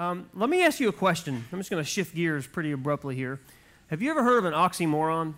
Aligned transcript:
Um, 0.00 0.30
let 0.32 0.48
me 0.48 0.64
ask 0.64 0.80
you 0.80 0.88
a 0.88 0.94
question. 0.94 1.44
I'm 1.52 1.58
just 1.58 1.70
going 1.70 1.84
to 1.84 1.86
shift 1.86 2.14
gears 2.14 2.46
pretty 2.46 2.72
abruptly 2.72 3.14
here. 3.14 3.38
Have 3.88 4.00
you 4.00 4.10
ever 4.10 4.22
heard 4.22 4.38
of 4.38 4.46
an 4.46 4.54
oxymoron? 4.54 5.34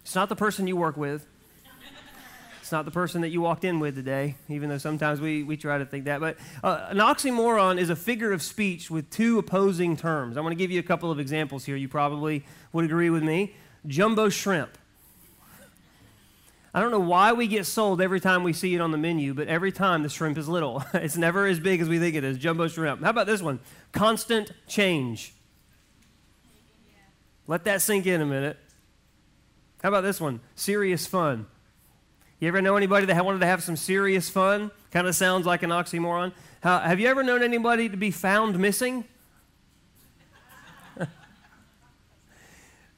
It's 0.00 0.14
not 0.14 0.30
the 0.30 0.36
person 0.36 0.66
you 0.66 0.74
work 0.74 0.96
with. 0.96 1.26
It's 2.62 2.72
not 2.72 2.86
the 2.86 2.90
person 2.90 3.20
that 3.20 3.28
you 3.28 3.42
walked 3.42 3.64
in 3.64 3.78
with 3.78 3.94
today, 3.94 4.36
even 4.48 4.70
though 4.70 4.78
sometimes 4.78 5.20
we, 5.20 5.42
we 5.42 5.58
try 5.58 5.76
to 5.76 5.84
think 5.84 6.06
that. 6.06 6.20
But 6.20 6.38
uh, 6.64 6.86
an 6.88 6.96
oxymoron 6.96 7.78
is 7.78 7.90
a 7.90 7.96
figure 7.96 8.32
of 8.32 8.40
speech 8.40 8.90
with 8.90 9.10
two 9.10 9.38
opposing 9.38 9.94
terms. 9.94 10.38
I'm 10.38 10.42
going 10.42 10.56
to 10.56 10.58
give 10.58 10.70
you 10.70 10.80
a 10.80 10.82
couple 10.82 11.10
of 11.10 11.20
examples 11.20 11.66
here. 11.66 11.76
You 11.76 11.88
probably 11.88 12.42
would 12.72 12.86
agree 12.86 13.10
with 13.10 13.22
me. 13.22 13.54
Jumbo 13.86 14.30
shrimp. 14.30 14.78
I 16.74 16.80
don't 16.80 16.90
know 16.90 17.00
why 17.00 17.34
we 17.34 17.48
get 17.48 17.66
sold 17.66 18.00
every 18.00 18.20
time 18.20 18.44
we 18.44 18.54
see 18.54 18.74
it 18.74 18.80
on 18.80 18.92
the 18.92 18.98
menu, 18.98 19.34
but 19.34 19.46
every 19.46 19.72
time 19.72 20.02
the 20.02 20.08
shrimp 20.08 20.38
is 20.38 20.48
little. 20.48 20.82
it's 20.94 21.16
never 21.16 21.46
as 21.46 21.60
big 21.60 21.82
as 21.82 21.88
we 21.88 21.98
think 21.98 22.14
it 22.16 22.24
is. 22.24 22.38
Jumbo 22.38 22.68
shrimp. 22.68 23.02
How 23.02 23.10
about 23.10 23.26
this 23.26 23.42
one? 23.42 23.60
Constant 23.92 24.52
change. 24.66 25.34
Let 27.46 27.64
that 27.64 27.82
sink 27.82 28.06
in 28.06 28.22
a 28.22 28.26
minute. 28.26 28.58
How 29.82 29.90
about 29.90 30.02
this 30.02 30.20
one? 30.20 30.40
Serious 30.54 31.06
fun. 31.06 31.46
You 32.38 32.48
ever 32.48 32.62
know 32.62 32.76
anybody 32.76 33.06
that 33.06 33.24
wanted 33.24 33.40
to 33.40 33.46
have 33.46 33.62
some 33.62 33.76
serious 33.76 34.30
fun? 34.30 34.70
Kind 34.90 35.06
of 35.06 35.14
sounds 35.14 35.44
like 35.44 35.62
an 35.62 35.70
oxymoron. 35.70 36.32
How, 36.62 36.78
have 36.78 36.98
you 37.00 37.08
ever 37.08 37.22
known 37.22 37.42
anybody 37.42 37.88
to 37.88 37.96
be 37.96 38.10
found 38.10 38.58
missing? 38.58 39.04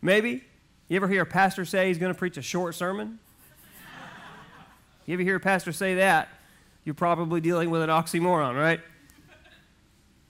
Maybe. 0.02 0.44
You 0.88 0.96
ever 0.96 1.08
hear 1.08 1.22
a 1.22 1.26
pastor 1.26 1.64
say 1.64 1.88
he's 1.88 1.98
going 1.98 2.12
to 2.12 2.18
preach 2.18 2.36
a 2.36 2.42
short 2.42 2.74
sermon? 2.74 3.18
You 5.06 5.12
ever 5.12 5.22
hear 5.22 5.36
a 5.36 5.40
pastor 5.40 5.70
say 5.72 5.96
that? 5.96 6.28
You're 6.84 6.94
probably 6.94 7.42
dealing 7.42 7.68
with 7.68 7.82
an 7.82 7.90
oxymoron, 7.90 8.56
right? 8.56 8.80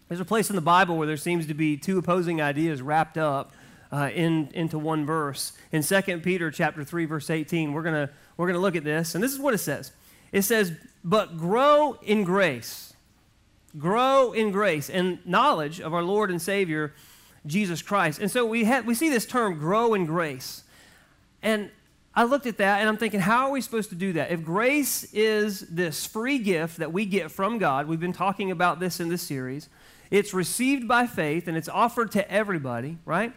There's 0.09 0.21
a 0.21 0.25
place 0.25 0.51
in 0.51 0.57
the 0.57 0.63
Bible 0.63 0.97
where 0.97 1.07
there 1.07 1.17
seems 1.17 1.47
to 1.47 1.55
be 1.55 1.77
two 1.77 1.97
opposing 1.99 2.43
ideas 2.43 2.83
wrapped 2.83 3.17
up 3.17 3.53
uh, 3.93 4.11
in, 4.13 4.51
into 4.53 4.77
one 4.77 5.07
verse. 5.07 5.53
In 5.71 5.83
2 5.83 6.19
Peter 6.21 6.51
chapter 6.51 6.83
3, 6.83 7.05
verse 7.05 7.31
18, 7.31 7.73
we're 7.73 7.83
gonna 7.83 8.11
we're 8.37 8.49
gonna 8.49 8.59
look 8.59 8.75
at 8.75 8.83
this, 8.83 9.15
and 9.15 9.23
this 9.23 9.33
is 9.33 9.39
what 9.39 9.55
it 9.55 9.59
says. 9.59 9.93
It 10.33 10.43
says, 10.43 10.73
But 11.05 11.39
grow 11.39 11.97
in 12.03 12.25
grace. 12.25 12.95
Grow 13.79 14.33
in 14.33 14.51
grace 14.51 14.91
and 14.91 15.25
knowledge 15.25 15.81
of 15.81 15.95
our 15.95 16.03
Lord 16.03 16.31
and 16.31 16.43
Savior, 16.43 16.93
Jesus 17.47 17.81
Christ. 17.81 18.19
And 18.19 18.29
so 18.29 18.45
we, 18.45 18.65
have, 18.65 18.87
we 18.87 18.95
see 18.95 19.09
this 19.09 19.27
term, 19.27 19.59
grow 19.59 19.95
in 19.95 20.05
grace. 20.05 20.65
And 21.43 21.71
I 22.17 22.25
looked 22.25 22.47
at 22.47 22.59
that 22.59 22.81
and 22.81 22.89
I'm 22.89 22.97
thinking, 22.97 23.21
how 23.21 23.47
are 23.47 23.51
we 23.51 23.61
supposed 23.61 23.91
to 23.91 23.97
do 23.97 24.13
that? 24.13 24.31
If 24.31 24.45
grace 24.45 25.05
is 25.13 25.61
this 25.61 26.07
free 26.07 26.39
gift 26.39 26.77
that 26.77 26.93
we 26.93 27.07
get 27.07 27.31
from 27.31 27.59
God, 27.59 27.89
we've 27.89 28.01
been 28.01 28.13
talking 28.13 28.51
about 28.53 28.79
this 28.79 29.01
in 29.01 29.09
this 29.09 29.23
series, 29.23 29.69
it's 30.11 30.33
received 30.33 30.87
by 30.87 31.07
faith 31.07 31.49
and 31.49 31.57
it's 31.57 31.69
offered 31.69 32.13
to 32.13 32.31
everybody, 32.31 32.99
right? 33.05 33.33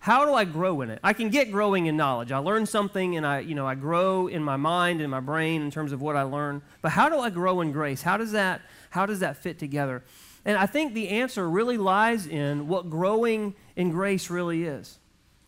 How 0.00 0.26
do 0.26 0.34
I 0.34 0.44
grow 0.44 0.82
in 0.82 0.90
it? 0.90 0.98
I 1.02 1.14
can 1.14 1.30
get 1.30 1.50
growing 1.50 1.86
in 1.86 1.96
knowledge. 1.96 2.30
I 2.30 2.36
learn 2.36 2.66
something 2.66 3.16
and 3.16 3.26
I, 3.26 3.38
you 3.38 3.54
know, 3.54 3.66
I 3.66 3.74
grow 3.74 4.26
in 4.26 4.44
my 4.44 4.56
mind 4.56 5.00
and 5.00 5.10
my 5.10 5.20
brain 5.20 5.62
in 5.62 5.70
terms 5.70 5.92
of 5.92 6.02
what 6.02 6.14
I 6.14 6.24
learn. 6.24 6.60
But 6.82 6.92
how 6.92 7.08
do 7.08 7.18
I 7.18 7.30
grow 7.30 7.62
in 7.62 7.72
grace? 7.72 8.02
How 8.02 8.18
does 8.18 8.32
that 8.32 8.60
how 8.90 9.06
does 9.06 9.20
that 9.20 9.38
fit 9.38 9.58
together? 9.58 10.04
And 10.44 10.58
I 10.58 10.66
think 10.66 10.92
the 10.92 11.08
answer 11.08 11.48
really 11.48 11.78
lies 11.78 12.26
in 12.26 12.68
what 12.68 12.90
growing 12.90 13.54
in 13.76 13.90
grace 13.90 14.28
really 14.28 14.64
is. 14.64 14.98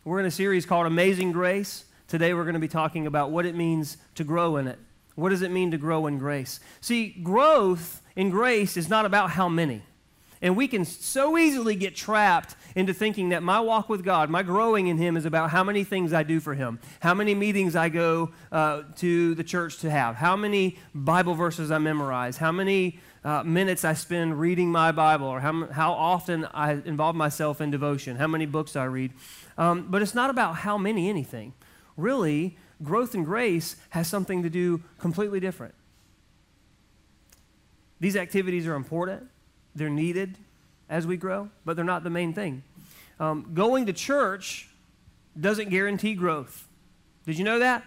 We're 0.05 0.21
in 0.21 0.27
a 0.27 0.31
series 0.31 0.65
called 0.65 0.87
Amazing 0.87 1.33
Grace. 1.33 1.85
Today 2.09 2.35
we're 2.35 2.45
going 2.45 2.55
to 2.55 2.61
be 2.61 2.69
talking 2.69 3.07
about 3.07 3.33
what 3.33 3.47
it 3.47 3.57
means 3.57 3.97
to 4.15 4.23
grow 4.23 4.57
in 4.57 4.69
it. 4.69 4.79
What 5.17 5.31
does 5.31 5.43
it 5.43 5.51
mean 5.51 5.73
to 5.73 5.79
grow 5.79 6.07
in 6.07 6.19
grace? 6.19 6.61
See, 6.81 7.09
growth 7.09 8.01
in 8.15 8.31
grace 8.31 8.77
is 8.77 8.89
not 8.89 9.07
about 9.07 9.31
how 9.31 9.49
many. 9.49 9.83
And 10.41 10.57
we 10.57 10.69
can 10.69 10.85
so 10.85 11.37
easily 11.37 11.75
get 11.75 11.97
trapped 11.97 12.55
into 12.77 12.93
thinking 12.93 13.31
that 13.31 13.43
my 13.43 13.59
walk 13.59 13.89
with 13.89 14.05
God, 14.05 14.31
my 14.31 14.43
growing 14.43 14.87
in 14.87 14.99
Him, 14.99 15.17
is 15.17 15.25
about 15.25 15.51
how 15.51 15.65
many 15.65 15.83
things 15.83 16.13
I 16.13 16.23
do 16.23 16.39
for 16.39 16.55
Him, 16.55 16.79
how 17.01 17.15
many 17.15 17.35
meetings 17.35 17.75
I 17.75 17.89
go 17.89 18.31
uh, 18.53 18.83
to 18.97 19.35
the 19.35 19.43
church 19.43 19.79
to 19.79 19.91
have, 19.91 20.15
how 20.15 20.37
many 20.37 20.79
Bible 20.95 21.35
verses 21.35 21.71
I 21.71 21.79
memorize, 21.79 22.37
how 22.37 22.53
many 22.53 23.01
uh, 23.25 23.43
minutes 23.43 23.85
I 23.85 23.95
spend 23.95 24.39
reading 24.39 24.71
my 24.71 24.93
Bible, 24.93 25.27
or 25.27 25.41
how, 25.41 25.67
how 25.73 25.93
often 25.93 26.45
I 26.53 26.73
involve 26.73 27.17
myself 27.17 27.61
in 27.61 27.71
devotion, 27.71 28.17
how 28.17 28.29
many 28.29 28.47
books 28.47 28.77
I 28.77 28.85
read. 28.85 29.13
Um, 29.59 29.87
but 29.89 30.03
it's 30.03 30.15
not 30.15 30.31
about 30.31 30.57
how 30.57 30.77
many 30.79 31.09
anything 31.09 31.55
really, 31.97 32.57
growth 32.83 33.15
and 33.15 33.25
grace 33.25 33.77
has 33.91 34.07
something 34.07 34.43
to 34.43 34.51
do 34.51 34.83
completely 34.99 35.41
different. 35.41 35.75
These 38.01 38.17
activities 38.17 38.67
are 38.67 38.75
important, 38.75 39.29
they're 39.75 39.89
needed 39.89 40.37
as 40.89 41.07
we 41.07 41.17
grow, 41.17 41.51
but 41.65 41.77
they're 41.77 41.85
not 41.85 42.05
the 42.05 42.11
main 42.11 42.33
thing. 42.33 42.63
Um, 43.19 43.51
going 43.55 43.87
to 43.87 43.93
church 43.93 44.69
doesn't 45.39 45.71
guarantee 45.71 46.15
growth. 46.15 46.67
Did 47.25 47.39
you 47.39 47.45
know 47.45 47.59
that? 47.59 47.83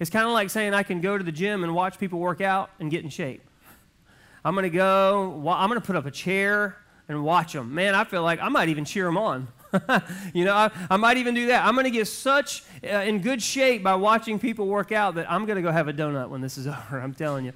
It's 0.00 0.10
kind 0.10 0.26
of 0.26 0.32
like 0.32 0.50
saying 0.50 0.74
I 0.74 0.82
can 0.82 1.00
go 1.00 1.16
to 1.16 1.22
the 1.22 1.32
gym 1.32 1.62
and 1.62 1.74
watch 1.74 1.98
people 1.98 2.18
work 2.18 2.40
out 2.40 2.70
and 2.80 2.90
get 2.90 3.04
in 3.04 3.10
shape. 3.10 3.42
I'm 4.44 4.54
going 4.54 4.64
to 4.64 4.70
go, 4.70 5.34
I'm 5.48 5.68
going 5.68 5.80
to 5.80 5.86
put 5.86 5.96
up 5.96 6.06
a 6.06 6.10
chair 6.10 6.76
and 7.08 7.22
watch 7.22 7.52
them. 7.52 7.74
Man, 7.74 7.94
I 7.94 8.04
feel 8.04 8.22
like 8.22 8.40
I 8.40 8.48
might 8.48 8.68
even 8.70 8.84
cheer 8.84 9.04
them 9.04 9.18
on. 9.18 9.48
you 10.34 10.44
know, 10.44 10.54
I, 10.54 10.70
I, 10.90 10.96
might 10.96 11.16
even 11.16 11.34
do 11.34 11.46
that. 11.46 11.64
I'm 11.64 11.74
going 11.74 11.84
to 11.84 11.90
get 11.90 12.06
such 12.06 12.64
uh, 12.84 12.88
in 12.88 13.20
good 13.20 13.42
shape 13.42 13.82
by 13.82 13.94
watching 13.94 14.38
people 14.38 14.66
work 14.66 14.92
out 14.92 15.14
that 15.14 15.30
I'm 15.30 15.46
going 15.46 15.56
to 15.56 15.62
go 15.62 15.70
have 15.70 15.88
a 15.88 15.92
donut 15.92 16.28
when 16.28 16.40
this 16.40 16.58
is 16.58 16.66
over. 16.66 17.00
I'm 17.00 17.14
telling 17.14 17.44
you. 17.44 17.52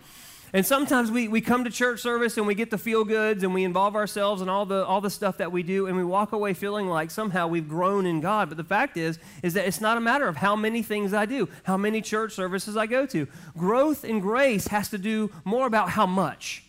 And 0.54 0.64
sometimes 0.64 1.10
we, 1.10 1.26
we 1.26 1.40
come 1.40 1.64
to 1.64 1.70
church 1.70 2.00
service 2.00 2.36
and 2.38 2.46
we 2.46 2.54
get 2.54 2.70
the 2.70 2.78
feel 2.78 3.04
goods 3.04 3.42
and 3.42 3.52
we 3.52 3.64
involve 3.64 3.96
ourselves 3.96 4.40
in 4.40 4.48
all 4.48 4.64
the, 4.64 4.86
all 4.86 5.00
the 5.00 5.10
stuff 5.10 5.38
that 5.38 5.50
we 5.50 5.64
do 5.64 5.88
and 5.88 5.96
we 5.96 6.04
walk 6.04 6.30
away 6.30 6.54
feeling 6.54 6.86
like 6.86 7.10
somehow 7.10 7.48
we've 7.48 7.68
grown 7.68 8.06
in 8.06 8.20
God. 8.20 8.50
But 8.50 8.58
the 8.58 8.62
fact 8.64 8.96
is, 8.96 9.18
is 9.42 9.54
that 9.54 9.66
it's 9.66 9.80
not 9.80 9.96
a 9.96 10.00
matter 10.00 10.28
of 10.28 10.36
how 10.36 10.54
many 10.54 10.80
things 10.80 11.12
I 11.12 11.26
do, 11.26 11.48
how 11.64 11.76
many 11.76 12.00
church 12.00 12.34
services 12.34 12.76
I 12.76 12.86
go 12.86 13.04
to. 13.06 13.26
Growth 13.58 14.04
in 14.04 14.20
grace 14.20 14.68
has 14.68 14.88
to 14.90 14.98
do 14.98 15.32
more 15.44 15.66
about 15.66 15.90
how 15.90 16.06
much. 16.06 16.62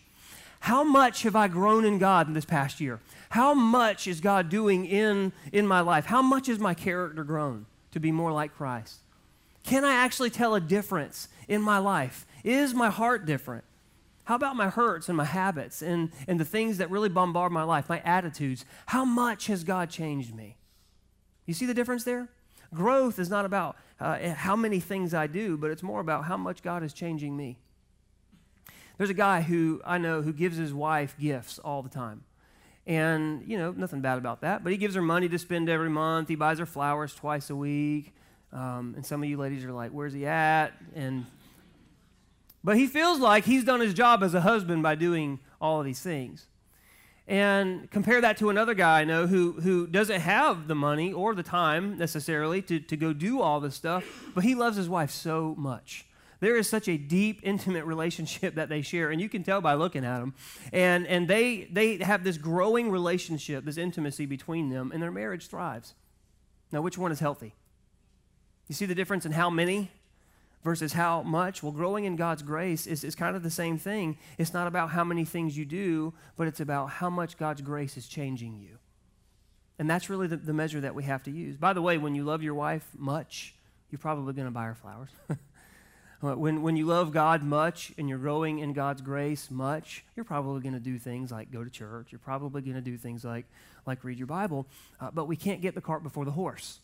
How 0.61 0.83
much 0.83 1.21
have 1.21 1.35
I 1.35 1.47
grown 1.47 1.85
in 1.85 1.99
God 1.99 2.27
in 2.27 2.33
this 2.33 2.43
past 2.43 2.81
year? 2.81 2.99
How 3.35 3.53
much 3.53 4.07
is 4.07 4.21
God 4.21 4.47
doing 4.47 4.85
in, 4.85 5.33
in 5.51 5.67
my 5.67 5.81
life? 5.81 6.05
How 6.05 6.21
much 6.21 6.47
has 6.47 6.57
my 6.57 6.73
character 6.73 7.25
grown 7.25 7.65
to 7.91 7.99
be 7.99 8.09
more 8.09 8.31
like 8.31 8.55
Christ? 8.55 8.99
Can 9.61 9.83
I 9.83 9.93
actually 9.93 10.29
tell 10.29 10.55
a 10.55 10.61
difference 10.61 11.27
in 11.49 11.61
my 11.61 11.79
life? 11.79 12.25
Is 12.45 12.73
my 12.73 12.89
heart 12.89 13.25
different? 13.25 13.65
How 14.23 14.35
about 14.35 14.55
my 14.55 14.69
hurts 14.69 15.09
and 15.09 15.17
my 15.17 15.25
habits 15.25 15.81
and, 15.81 16.13
and 16.29 16.39
the 16.39 16.45
things 16.45 16.77
that 16.77 16.89
really 16.89 17.09
bombard 17.09 17.51
my 17.51 17.63
life, 17.63 17.89
my 17.89 17.99
attitudes? 18.05 18.63
How 18.85 19.03
much 19.03 19.47
has 19.47 19.65
God 19.65 19.89
changed 19.89 20.33
me? 20.33 20.55
You 21.45 21.53
see 21.53 21.65
the 21.65 21.73
difference 21.73 22.05
there? 22.05 22.29
Growth 22.73 23.19
is 23.19 23.29
not 23.29 23.43
about 23.43 23.75
uh, 23.99 24.29
how 24.29 24.55
many 24.55 24.79
things 24.79 25.13
I 25.13 25.27
do, 25.27 25.57
but 25.57 25.71
it's 25.71 25.83
more 25.83 25.99
about 25.99 26.23
how 26.23 26.37
much 26.37 26.63
God 26.63 26.83
is 26.83 26.93
changing 26.93 27.35
me. 27.35 27.57
There's 28.97 29.09
a 29.09 29.13
guy 29.13 29.41
who 29.41 29.81
I 29.83 29.97
know 29.97 30.21
who 30.21 30.31
gives 30.31 30.55
his 30.55 30.73
wife 30.73 31.17
gifts 31.19 31.59
all 31.59 31.81
the 31.81 31.89
time. 31.89 32.23
And, 32.87 33.43
you 33.47 33.57
know, 33.57 33.71
nothing 33.71 34.01
bad 34.01 34.17
about 34.17 34.41
that. 34.41 34.63
But 34.63 34.71
he 34.71 34.77
gives 34.77 34.95
her 34.95 35.01
money 35.01 35.27
to 35.29 35.39
spend 35.39 35.69
every 35.69 35.89
month. 35.89 36.27
He 36.27 36.35
buys 36.35 36.59
her 36.59 36.65
flowers 36.65 37.15
twice 37.15 37.49
a 37.49 37.55
week. 37.55 38.13
Um, 38.53 38.93
and 38.95 39.05
some 39.05 39.23
of 39.23 39.29
you 39.29 39.37
ladies 39.37 39.65
are 39.65 39.71
like, 39.71 39.91
where's 39.91 40.13
he 40.13 40.25
at? 40.25 40.71
And, 40.95 41.25
but 42.63 42.77
he 42.77 42.87
feels 42.87 43.19
like 43.19 43.43
he's 43.43 43.63
done 43.63 43.79
his 43.79 43.93
job 43.93 44.23
as 44.23 44.33
a 44.33 44.41
husband 44.41 44.83
by 44.83 44.95
doing 44.95 45.39
all 45.59 45.79
of 45.79 45.85
these 45.85 45.99
things. 45.99 46.45
And 47.27 47.89
compare 47.89 48.21
that 48.21 48.37
to 48.37 48.51
another 48.51 48.75
guy 48.75 49.01
I 49.01 49.03
know 49.03 49.25
who, 49.25 49.53
who 49.53 49.87
doesn't 49.87 50.21
have 50.21 50.67
the 50.67 50.75
money 50.75 51.11
or 51.11 51.33
the 51.33 51.41
time 51.43 51.97
necessarily 51.97 52.61
to, 52.63 52.79
to 52.79 52.95
go 52.95 53.13
do 53.13 53.41
all 53.41 53.59
this 53.59 53.73
stuff, 53.73 54.05
but 54.35 54.43
he 54.43 54.53
loves 54.53 54.77
his 54.77 54.87
wife 54.87 55.09
so 55.09 55.55
much. 55.57 56.05
There 56.45 56.57
is 56.57 56.69
such 56.69 56.87
a 56.87 56.95
deep, 56.95 57.39
intimate 57.41 57.85
relationship 57.85 58.53
that 58.53 58.69
they 58.69 58.83
share, 58.83 59.09
and 59.09 59.19
you 59.19 59.27
can 59.27 59.41
tell 59.41 59.61
by 59.61 59.73
looking 59.73 60.05
at 60.05 60.19
them. 60.19 60.35
And, 60.71 61.07
and 61.07 61.27
they, 61.27 61.67
they 61.71 61.97
have 61.97 62.23
this 62.23 62.37
growing 62.37 62.91
relationship, 62.91 63.65
this 63.65 63.77
intimacy 63.77 64.27
between 64.27 64.69
them, 64.69 64.91
and 64.93 65.01
their 65.01 65.09
marriage 65.09 65.47
thrives. 65.47 65.95
Now, 66.71 66.83
which 66.83 66.99
one 66.99 67.11
is 67.11 67.19
healthy? 67.19 67.55
You 68.67 68.75
see 68.75 68.85
the 68.85 68.93
difference 68.93 69.25
in 69.25 69.31
how 69.31 69.49
many 69.49 69.89
versus 70.63 70.93
how 70.93 71.23
much? 71.23 71.63
Well, 71.63 71.71
growing 71.71 72.05
in 72.05 72.15
God's 72.15 72.43
grace 72.43 72.85
is, 72.85 73.03
is 73.03 73.15
kind 73.15 73.35
of 73.35 73.41
the 73.41 73.49
same 73.49 73.79
thing. 73.79 74.15
It's 74.37 74.53
not 74.53 74.67
about 74.67 74.91
how 74.91 75.03
many 75.03 75.25
things 75.25 75.57
you 75.57 75.65
do, 75.65 76.13
but 76.37 76.45
it's 76.45 76.59
about 76.59 76.91
how 76.91 77.09
much 77.09 77.39
God's 77.39 77.63
grace 77.63 77.97
is 77.97 78.07
changing 78.07 78.59
you. 78.59 78.77
And 79.79 79.89
that's 79.89 80.11
really 80.11 80.27
the, 80.27 80.37
the 80.37 80.53
measure 80.53 80.81
that 80.81 80.93
we 80.93 81.05
have 81.05 81.23
to 81.23 81.31
use. 81.31 81.57
By 81.57 81.73
the 81.73 81.81
way, 81.81 81.97
when 81.97 82.13
you 82.13 82.23
love 82.23 82.43
your 82.43 82.53
wife 82.53 82.87
much, 82.95 83.55
you're 83.89 83.97
probably 83.97 84.33
going 84.33 84.45
to 84.45 84.51
buy 84.51 84.65
her 84.65 84.75
flowers. 84.75 85.09
When, 86.21 86.61
when 86.61 86.75
you 86.75 86.85
love 86.85 87.11
God 87.11 87.43
much 87.43 87.93
and 87.97 88.09
you're 88.09 88.17
growing 88.17 88.59
in 88.59 88.73
God's 88.73 89.01
grace 89.01 89.51
much, 89.51 90.03
you're 90.15 90.23
probably 90.23 90.61
going 90.61 90.73
to 90.73 90.79
do 90.79 90.97
things 90.97 91.31
like 91.31 91.51
go 91.51 91.63
to 91.63 91.69
church. 91.69 92.07
You're 92.11 92.19
probably 92.19 92.61
going 92.61 92.75
to 92.75 92.81
do 92.81 92.97
things 92.97 93.23
like, 93.23 93.45
like 93.85 94.03
read 94.03 94.17
your 94.17 94.27
Bible. 94.27 94.65
Uh, 94.99 95.11
but 95.13 95.27
we 95.27 95.35
can't 95.35 95.61
get 95.61 95.75
the 95.75 95.81
cart 95.81 96.03
before 96.03 96.25
the 96.25 96.31
horse. 96.31 96.79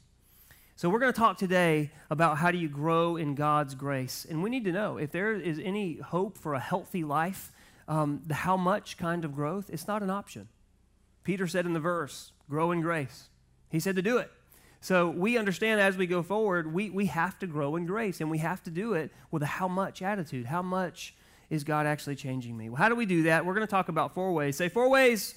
So 0.76 0.90
we're 0.90 1.00
going 1.00 1.14
to 1.14 1.20
talk 1.20 1.38
today 1.38 1.92
about 2.10 2.38
how 2.38 2.52
do 2.52 2.58
you 2.58 2.70
grow 2.70 3.16
in 3.16 3.36
God's 3.36 3.74
grace. 3.76 4.26
And 4.30 4.44
we 4.44 4.50
need 4.50 4.66
to 4.66 4.72
know 4.72 4.98
if 4.98 5.12
there 5.12 5.34
is 5.34 5.60
any 5.60 5.96
hope 5.96 6.38
for 6.38 6.54
a 6.54 6.60
healthy 6.60 7.04
life 7.04 7.52
um, 7.88 8.22
the 8.26 8.34
how 8.34 8.58
much 8.58 8.98
kind 8.98 9.26
of 9.26 9.36
growth, 9.36 9.70
it's 9.70 9.88
not 9.88 10.02
an 10.02 10.10
option. 10.10 10.48
Peter 11.24 11.46
said 11.46 11.66
in 11.66 11.74
the 11.74 11.80
verse, 11.80 12.32
grow 12.50 12.72
in 12.72 12.82
grace. 12.82 13.28
He 13.70 13.80
said 13.80 13.96
to 13.96 14.02
do 14.02 14.18
it. 14.18 14.32
So 14.82 15.10
we 15.10 15.38
understand 15.38 15.80
as 15.80 15.96
we 15.96 16.08
go 16.08 16.24
forward, 16.24 16.74
we, 16.74 16.90
we 16.90 17.06
have 17.06 17.38
to 17.40 17.48
grow 17.48 17.76
in 17.76 17.86
grace 17.86 18.20
and 18.20 18.32
we 18.32 18.40
have 18.40 18.64
to 18.64 18.72
do 18.72 18.94
it 18.94 19.12
with 19.30 19.44
a 19.44 19.46
how 19.46 19.68
much 19.68 20.02
attitude. 20.02 20.48
How 20.48 20.64
much 20.64 21.14
is 21.52 21.64
God 21.64 21.86
actually 21.86 22.16
changing 22.16 22.58
me? 22.58 22.68
Well, 22.70 22.78
how 22.78 22.90
do 22.90 22.96
we 22.96 23.06
do 23.06 23.24
that? 23.24 23.46
We're 23.46 23.54
going 23.54 23.66
to 23.66 23.72
talk 23.72 23.90
about 23.90 24.16
four 24.16 24.34
ways. 24.34 24.56
Say 24.58 24.70
four 24.70 24.90
ways. 24.90 25.36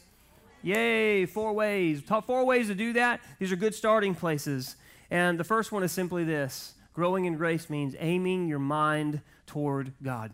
Yay, 0.62 1.26
four 1.26 1.52
ways. 1.52 2.02
Talk 2.02 2.24
four 2.24 2.46
ways 2.46 2.68
to 2.68 2.74
do 2.74 2.94
that. 2.94 3.20
These 3.38 3.52
are 3.52 3.56
good 3.56 3.74
starting 3.74 4.14
places. 4.14 4.76
And 5.10 5.38
the 5.38 5.44
first 5.44 5.72
one 5.72 5.82
is 5.82 5.92
simply 5.92 6.24
this 6.24 6.72
growing 6.94 7.26
in 7.26 7.36
grace 7.36 7.68
means 7.68 7.94
aiming 7.98 8.48
your 8.48 8.58
mind 8.58 9.20
toward 9.46 9.92
God. 10.02 10.32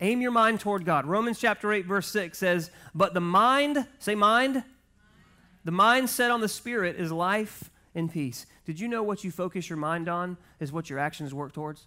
Aim 0.00 0.20
your 0.20 0.30
mind 0.30 0.60
toward 0.60 0.84
God. 0.84 1.06
Romans 1.06 1.40
chapter 1.40 1.72
8, 1.72 1.86
verse 1.86 2.06
6 2.06 2.38
says, 2.38 2.70
But 2.94 3.14
the 3.14 3.20
mind, 3.20 3.88
say 3.98 4.14
mind, 4.14 4.62
the 5.64 5.72
mind 5.72 6.08
set 6.08 6.30
on 6.30 6.40
the 6.40 6.48
Spirit 6.48 6.94
is 6.94 7.10
life 7.10 7.68
and 7.98 8.10
peace. 8.10 8.46
Did 8.64 8.80
you 8.80 8.88
know 8.88 9.02
what 9.02 9.24
you 9.24 9.30
focus 9.30 9.68
your 9.68 9.76
mind 9.76 10.08
on 10.08 10.36
is 10.60 10.72
what 10.72 10.88
your 10.88 10.98
actions 10.98 11.34
work 11.34 11.52
towards? 11.52 11.86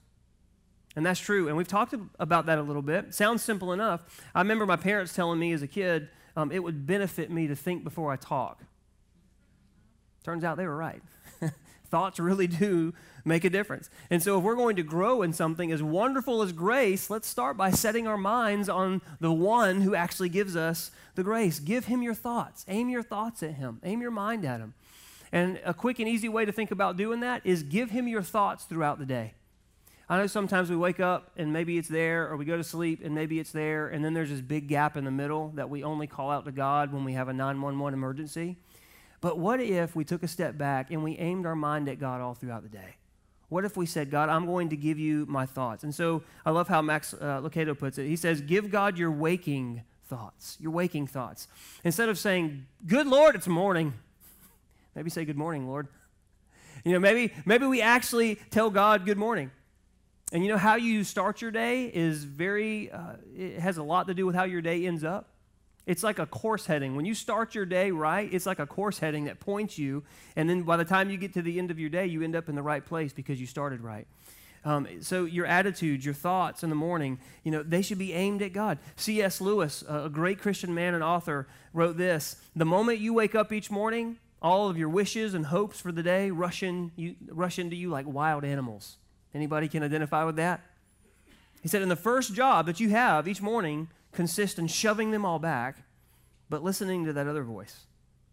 And 0.95 1.05
that's 1.05 1.19
true. 1.19 1.47
And 1.47 1.55
we've 1.55 1.67
talked 1.67 1.95
about 2.19 2.45
that 2.47 2.57
a 2.57 2.61
little 2.61 2.81
bit. 2.81 3.13
Sounds 3.13 3.41
simple 3.41 3.71
enough. 3.71 4.21
I 4.35 4.41
remember 4.41 4.65
my 4.65 4.75
parents 4.75 5.15
telling 5.15 5.39
me 5.39 5.53
as 5.53 5.61
a 5.61 5.67
kid 5.67 6.09
um, 6.35 6.51
it 6.51 6.59
would 6.59 6.85
benefit 6.85 7.31
me 7.31 7.47
to 7.47 7.55
think 7.55 7.83
before 7.83 8.11
I 8.11 8.15
talk. 8.17 8.61
Turns 10.23 10.43
out 10.43 10.57
they 10.57 10.67
were 10.67 10.75
right. 10.75 11.01
Thoughts 11.89 12.19
really 12.19 12.47
do 12.47 12.93
make 13.25 13.43
a 13.43 13.49
difference. 13.49 13.89
And 14.09 14.21
so, 14.21 14.37
if 14.37 14.43
we're 14.43 14.55
going 14.55 14.77
to 14.77 14.83
grow 14.83 15.23
in 15.23 15.33
something 15.33 15.71
as 15.71 15.83
wonderful 15.83 16.41
as 16.41 16.53
grace, 16.53 17.09
let's 17.09 17.27
start 17.27 17.57
by 17.57 17.71
setting 17.71 18.07
our 18.07 18.17
minds 18.17 18.69
on 18.69 19.01
the 19.19 19.31
one 19.31 19.81
who 19.81 19.93
actually 19.93 20.29
gives 20.29 20.55
us 20.55 20.91
the 21.15 21.23
grace. 21.23 21.59
Give 21.59 21.85
him 21.85 22.01
your 22.01 22.13
thoughts. 22.13 22.65
Aim 22.69 22.89
your 22.89 23.03
thoughts 23.03 23.43
at 23.43 23.55
him. 23.55 23.79
Aim 23.83 24.01
your 24.01 24.11
mind 24.11 24.45
at 24.45 24.61
him. 24.61 24.73
And 25.31 25.59
a 25.65 25.73
quick 25.73 25.99
and 25.99 26.09
easy 26.09 26.29
way 26.29 26.45
to 26.45 26.51
think 26.51 26.71
about 26.71 26.97
doing 26.97 27.21
that 27.21 27.41
is 27.45 27.63
give 27.63 27.91
him 27.91 28.07
your 28.07 28.21
thoughts 28.21 28.65
throughout 28.65 28.99
the 28.99 29.05
day. 29.05 29.33
I 30.09 30.17
know 30.17 30.27
sometimes 30.27 30.69
we 30.69 30.75
wake 30.75 30.99
up 30.99 31.31
and 31.37 31.53
maybe 31.53 31.77
it's 31.77 31.87
there, 31.87 32.29
or 32.29 32.35
we 32.35 32.43
go 32.43 32.57
to 32.57 32.65
sleep 32.65 32.99
and 33.01 33.15
maybe 33.15 33.39
it's 33.39 33.53
there, 33.53 33.87
and 33.87 34.03
then 34.03 34.13
there's 34.13 34.29
this 34.29 34.41
big 34.41 34.67
gap 34.67 34.97
in 34.97 35.05
the 35.05 35.11
middle 35.11 35.53
that 35.55 35.69
we 35.69 35.85
only 35.85 36.05
call 36.05 36.29
out 36.29 36.43
to 36.45 36.51
God 36.51 36.91
when 36.91 37.05
we 37.05 37.13
have 37.13 37.29
a 37.29 37.33
911 37.33 37.93
emergency. 37.93 38.57
But 39.21 39.37
what 39.37 39.61
if 39.61 39.95
we 39.95 40.03
took 40.03 40.23
a 40.23 40.27
step 40.27 40.57
back 40.57 40.91
and 40.91 41.01
we 41.01 41.17
aimed 41.17 41.45
our 41.45 41.55
mind 41.55 41.87
at 41.87 41.97
God 41.97 42.19
all 42.19 42.33
throughout 42.33 42.63
the 42.63 42.69
day? 42.69 42.95
What 43.47 43.63
if 43.63 43.77
we 43.77 43.85
said, 43.85 44.09
God, 44.09 44.29
I'm 44.29 44.45
going 44.45 44.69
to 44.69 44.75
give 44.75 44.97
you 44.97 45.25
my 45.27 45.45
thoughts? 45.45 45.83
And 45.83 45.93
so 45.93 46.23
I 46.45 46.51
love 46.51 46.67
how 46.67 46.81
Max 46.81 47.13
uh, 47.13 47.39
Lucado 47.41 47.77
puts 47.77 47.97
it. 47.97 48.07
He 48.07 48.15
says, 48.15 48.41
Give 48.41 48.71
God 48.71 48.97
your 48.97 49.11
waking 49.11 49.83
thoughts, 50.07 50.57
your 50.59 50.71
waking 50.71 51.07
thoughts. 51.07 51.47
Instead 51.83 52.09
of 52.09 52.17
saying, 52.17 52.65
Good 52.85 53.07
Lord, 53.07 53.35
it's 53.35 53.47
morning, 53.47 53.93
maybe 54.95 55.09
say, 55.09 55.25
Good 55.25 55.38
morning, 55.38 55.67
Lord. 55.67 55.88
You 56.83 56.93
know, 56.93 56.99
maybe, 56.99 57.33
maybe 57.45 57.65
we 57.65 57.81
actually 57.81 58.35
tell 58.49 58.69
God 58.69 59.05
good 59.05 59.17
morning. 59.17 59.51
And 60.31 60.43
you 60.43 60.49
know 60.49 60.57
how 60.57 60.75
you 60.75 61.03
start 61.03 61.41
your 61.41 61.51
day 61.51 61.85
is 61.85 62.23
very, 62.23 62.89
uh, 62.89 63.13
it 63.35 63.59
has 63.59 63.77
a 63.77 63.83
lot 63.83 64.07
to 64.07 64.13
do 64.13 64.25
with 64.25 64.35
how 64.35 64.45
your 64.45 64.61
day 64.61 64.85
ends 64.85 65.03
up. 65.03 65.27
It's 65.85 66.03
like 66.03 66.19
a 66.19 66.25
course 66.25 66.65
heading. 66.65 66.95
When 66.95 67.05
you 67.05 67.13
start 67.13 67.53
your 67.53 67.65
day 67.65 67.91
right, 67.91 68.31
it's 68.31 68.45
like 68.45 68.59
a 68.59 68.65
course 68.65 68.99
heading 68.99 69.25
that 69.25 69.39
points 69.39 69.77
you. 69.77 70.03
And 70.35 70.49
then 70.49 70.63
by 70.63 70.77
the 70.77 70.85
time 70.85 71.09
you 71.09 71.17
get 71.17 71.33
to 71.33 71.41
the 71.41 71.59
end 71.59 71.69
of 71.69 71.79
your 71.79 71.89
day, 71.89 72.05
you 72.05 72.21
end 72.23 72.35
up 72.35 72.49
in 72.49 72.55
the 72.55 72.61
right 72.61 72.85
place 72.85 73.11
because 73.11 73.41
you 73.41 73.47
started 73.47 73.81
right. 73.81 74.07
Um, 74.63 74.88
so 75.01 75.25
your 75.25 75.47
attitudes, 75.47 76.05
your 76.05 76.13
thoughts 76.13 76.63
in 76.63 76.69
the 76.69 76.75
morning, 76.75 77.19
you 77.43 77.51
know, 77.51 77.63
they 77.63 77.81
should 77.81 77.97
be 77.97 78.13
aimed 78.13 78.43
at 78.43 78.53
God. 78.53 78.77
C.S. 78.95 79.41
Lewis, 79.41 79.83
a 79.89 80.07
great 80.07 80.39
Christian 80.39 80.73
man 80.73 80.93
and 80.93 81.03
author, 81.03 81.47
wrote 81.73 81.97
this: 81.97 82.35
The 82.55 82.65
moment 82.65 82.99
you 82.99 83.11
wake 83.11 83.33
up 83.33 83.51
each 83.51 83.71
morning, 83.71 84.17
all 84.41 84.69
of 84.69 84.77
your 84.77 84.89
wishes 84.89 85.33
and 85.33 85.45
hopes 85.45 85.79
for 85.79 85.91
the 85.91 86.03
day 86.03 86.31
rush, 86.31 86.63
in, 86.63 86.91
you, 86.95 87.15
rush 87.29 87.59
into 87.59 87.75
you 87.75 87.89
like 87.89 88.07
wild 88.07 88.43
animals. 88.43 88.97
Anybody 89.33 89.67
can 89.67 89.83
identify 89.83 90.23
with 90.23 90.35
that? 90.38 90.61
He 91.61 91.67
said, 91.67 91.81
In 91.81 91.89
the 91.89 91.95
first 91.95 92.33
job 92.33 92.65
that 92.65 92.79
you 92.79 92.89
have 92.89 93.27
each 93.27 93.41
morning 93.41 93.89
consists 94.11 94.57
in 94.57 94.67
shoving 94.67 95.11
them 95.11 95.25
all 95.25 95.39
back, 95.39 95.83
but 96.49 96.63
listening 96.63 97.05
to 97.05 97.13
that 97.13 97.27
other 97.27 97.43
voice, 97.43 97.85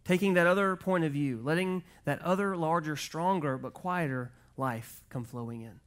taking 0.05 0.35
that 0.35 0.47
other 0.47 0.77
point 0.77 1.05
of 1.05 1.13
view, 1.13 1.41
letting 1.43 1.85
that 2.05 2.23
other 2.23 2.57
larger, 2.57 2.97
stronger, 2.97 3.59
but 3.59 3.75
quieter 3.75 4.33
life 4.57 5.03
come 5.11 5.25
flowing 5.25 5.61
in. 5.61 5.81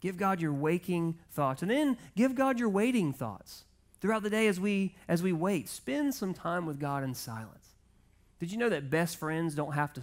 Give 0.00 0.16
God 0.16 0.40
your 0.40 0.52
waking 0.52 1.18
thoughts, 1.30 1.62
and 1.62 1.70
then 1.70 1.96
give 2.16 2.34
God 2.34 2.58
your 2.58 2.68
waiting 2.68 3.12
thoughts. 3.12 3.64
Throughout 4.00 4.24
the 4.24 4.30
day 4.30 4.48
as 4.48 4.58
we 4.58 4.96
as 5.06 5.22
we 5.22 5.32
wait, 5.32 5.68
spend 5.68 6.12
some 6.12 6.34
time 6.34 6.66
with 6.66 6.80
God 6.80 7.04
in 7.04 7.14
silence. 7.14 7.61
Did 8.42 8.50
you 8.50 8.58
know 8.58 8.70
that 8.70 8.90
best 8.90 9.18
friends 9.18 9.54
don't 9.54 9.74
have 9.74 9.92
to 9.92 10.00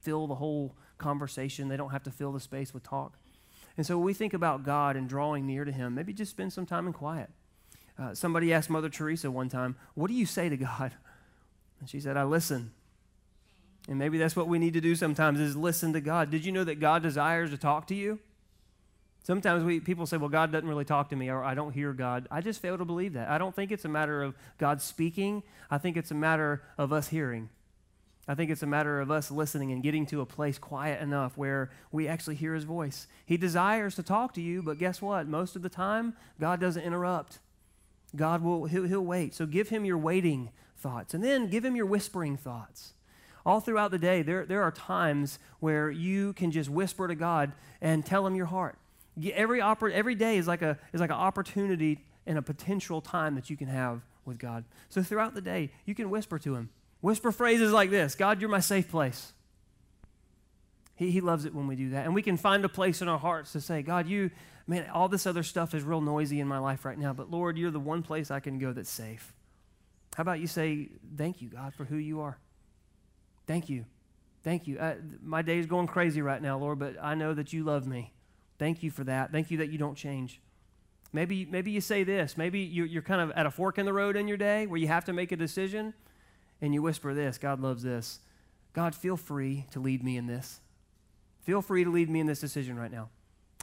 fill 0.00 0.26
the 0.26 0.36
whole 0.36 0.74
conversation? 0.96 1.68
They 1.68 1.76
don't 1.76 1.90
have 1.90 2.04
to 2.04 2.10
fill 2.10 2.32
the 2.32 2.40
space 2.40 2.72
with 2.72 2.82
talk. 2.82 3.18
And 3.76 3.84
so 3.84 3.98
when 3.98 4.06
we 4.06 4.14
think 4.14 4.32
about 4.32 4.64
God 4.64 4.96
and 4.96 5.06
drawing 5.06 5.46
near 5.46 5.66
to 5.66 5.70
Him, 5.70 5.94
maybe 5.94 6.14
just 6.14 6.30
spend 6.30 6.54
some 6.54 6.64
time 6.64 6.86
in 6.86 6.94
quiet. 6.94 7.28
Uh, 7.98 8.14
somebody 8.14 8.50
asked 8.50 8.70
Mother 8.70 8.88
Teresa 8.88 9.30
one 9.30 9.50
time, 9.50 9.76
What 9.92 10.08
do 10.08 10.14
you 10.14 10.24
say 10.24 10.48
to 10.48 10.56
God? 10.56 10.92
And 11.78 11.90
she 11.90 12.00
said, 12.00 12.16
I 12.16 12.24
listen. 12.24 12.72
And 13.86 13.98
maybe 13.98 14.16
that's 14.16 14.34
what 14.34 14.48
we 14.48 14.58
need 14.58 14.72
to 14.72 14.80
do 14.80 14.94
sometimes 14.94 15.38
is 15.38 15.54
listen 15.54 15.92
to 15.92 16.00
God. 16.00 16.30
Did 16.30 16.46
you 16.46 16.50
know 16.50 16.64
that 16.64 16.80
God 16.80 17.02
desires 17.02 17.50
to 17.50 17.58
talk 17.58 17.88
to 17.88 17.94
you? 17.94 18.18
Sometimes 19.22 19.62
we, 19.62 19.80
people 19.80 20.06
say, 20.06 20.16
well, 20.16 20.30
God 20.30 20.50
doesn't 20.50 20.66
really 20.66 20.86
talk 20.86 21.10
to 21.10 21.16
me, 21.16 21.28
or 21.28 21.44
I 21.44 21.54
don't 21.54 21.72
hear 21.72 21.92
God. 21.92 22.26
I 22.30 22.40
just 22.40 22.62
fail 22.62 22.78
to 22.78 22.86
believe 22.86 23.12
that. 23.12 23.28
I 23.28 23.36
don't 23.36 23.54
think 23.54 23.70
it's 23.70 23.84
a 23.84 23.90
matter 23.90 24.22
of 24.22 24.34
God 24.56 24.80
speaking. 24.80 25.42
I 25.70 25.76
think 25.76 25.98
it's 25.98 26.10
a 26.10 26.14
matter 26.14 26.62
of 26.78 26.94
us 26.94 27.08
hearing. 27.08 27.50
I 28.28 28.34
think 28.34 28.50
it's 28.50 28.62
a 28.62 28.66
matter 28.66 29.00
of 29.00 29.10
us 29.10 29.30
listening 29.30 29.70
and 29.70 29.82
getting 29.82 30.04
to 30.06 30.20
a 30.20 30.26
place 30.26 30.58
quiet 30.58 31.00
enough 31.00 31.36
where 31.36 31.70
we 31.92 32.08
actually 32.08 32.34
hear 32.34 32.54
his 32.54 32.64
voice. 32.64 33.06
He 33.24 33.36
desires 33.36 33.94
to 33.94 34.02
talk 34.02 34.34
to 34.34 34.40
you, 34.40 34.62
but 34.62 34.78
guess 34.78 35.00
what? 35.00 35.28
Most 35.28 35.54
of 35.54 35.62
the 35.62 35.68
time, 35.68 36.14
God 36.40 36.60
doesn't 36.60 36.82
interrupt. 36.82 37.38
God 38.16 38.42
will 38.42 38.64
he'll, 38.64 38.84
he'll 38.84 39.04
wait. 39.04 39.34
So 39.34 39.46
give 39.46 39.68
him 39.68 39.84
your 39.84 39.98
waiting 39.98 40.50
thoughts 40.76 41.14
and 41.14 41.22
then 41.22 41.48
give 41.48 41.64
him 41.64 41.76
your 41.76 41.86
whispering 41.86 42.36
thoughts. 42.36 42.94
All 43.44 43.60
throughout 43.60 43.92
the 43.92 43.98
day, 43.98 44.22
there, 44.22 44.44
there 44.44 44.62
are 44.62 44.72
times 44.72 45.38
where 45.60 45.88
you 45.88 46.32
can 46.32 46.50
just 46.50 46.68
whisper 46.68 47.06
to 47.06 47.14
God 47.14 47.52
and 47.80 48.04
tell 48.04 48.26
him 48.26 48.34
your 48.34 48.46
heart. 48.46 48.76
Every, 49.32 49.62
every 49.62 50.14
day 50.16 50.36
is 50.36 50.48
like, 50.48 50.62
a, 50.62 50.76
is 50.92 51.00
like 51.00 51.10
an 51.10 51.16
opportunity 51.16 52.04
and 52.26 52.38
a 52.38 52.42
potential 52.42 53.00
time 53.00 53.36
that 53.36 53.48
you 53.48 53.56
can 53.56 53.68
have 53.68 54.02
with 54.24 54.38
God. 54.38 54.64
So 54.88 55.00
throughout 55.00 55.34
the 55.34 55.40
day, 55.40 55.70
you 55.84 55.94
can 55.94 56.10
whisper 56.10 56.40
to 56.40 56.56
him. 56.56 56.70
Whisper 57.06 57.30
phrases 57.30 57.70
like 57.70 57.90
this 57.90 58.16
God, 58.16 58.40
you're 58.40 58.50
my 58.50 58.58
safe 58.58 58.90
place. 58.90 59.32
He, 60.96 61.12
he 61.12 61.20
loves 61.20 61.44
it 61.44 61.54
when 61.54 61.68
we 61.68 61.76
do 61.76 61.90
that. 61.90 62.04
And 62.04 62.16
we 62.16 62.22
can 62.22 62.36
find 62.36 62.64
a 62.64 62.68
place 62.68 63.00
in 63.00 63.06
our 63.06 63.18
hearts 63.18 63.52
to 63.52 63.60
say, 63.60 63.82
God, 63.82 64.08
you, 64.08 64.32
man, 64.66 64.90
all 64.90 65.06
this 65.06 65.24
other 65.24 65.44
stuff 65.44 65.72
is 65.72 65.84
real 65.84 66.00
noisy 66.00 66.40
in 66.40 66.48
my 66.48 66.58
life 66.58 66.84
right 66.84 66.98
now, 66.98 67.12
but 67.12 67.30
Lord, 67.30 67.58
you're 67.58 67.70
the 67.70 67.78
one 67.78 68.02
place 68.02 68.32
I 68.32 68.40
can 68.40 68.58
go 68.58 68.72
that's 68.72 68.90
safe. 68.90 69.32
How 70.16 70.22
about 70.22 70.40
you 70.40 70.48
say, 70.48 70.88
Thank 71.16 71.40
you, 71.40 71.48
God, 71.48 71.74
for 71.74 71.84
who 71.84 71.94
you 71.94 72.22
are? 72.22 72.38
Thank 73.46 73.68
you. 73.68 73.84
Thank 74.42 74.66
you. 74.66 74.76
Uh, 74.80 74.96
my 75.22 75.42
day 75.42 75.58
is 75.60 75.66
going 75.66 75.86
crazy 75.86 76.22
right 76.22 76.42
now, 76.42 76.58
Lord, 76.58 76.80
but 76.80 76.96
I 77.00 77.14
know 77.14 77.34
that 77.34 77.52
you 77.52 77.62
love 77.62 77.86
me. 77.86 78.14
Thank 78.58 78.82
you 78.82 78.90
for 78.90 79.04
that. 79.04 79.30
Thank 79.30 79.52
you 79.52 79.58
that 79.58 79.70
you 79.70 79.78
don't 79.78 79.96
change. 79.96 80.40
Maybe, 81.12 81.44
maybe 81.44 81.70
you 81.70 81.80
say 81.80 82.02
this. 82.02 82.36
Maybe 82.36 82.62
you're, 82.62 82.86
you're 82.86 83.02
kind 83.02 83.20
of 83.20 83.30
at 83.36 83.46
a 83.46 83.50
fork 83.52 83.78
in 83.78 83.86
the 83.86 83.92
road 83.92 84.16
in 84.16 84.26
your 84.26 84.36
day 84.36 84.66
where 84.66 84.80
you 84.80 84.88
have 84.88 85.04
to 85.04 85.12
make 85.12 85.30
a 85.30 85.36
decision 85.36 85.94
and 86.60 86.74
you 86.74 86.82
whisper 86.82 87.14
this 87.14 87.38
God 87.38 87.60
loves 87.60 87.82
this. 87.82 88.20
God, 88.72 88.94
feel 88.94 89.16
free 89.16 89.66
to 89.70 89.80
lead 89.80 90.04
me 90.04 90.16
in 90.16 90.26
this. 90.26 90.60
Feel 91.44 91.62
free 91.62 91.84
to 91.84 91.90
lead 91.90 92.10
me 92.10 92.20
in 92.20 92.26
this 92.26 92.40
decision 92.40 92.76
right 92.76 92.90
now. 92.90 93.08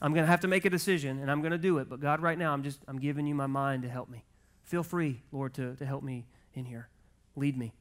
I'm 0.02 0.14
going 0.14 0.26
to 0.26 0.32
have 0.32 0.42
to 0.42 0.48
make 0.48 0.66
a 0.66 0.70
decision 0.70 1.20
and 1.20 1.30
I'm 1.30 1.42
going 1.42 1.52
to 1.52 1.58
do 1.58 1.78
it, 1.78 1.90
but 1.90 2.00
God, 2.00 2.22
right 2.22 2.38
now, 2.38 2.54
I'm 2.54 2.64
just, 2.64 2.80
I'm 2.88 3.00
giving 3.00 3.28
you 3.28 3.36
my 3.36 3.46
mind 3.46 3.84
to 3.84 3.90
help 3.90 4.10
me. 4.10 4.24
Feel 4.64 4.84
free, 4.84 5.22
Lord, 5.32 5.54
to, 5.56 5.76
to 5.76 5.86
help 5.86 6.04
me 6.04 6.26
in 6.56 6.66
here. 6.66 6.90
Lead 7.36 7.58
me. 7.58 7.74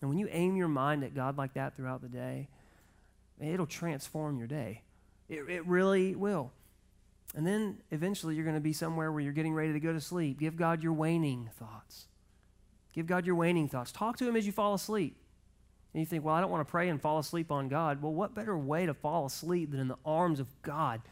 And 0.00 0.08
when 0.08 0.18
you 0.18 0.28
aim 0.30 0.56
your 0.56 0.68
mind 0.68 1.04
at 1.04 1.14
God 1.14 1.36
like 1.36 1.54
that 1.54 1.76
throughout 1.76 2.00
the 2.00 2.08
day, 2.08 2.48
it'll 3.40 3.66
transform 3.66 4.38
your 4.38 4.46
day. 4.46 4.82
It, 5.28 5.48
it 5.48 5.66
really 5.66 6.14
will. 6.14 6.52
And 7.34 7.46
then 7.46 7.78
eventually 7.90 8.34
you're 8.34 8.44
going 8.44 8.56
to 8.56 8.60
be 8.60 8.72
somewhere 8.72 9.12
where 9.12 9.20
you're 9.20 9.32
getting 9.32 9.54
ready 9.54 9.72
to 9.72 9.80
go 9.80 9.92
to 9.92 10.00
sleep. 10.00 10.38
Give 10.38 10.56
God 10.56 10.82
your 10.82 10.92
waning 10.92 11.50
thoughts. 11.58 12.06
Give 12.92 13.06
God 13.06 13.26
your 13.26 13.34
waning 13.34 13.68
thoughts. 13.68 13.92
Talk 13.92 14.16
to 14.18 14.28
Him 14.28 14.36
as 14.36 14.46
you 14.46 14.52
fall 14.52 14.74
asleep. 14.74 15.16
And 15.92 16.00
you 16.00 16.06
think, 16.06 16.24
well, 16.24 16.34
I 16.34 16.40
don't 16.40 16.50
want 16.50 16.66
to 16.66 16.70
pray 16.70 16.88
and 16.88 17.00
fall 17.00 17.18
asleep 17.18 17.50
on 17.50 17.68
God. 17.68 18.00
Well, 18.02 18.12
what 18.12 18.34
better 18.34 18.56
way 18.56 18.86
to 18.86 18.94
fall 18.94 19.26
asleep 19.26 19.72
than 19.72 19.80
in 19.80 19.88
the 19.88 19.98
arms 20.04 20.38
of 20.38 20.46
God? 20.62 21.02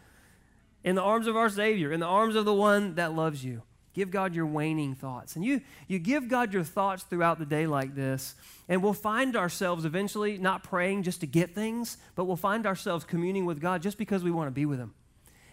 In 0.84 0.94
the 0.94 1.02
arms 1.02 1.26
of 1.26 1.36
our 1.36 1.48
Savior, 1.48 1.90
in 1.92 2.00
the 2.00 2.06
arms 2.06 2.36
of 2.36 2.44
the 2.44 2.54
one 2.54 2.94
that 2.94 3.14
loves 3.14 3.44
you. 3.44 3.62
Give 3.94 4.12
God 4.12 4.32
your 4.32 4.46
waning 4.46 4.94
thoughts. 4.94 5.34
And 5.34 5.44
you, 5.44 5.60
you 5.88 5.98
give 5.98 6.28
God 6.28 6.52
your 6.52 6.62
thoughts 6.62 7.02
throughout 7.02 7.40
the 7.40 7.46
day 7.46 7.66
like 7.66 7.96
this, 7.96 8.36
and 8.68 8.80
we'll 8.80 8.92
find 8.92 9.34
ourselves 9.34 9.84
eventually 9.84 10.38
not 10.38 10.62
praying 10.62 11.02
just 11.02 11.20
to 11.20 11.26
get 11.26 11.52
things, 11.52 11.96
but 12.14 12.26
we'll 12.26 12.36
find 12.36 12.64
ourselves 12.64 13.04
communing 13.04 13.44
with 13.44 13.60
God 13.60 13.82
just 13.82 13.98
because 13.98 14.22
we 14.22 14.30
want 14.30 14.46
to 14.46 14.52
be 14.52 14.66
with 14.66 14.78
Him. 14.78 14.94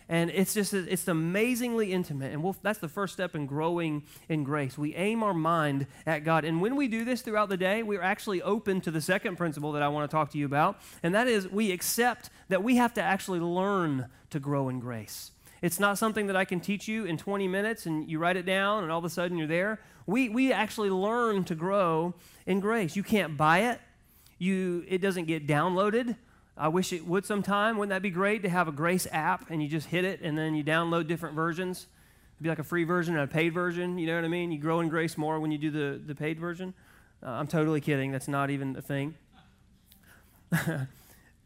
And 0.08 0.30
it's 0.30 0.54
just, 0.54 0.74
it's 0.74 1.08
amazingly 1.08 1.92
intimate. 1.92 2.32
And 2.32 2.44
we'll, 2.44 2.56
that's 2.62 2.80
the 2.80 2.88
first 2.88 3.14
step 3.14 3.34
in 3.34 3.48
growing 3.48 4.04
in 4.30 4.44
grace. 4.44 4.78
We 4.78 4.94
aim 4.96 5.24
our 5.24 5.34
mind 5.34 5.88
at 6.06 6.24
God. 6.24 6.46
And 6.46 6.62
when 6.62 6.76
we 6.76 6.88
do 6.88 7.04
this 7.04 7.22
throughout 7.22 7.50
the 7.50 7.58
day, 7.58 7.82
we're 7.82 8.02
actually 8.02 8.42
open 8.42 8.82
to 8.82 8.92
the 8.92 9.02
second 9.02 9.36
principle 9.36 9.72
that 9.72 9.82
I 9.82 9.88
want 9.88 10.10
to 10.10 10.16
talk 10.16 10.32
to 10.32 10.38
you 10.38 10.46
about. 10.46 10.80
And 11.02 11.16
that 11.16 11.28
is 11.28 11.48
we 11.50 11.72
accept 11.72 12.30
that 12.50 12.64
we 12.64 12.76
have 12.76 12.94
to 12.96 13.02
actually 13.02 13.40
learn 13.40 14.08
to 14.30 14.40
grow 14.40 14.70
in 14.70 14.80
grace. 14.80 15.32
It's 15.62 15.80
not 15.80 15.98
something 15.98 16.28
that 16.28 16.36
I 16.36 16.46
can 16.46 16.60
teach 16.60 16.88
you 16.88 17.06
in 17.06 17.18
20 17.18 17.48
minutes 17.48 17.88
and 17.88 18.08
you 18.08 18.20
write 18.20 18.38
it 18.38 18.46
down 18.46 18.84
and 18.84 18.92
all 18.92 19.00
of 19.00 19.06
a 19.06 19.10
sudden 19.10 19.38
you're 19.38 19.48
there. 19.48 19.80
We, 20.06 20.30
we 20.30 20.54
actually 20.54 20.92
learn 20.92 21.44
to 21.46 21.56
grow 21.56 22.14
in 22.46 22.60
grace. 22.60 22.96
You 22.96 23.02
can't 23.02 23.36
buy 23.36 23.72
it. 23.72 23.82
You, 24.38 24.86
it 24.88 25.00
doesn't 25.00 25.26
get 25.26 25.48
downloaded. 25.48 26.18
I 26.58 26.70
wish 26.70 26.94
it 26.94 27.06
would 27.06 27.26
sometime. 27.26 27.78
Wouldn't 27.78 27.90
that 27.90 28.02
be 28.02 28.10
great 28.10 28.44
to 28.44 28.50
have 28.50 28.68
a 28.68 28.72
Grace 28.72 29.08
app 29.12 29.50
and 29.50 29.62
you 29.62 29.68
just 29.68 29.88
hit 29.88 30.06
it 30.06 30.22
and 30.22 30.38
then 30.38 30.56
you 30.56 30.64
download 30.64 31.08
different 31.08 31.36
versions? 31.36 31.88
It'd 32.36 32.44
be 32.44 32.50
like 32.50 32.60
a 32.60 32.64
free 32.64 32.84
version 32.84 33.16
and 33.16 33.24
a 33.24 33.28
paid 33.28 33.54
version. 33.54 33.98
You 33.98 34.08
know 34.08 34.16
what 34.16 34.26
I 34.26 34.28
mean? 34.28 34.52
You 34.52 34.58
grow 34.58 34.82
in 34.82 34.90
grace 34.90 35.18
more 35.18 35.40
when 35.40 35.52
you 35.52 35.58
do 35.58 35.72
the, 35.72 36.02
the 36.06 36.16
paid 36.16 36.38
version. 36.38 36.74
Uh, 37.24 37.30
I'm 37.30 37.48
totally 37.48 37.80
kidding. 37.80 38.12
That's 38.12 38.28
not 38.28 38.50
even 38.50 38.76
a 38.76 38.82
thing. 38.82 39.16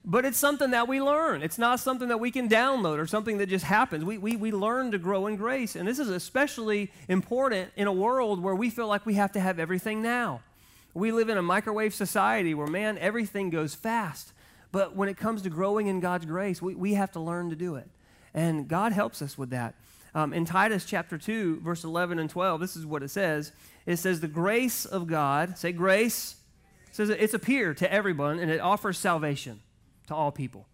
but 0.05 0.25
it's 0.25 0.37
something 0.39 0.71
that 0.71 0.87
we 0.87 0.99
learn. 0.99 1.43
It's 1.43 1.59
not 1.59 1.79
something 1.79 2.07
that 2.07 2.19
we 2.19 2.31
can 2.31 2.49
download 2.49 2.97
or 2.97 3.05
something 3.05 3.37
that 3.37 3.49
just 3.49 3.65
happens. 3.65 4.03
We, 4.03 4.17
we, 4.17 4.35
we 4.35 4.51
learn 4.51 4.89
to 4.91 4.97
grow 4.97 5.27
in 5.27 5.35
grace. 5.35 5.75
And 5.75 5.87
this 5.87 5.99
is 5.99 6.09
especially 6.09 6.91
important 7.07 7.71
in 7.75 7.85
a 7.85 7.93
world 7.93 8.41
where 8.41 8.55
we 8.55 8.71
feel 8.71 8.87
like 8.87 9.05
we 9.05 9.13
have 9.13 9.31
to 9.33 9.39
have 9.39 9.59
everything 9.59 10.01
now. 10.01 10.41
We 10.95 11.11
live 11.11 11.29
in 11.29 11.37
a 11.37 11.43
microwave 11.43 11.93
society 11.93 12.55
where, 12.55 12.67
man, 12.67 12.97
everything 12.97 13.51
goes 13.51 13.75
fast. 13.75 14.33
But 14.71 14.95
when 14.95 15.09
it 15.09 15.17
comes 15.17 15.41
to 15.43 15.49
growing 15.49 15.87
in 15.87 15.99
God's 15.99 16.25
grace, 16.25 16.61
we, 16.61 16.75
we 16.75 16.93
have 16.93 17.11
to 17.13 17.19
learn 17.19 17.49
to 17.49 17.55
do 17.55 17.75
it. 17.75 17.87
And 18.33 18.67
God 18.67 18.93
helps 18.93 19.21
us 19.21 19.37
with 19.37 19.49
that. 19.49 19.75
Um, 20.13 20.33
in 20.33 20.45
Titus 20.45 20.85
chapter 20.85 21.17
2, 21.17 21.61
verse 21.61 21.83
11 21.83 22.19
and 22.19 22.29
12, 22.29 22.59
this 22.59 22.75
is 22.75 22.85
what 22.85 23.03
it 23.03 23.09
says. 23.09 23.51
It 23.85 23.97
says, 23.97 24.19
The 24.19 24.27
grace 24.27 24.85
of 24.85 25.07
God, 25.07 25.57
say 25.57 25.71
grace, 25.71 26.35
says 26.91 27.09
it's 27.09 27.33
appeared 27.33 27.77
to 27.77 27.91
everyone 27.91 28.39
and 28.39 28.51
it 28.51 28.59
offers 28.59 28.97
salvation 28.97 29.61
to 30.07 30.15
all 30.15 30.31
people. 30.31 30.65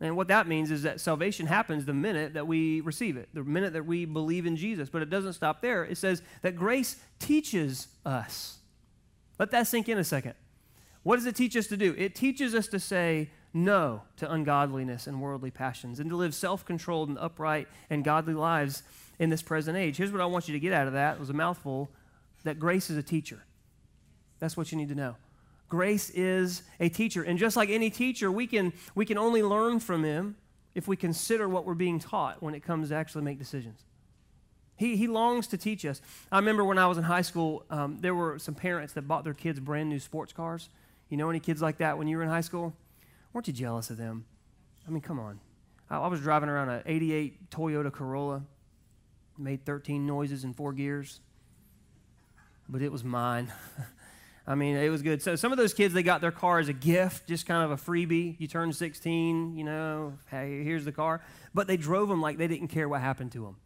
And 0.00 0.16
what 0.16 0.28
that 0.28 0.48
means 0.48 0.70
is 0.70 0.82
that 0.82 1.00
salvation 1.00 1.46
happens 1.46 1.84
the 1.84 1.92
minute 1.92 2.34
that 2.34 2.46
we 2.46 2.80
receive 2.80 3.16
it, 3.16 3.28
the 3.34 3.44
minute 3.44 3.74
that 3.74 3.84
we 3.84 4.06
believe 4.06 4.46
in 4.46 4.56
Jesus. 4.56 4.88
But 4.88 5.02
it 5.02 5.10
doesn't 5.10 5.34
stop 5.34 5.60
there. 5.60 5.84
It 5.84 5.98
says 5.98 6.22
that 6.42 6.56
grace 6.56 6.96
teaches 7.18 7.88
us. 8.04 8.58
Let 9.38 9.50
that 9.50 9.66
sink 9.66 9.88
in 9.88 9.98
a 9.98 10.04
second. 10.04 10.34
What 11.02 11.16
does 11.16 11.26
it 11.26 11.36
teach 11.36 11.56
us 11.56 11.66
to 11.68 11.76
do? 11.76 11.94
It 11.96 12.14
teaches 12.14 12.54
us 12.54 12.66
to 12.68 12.80
say, 12.80 13.30
no 13.52 14.02
to 14.16 14.30
ungodliness 14.30 15.06
and 15.06 15.20
worldly 15.20 15.50
passions 15.50 16.00
and 16.00 16.08
to 16.10 16.16
live 16.16 16.34
self 16.34 16.64
controlled 16.64 17.08
and 17.08 17.18
upright 17.18 17.68
and 17.88 18.04
godly 18.04 18.34
lives 18.34 18.82
in 19.18 19.30
this 19.30 19.42
present 19.42 19.76
age. 19.76 19.96
Here's 19.96 20.12
what 20.12 20.20
I 20.20 20.26
want 20.26 20.48
you 20.48 20.54
to 20.54 20.60
get 20.60 20.72
out 20.72 20.86
of 20.86 20.92
that 20.94 21.14
it 21.14 21.20
was 21.20 21.30
a 21.30 21.34
mouthful 21.34 21.90
that 22.44 22.58
grace 22.58 22.90
is 22.90 22.96
a 22.96 23.02
teacher. 23.02 23.44
That's 24.38 24.56
what 24.56 24.72
you 24.72 24.78
need 24.78 24.88
to 24.88 24.94
know. 24.94 25.16
Grace 25.68 26.10
is 26.10 26.62
a 26.80 26.88
teacher. 26.88 27.22
And 27.22 27.38
just 27.38 27.56
like 27.56 27.68
any 27.68 27.90
teacher, 27.90 28.32
we 28.32 28.46
can, 28.46 28.72
we 28.94 29.04
can 29.04 29.18
only 29.18 29.42
learn 29.42 29.78
from 29.78 30.02
him 30.02 30.36
if 30.74 30.88
we 30.88 30.96
consider 30.96 31.48
what 31.48 31.64
we're 31.64 31.74
being 31.74 31.98
taught 31.98 32.42
when 32.42 32.54
it 32.54 32.60
comes 32.60 32.88
to 32.88 32.94
actually 32.94 33.22
make 33.22 33.38
decisions. 33.38 33.84
He, 34.76 34.96
he 34.96 35.06
longs 35.06 35.46
to 35.48 35.58
teach 35.58 35.84
us. 35.84 36.00
I 36.32 36.38
remember 36.38 36.64
when 36.64 36.78
I 36.78 36.86
was 36.86 36.96
in 36.96 37.04
high 37.04 37.20
school, 37.20 37.64
um, 37.68 37.98
there 38.00 38.14
were 38.14 38.38
some 38.38 38.54
parents 38.54 38.94
that 38.94 39.02
bought 39.02 39.24
their 39.24 39.34
kids 39.34 39.60
brand 39.60 39.90
new 39.90 39.98
sports 39.98 40.32
cars. 40.32 40.70
You 41.10 41.18
know 41.18 41.28
any 41.28 41.40
kids 41.40 41.60
like 41.60 41.78
that 41.78 41.98
when 41.98 42.08
you 42.08 42.16
were 42.16 42.22
in 42.22 42.30
high 42.30 42.40
school? 42.40 42.74
Weren't 43.32 43.46
you 43.46 43.52
jealous 43.52 43.90
of 43.90 43.96
them? 43.96 44.24
I 44.86 44.90
mean, 44.90 45.02
come 45.02 45.18
on. 45.18 45.40
I, 45.88 45.98
I 45.98 46.06
was 46.08 46.20
driving 46.20 46.48
around 46.48 46.68
an 46.68 46.82
88 46.86 47.50
Toyota 47.50 47.92
Corolla, 47.92 48.42
made 49.38 49.64
13 49.64 50.06
noises 50.06 50.44
in 50.44 50.52
four 50.52 50.72
gears, 50.72 51.20
but 52.68 52.82
it 52.82 52.90
was 52.90 53.04
mine. 53.04 53.52
I 54.46 54.54
mean, 54.54 54.76
it 54.76 54.88
was 54.88 55.02
good. 55.02 55.22
So 55.22 55.36
some 55.36 55.52
of 55.52 55.58
those 55.58 55.74
kids, 55.74 55.94
they 55.94 56.02
got 56.02 56.20
their 56.20 56.32
car 56.32 56.58
as 56.58 56.68
a 56.68 56.72
gift, 56.72 57.28
just 57.28 57.46
kind 57.46 57.62
of 57.62 57.70
a 57.70 57.76
freebie. 57.76 58.34
You 58.38 58.48
turn 58.48 58.72
16, 58.72 59.56
you 59.56 59.64
know, 59.64 60.14
hey, 60.30 60.64
here's 60.64 60.84
the 60.84 60.92
car. 60.92 61.22
But 61.54 61.68
they 61.68 61.76
drove 61.76 62.08
them 62.08 62.20
like 62.20 62.36
they 62.36 62.48
didn't 62.48 62.68
care 62.68 62.88
what 62.88 63.00
happened 63.00 63.32
to 63.32 63.44
them. 63.44 63.56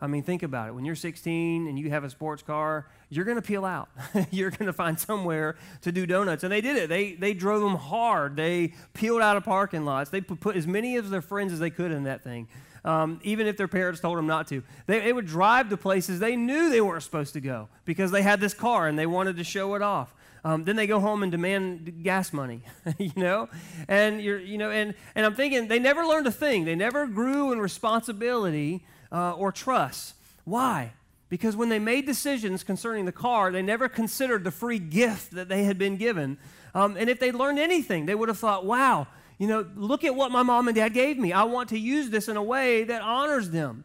I 0.00 0.06
mean, 0.06 0.22
think 0.22 0.44
about 0.44 0.68
it. 0.68 0.74
When 0.74 0.84
you're 0.84 0.94
16 0.94 1.66
and 1.66 1.78
you 1.78 1.90
have 1.90 2.04
a 2.04 2.10
sports 2.10 2.42
car, 2.42 2.86
you're 3.10 3.24
going 3.24 3.36
to 3.36 3.42
peel 3.42 3.64
out. 3.64 3.88
you're 4.30 4.50
going 4.50 4.66
to 4.66 4.72
find 4.72 4.98
somewhere 4.98 5.56
to 5.82 5.90
do 5.90 6.06
donuts. 6.06 6.44
And 6.44 6.52
they 6.52 6.60
did 6.60 6.76
it. 6.76 6.88
They, 6.88 7.14
they 7.14 7.34
drove 7.34 7.62
them 7.62 7.74
hard. 7.74 8.36
They 8.36 8.74
peeled 8.94 9.22
out 9.22 9.36
of 9.36 9.44
parking 9.44 9.84
lots. 9.84 10.10
They 10.10 10.20
put, 10.20 10.56
as 10.56 10.66
many 10.66 10.96
of 10.96 11.10
their 11.10 11.22
friends 11.22 11.52
as 11.52 11.58
they 11.58 11.70
could 11.70 11.90
in 11.90 12.04
that 12.04 12.22
thing, 12.22 12.46
um, 12.84 13.18
even 13.24 13.48
if 13.48 13.56
their 13.56 13.66
parents 13.66 14.00
told 14.00 14.18
them 14.18 14.28
not 14.28 14.46
to. 14.48 14.62
They, 14.86 15.00
they 15.00 15.12
would 15.12 15.26
drive 15.26 15.68
to 15.70 15.76
places 15.76 16.20
they 16.20 16.36
knew 16.36 16.70
they 16.70 16.80
weren't 16.80 17.02
supposed 17.02 17.32
to 17.32 17.40
go 17.40 17.68
because 17.84 18.12
they 18.12 18.22
had 18.22 18.40
this 18.40 18.54
car 18.54 18.86
and 18.86 18.96
they 18.96 19.06
wanted 19.06 19.36
to 19.38 19.44
show 19.44 19.74
it 19.74 19.82
off. 19.82 20.14
Um, 20.44 20.62
then 20.62 20.76
they 20.76 20.86
go 20.86 21.00
home 21.00 21.24
and 21.24 21.32
demand 21.32 22.04
gas 22.04 22.32
money, 22.32 22.62
you 22.98 23.10
know, 23.16 23.48
and 23.88 24.22
you're, 24.22 24.38
you 24.38 24.56
know, 24.56 24.70
and 24.70 24.94
and 25.16 25.26
I'm 25.26 25.34
thinking 25.34 25.66
they 25.66 25.80
never 25.80 26.06
learned 26.06 26.28
a 26.28 26.32
thing. 26.32 26.64
They 26.64 26.76
never 26.76 27.08
grew 27.08 27.50
in 27.50 27.58
responsibility 27.58 28.84
uh, 29.12 29.32
or 29.32 29.52
trust. 29.52 30.14
Why? 30.44 30.92
Because 31.28 31.56
when 31.56 31.68
they 31.68 31.78
made 31.78 32.06
decisions 32.06 32.64
concerning 32.64 33.04
the 33.04 33.12
car, 33.12 33.52
they 33.52 33.62
never 33.62 33.88
considered 33.88 34.44
the 34.44 34.50
free 34.50 34.78
gift 34.78 35.32
that 35.32 35.48
they 35.48 35.64
had 35.64 35.78
been 35.78 35.96
given. 35.96 36.38
Um, 36.74 36.96
and 36.96 37.10
if 37.10 37.20
they 37.20 37.32
learned 37.32 37.58
anything, 37.58 38.06
they 38.06 38.14
would 38.14 38.28
have 38.28 38.38
thought, 38.38 38.64
wow, 38.64 39.06
you 39.38 39.46
know, 39.46 39.66
look 39.76 40.04
at 40.04 40.14
what 40.14 40.30
my 40.30 40.42
mom 40.42 40.68
and 40.68 40.74
dad 40.74 40.94
gave 40.94 41.18
me. 41.18 41.32
I 41.32 41.44
want 41.44 41.68
to 41.70 41.78
use 41.78 42.10
this 42.10 42.28
in 42.28 42.36
a 42.36 42.42
way 42.42 42.84
that 42.84 43.02
honors 43.02 43.50
them. 43.50 43.84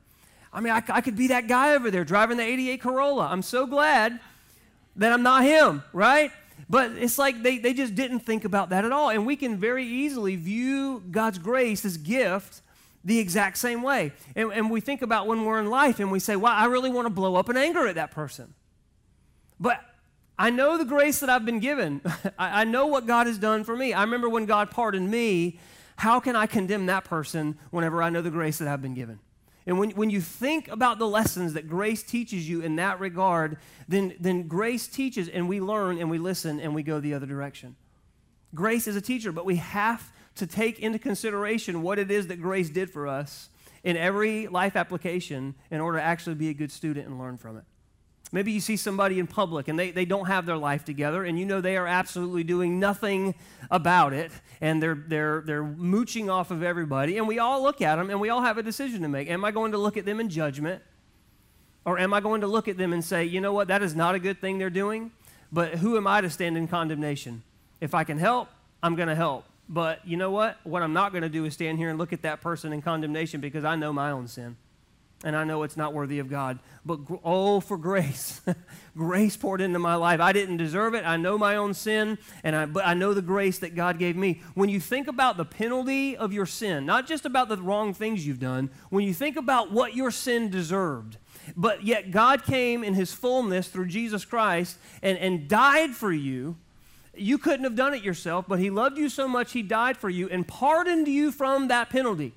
I 0.53 0.61
mean, 0.61 0.71
I, 0.71 0.83
I 0.87 1.01
could 1.01 1.15
be 1.15 1.27
that 1.27 1.47
guy 1.47 1.73
over 1.73 1.91
there 1.91 2.05
driving 2.05 2.37
the 2.37 2.43
88 2.43 2.81
Corolla. 2.81 3.27
I'm 3.29 3.41
so 3.41 3.65
glad 3.65 4.19
that 4.95 5.11
I'm 5.11 5.23
not 5.23 5.43
him, 5.43 5.83
right? 5.91 6.31
But 6.69 6.91
it's 6.91 7.17
like 7.17 7.43
they, 7.43 7.57
they 7.57 7.73
just 7.73 7.95
didn't 7.95 8.21
think 8.21 8.45
about 8.45 8.69
that 8.69 8.85
at 8.85 8.91
all. 8.91 9.09
And 9.09 9.25
we 9.25 9.35
can 9.35 9.57
very 9.57 9.85
easily 9.85 10.35
view 10.35 11.03
God's 11.11 11.39
grace 11.39 11.83
as 11.83 11.97
gift 11.97 12.61
the 13.03 13.19
exact 13.19 13.57
same 13.57 13.83
way. 13.83 14.13
And, 14.35 14.51
and 14.51 14.71
we 14.71 14.81
think 14.81 15.01
about 15.01 15.27
when 15.27 15.45
we're 15.45 15.59
in 15.59 15.69
life 15.69 15.99
and 15.99 16.11
we 16.11 16.19
say, 16.19 16.35
well, 16.35 16.53
I 16.53 16.65
really 16.65 16.89
want 16.89 17.05
to 17.05 17.09
blow 17.09 17.35
up 17.35 17.49
in 17.49 17.57
anger 17.57 17.87
at 17.87 17.95
that 17.95 18.11
person. 18.11 18.53
But 19.59 19.81
I 20.37 20.49
know 20.49 20.77
the 20.77 20.85
grace 20.85 21.19
that 21.19 21.29
I've 21.29 21.45
been 21.45 21.59
given. 21.59 22.01
I, 22.39 22.61
I 22.61 22.63
know 22.63 22.87
what 22.87 23.05
God 23.05 23.27
has 23.27 23.37
done 23.37 23.63
for 23.63 23.75
me. 23.75 23.93
I 23.93 24.03
remember 24.03 24.29
when 24.29 24.45
God 24.45 24.71
pardoned 24.71 25.09
me. 25.09 25.59
How 25.97 26.19
can 26.19 26.35
I 26.35 26.47
condemn 26.47 26.87
that 26.87 27.03
person 27.03 27.57
whenever 27.69 28.01
I 28.01 28.09
know 28.09 28.21
the 28.21 28.31
grace 28.31 28.57
that 28.57 28.67
I've 28.67 28.81
been 28.81 28.95
given? 28.95 29.19
And 29.65 29.79
when, 29.79 29.91
when 29.91 30.09
you 30.09 30.19
think 30.19 30.67
about 30.67 30.99
the 30.99 31.07
lessons 31.07 31.53
that 31.53 31.69
grace 31.69 32.03
teaches 32.03 32.49
you 32.49 32.61
in 32.61 32.75
that 32.77 32.99
regard, 32.99 33.57
then, 33.87 34.15
then 34.19 34.47
grace 34.47 34.87
teaches 34.87 35.29
and 35.29 35.47
we 35.47 35.61
learn 35.61 35.97
and 35.99 36.09
we 36.09 36.17
listen 36.17 36.59
and 36.59 36.75
we 36.75 36.83
go 36.83 36.99
the 36.99 37.13
other 37.13 37.25
direction. 37.25 37.75
Grace 38.53 38.87
is 38.87 38.95
a 38.95 39.01
teacher, 39.01 39.31
but 39.31 39.45
we 39.45 39.55
have 39.57 40.11
to 40.35 40.47
take 40.47 40.79
into 40.79 40.99
consideration 40.99 41.81
what 41.81 41.99
it 41.99 42.09
is 42.09 42.27
that 42.27 42.41
grace 42.41 42.69
did 42.69 42.89
for 42.89 43.07
us 43.07 43.49
in 43.83 43.97
every 43.97 44.47
life 44.47 44.75
application 44.75 45.55
in 45.69 45.81
order 45.81 45.97
to 45.97 46.03
actually 46.03 46.35
be 46.35 46.49
a 46.49 46.53
good 46.53 46.71
student 46.71 47.07
and 47.07 47.19
learn 47.19 47.37
from 47.37 47.57
it. 47.57 47.63
Maybe 48.31 48.51
you 48.51 48.61
see 48.61 48.77
somebody 48.77 49.19
in 49.19 49.27
public 49.27 49.67
and 49.67 49.77
they, 49.77 49.91
they 49.91 50.05
don't 50.05 50.25
have 50.25 50.47
their 50.47 50.57
life 50.57 50.83
together 50.83 51.23
and 51.23 51.37
you 51.37 51.45
know 51.45 51.61
they 51.61 51.77
are 51.77 51.85
absolutely 51.85 52.43
doing 52.43 52.79
nothing 52.79 53.35
about 53.69 54.11
it 54.11 54.31
and 54.59 54.81
they're, 54.81 54.97
they're, 55.07 55.43
they're 55.45 55.63
mooching 55.63 56.31
off 56.31 56.49
of 56.49 56.63
everybody. 56.63 57.19
And 57.19 57.27
we 57.27 57.37
all 57.37 57.61
look 57.61 57.79
at 57.79 57.97
them 57.97 58.09
and 58.09 58.19
we 58.19 58.29
all 58.29 58.41
have 58.41 58.57
a 58.57 58.63
decision 58.63 59.03
to 59.03 59.07
make. 59.07 59.29
Am 59.29 59.45
I 59.45 59.51
going 59.51 59.73
to 59.73 59.77
look 59.77 59.97
at 59.97 60.05
them 60.05 60.19
in 60.19 60.29
judgment? 60.29 60.81
Or 61.85 61.99
am 61.99 62.11
I 62.11 62.21
going 62.21 62.41
to 62.41 62.47
look 62.47 62.67
at 62.67 62.77
them 62.77 62.91
and 62.91 63.05
say, 63.05 63.23
you 63.23 63.39
know 63.39 63.53
what, 63.53 63.67
that 63.67 63.83
is 63.83 63.93
not 63.93 64.15
a 64.15 64.19
good 64.19 64.41
thing 64.41 64.57
they're 64.57 64.71
doing, 64.71 65.11
but 65.51 65.75
who 65.75 65.95
am 65.95 66.07
I 66.07 66.21
to 66.21 66.29
stand 66.29 66.57
in 66.57 66.67
condemnation? 66.67 67.43
If 67.81 67.93
I 67.93 68.03
can 68.03 68.17
help, 68.17 68.49
I'm 68.81 68.95
going 68.95 69.09
to 69.09 69.15
help. 69.15 69.45
But 69.69 70.05
you 70.05 70.17
know 70.17 70.31
what? 70.31 70.57
What 70.63 70.83
I'm 70.83 70.93
not 70.93 71.11
going 71.11 71.21
to 71.23 71.29
do 71.29 71.45
is 71.45 71.53
stand 71.53 71.77
here 71.77 71.89
and 71.89 71.97
look 71.97 72.13
at 72.13 72.21
that 72.23 72.41
person 72.41 72.73
in 72.73 72.81
condemnation 72.81 73.41
because 73.41 73.63
I 73.63 73.75
know 73.75 73.93
my 73.93 74.11
own 74.11 74.27
sin. 74.27 74.57
And 75.25 75.37
I 75.37 75.45
know 75.45 75.63
it's 75.63 75.77
not 75.77 75.93
worthy 75.93 76.19
of 76.19 76.29
God. 76.29 76.59
But 76.85 76.99
oh, 77.23 77.61
for 77.61 77.77
grace. 77.77 78.41
grace 78.97 79.37
poured 79.37 79.61
into 79.61 79.79
my 79.79 79.95
life. 79.95 80.19
I 80.19 80.33
didn't 80.33 80.57
deserve 80.57 80.93
it. 80.95 81.05
I 81.05 81.15
know 81.15 81.37
my 81.37 81.55
own 81.55 81.73
sin, 81.73 82.17
and 82.43 82.55
I, 82.57 82.65
but 82.65 82.85
I 82.85 82.93
know 82.93 83.13
the 83.13 83.21
grace 83.21 83.59
that 83.59 83.73
God 83.73 83.97
gave 83.97 84.17
me. 84.17 84.41
When 84.53 84.67
you 84.67 84.81
think 84.81 85.07
about 85.07 85.37
the 85.37 85.45
penalty 85.45 86.17
of 86.17 86.33
your 86.33 86.45
sin, 86.45 86.85
not 86.85 87.07
just 87.07 87.25
about 87.25 87.47
the 87.47 87.55
wrong 87.55 87.93
things 87.93 88.27
you've 88.27 88.41
done, 88.41 88.69
when 88.89 89.05
you 89.05 89.13
think 89.13 89.37
about 89.37 89.71
what 89.71 89.95
your 89.95 90.11
sin 90.11 90.49
deserved, 90.49 91.17
but 91.55 91.85
yet 91.85 92.11
God 92.11 92.43
came 92.43 92.83
in 92.83 92.93
his 92.93 93.13
fullness 93.13 93.69
through 93.69 93.87
Jesus 93.87 94.25
Christ 94.25 94.77
and, 95.01 95.17
and 95.17 95.47
died 95.47 95.91
for 95.91 96.11
you 96.11 96.57
you 97.15 97.37
couldn't 97.37 97.63
have 97.63 97.75
done 97.75 97.93
it 97.93 98.03
yourself, 98.03 98.45
but 98.47 98.59
He 98.59 98.69
loved 98.69 98.97
you 98.97 99.09
so 99.09 99.27
much, 99.27 99.51
He 99.51 99.61
died 99.61 99.97
for 99.97 100.09
you 100.09 100.29
and 100.29 100.47
pardoned 100.47 101.07
you 101.07 101.31
from 101.31 101.67
that 101.67 101.89
penalty. 101.89 102.33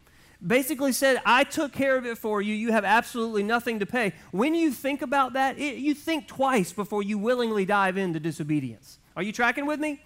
Basically 0.47 0.93
said, 0.93 1.21
I 1.25 1.45
took 1.45 1.73
care 1.73 1.97
of 1.97 2.05
it 2.05 2.19
for 2.19 2.43
you. 2.43 2.55
You 2.55 2.73
have 2.73 2.85
absolutely 2.85 3.43
nothing 3.43 3.79
to 3.79 3.87
pay. 3.87 4.13
When 4.33 4.55
you 4.55 4.71
think 4.71 5.01
about 5.01 5.33
that, 5.33 5.59
it, 5.59 5.77
you 5.77 5.95
think 5.95 6.29
twice 6.29 6.73
before 6.73 7.03
you 7.03 7.17
willingly 7.17 7.65
dive 7.65 7.97
into 7.97 8.21
disobedience. 8.21 8.99
Are 9.17 9.23
you 9.23 9.33
tracking 9.33 9.65
with 9.65 9.81
me? 9.81 10.03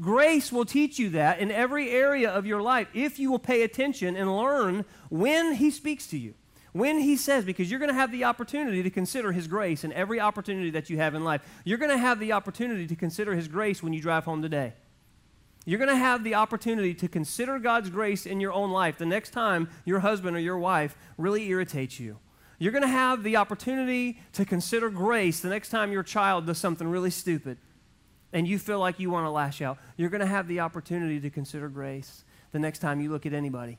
Grace 0.00 0.50
will 0.50 0.64
teach 0.64 0.98
you 0.98 1.10
that 1.10 1.38
in 1.38 1.50
every 1.50 1.90
area 1.90 2.30
of 2.30 2.46
your 2.46 2.62
life 2.62 2.88
if 2.94 3.18
you 3.18 3.30
will 3.30 3.38
pay 3.38 3.62
attention 3.62 4.16
and 4.16 4.34
learn 4.34 4.86
when 5.10 5.54
He 5.54 5.70
speaks 5.70 6.06
to 6.08 6.18
you. 6.18 6.34
When 6.74 6.98
he 6.98 7.16
says, 7.16 7.44
because 7.44 7.70
you're 7.70 7.78
going 7.78 7.92
to 7.92 7.94
have 7.94 8.10
the 8.10 8.24
opportunity 8.24 8.82
to 8.82 8.90
consider 8.90 9.30
his 9.30 9.46
grace 9.46 9.84
in 9.84 9.92
every 9.92 10.18
opportunity 10.18 10.70
that 10.70 10.90
you 10.90 10.96
have 10.96 11.14
in 11.14 11.22
life, 11.22 11.40
you're 11.62 11.78
going 11.78 11.92
to 11.92 11.96
have 11.96 12.18
the 12.18 12.32
opportunity 12.32 12.88
to 12.88 12.96
consider 12.96 13.32
his 13.32 13.46
grace 13.46 13.80
when 13.80 13.92
you 13.92 14.02
drive 14.02 14.24
home 14.24 14.42
today. 14.42 14.72
You're 15.64 15.78
going 15.78 15.88
to 15.88 15.96
have 15.96 16.24
the 16.24 16.34
opportunity 16.34 16.92
to 16.94 17.06
consider 17.06 17.60
God's 17.60 17.90
grace 17.90 18.26
in 18.26 18.40
your 18.40 18.52
own 18.52 18.72
life 18.72 18.98
the 18.98 19.06
next 19.06 19.30
time 19.30 19.68
your 19.84 20.00
husband 20.00 20.36
or 20.36 20.40
your 20.40 20.58
wife 20.58 20.96
really 21.16 21.48
irritates 21.48 22.00
you. 22.00 22.18
You're 22.58 22.72
going 22.72 22.82
to 22.82 22.88
have 22.88 23.22
the 23.22 23.36
opportunity 23.36 24.18
to 24.32 24.44
consider 24.44 24.90
grace 24.90 25.38
the 25.38 25.50
next 25.50 25.68
time 25.68 25.92
your 25.92 26.02
child 26.02 26.44
does 26.44 26.58
something 26.58 26.88
really 26.88 27.10
stupid 27.10 27.56
and 28.32 28.48
you 28.48 28.58
feel 28.58 28.80
like 28.80 28.98
you 28.98 29.10
want 29.10 29.26
to 29.26 29.30
lash 29.30 29.62
out. 29.62 29.78
You're 29.96 30.10
going 30.10 30.22
to 30.22 30.26
have 30.26 30.48
the 30.48 30.58
opportunity 30.58 31.20
to 31.20 31.30
consider 31.30 31.68
grace 31.68 32.24
the 32.50 32.58
next 32.58 32.80
time 32.80 33.00
you 33.00 33.12
look 33.12 33.26
at 33.26 33.32
anybody. 33.32 33.78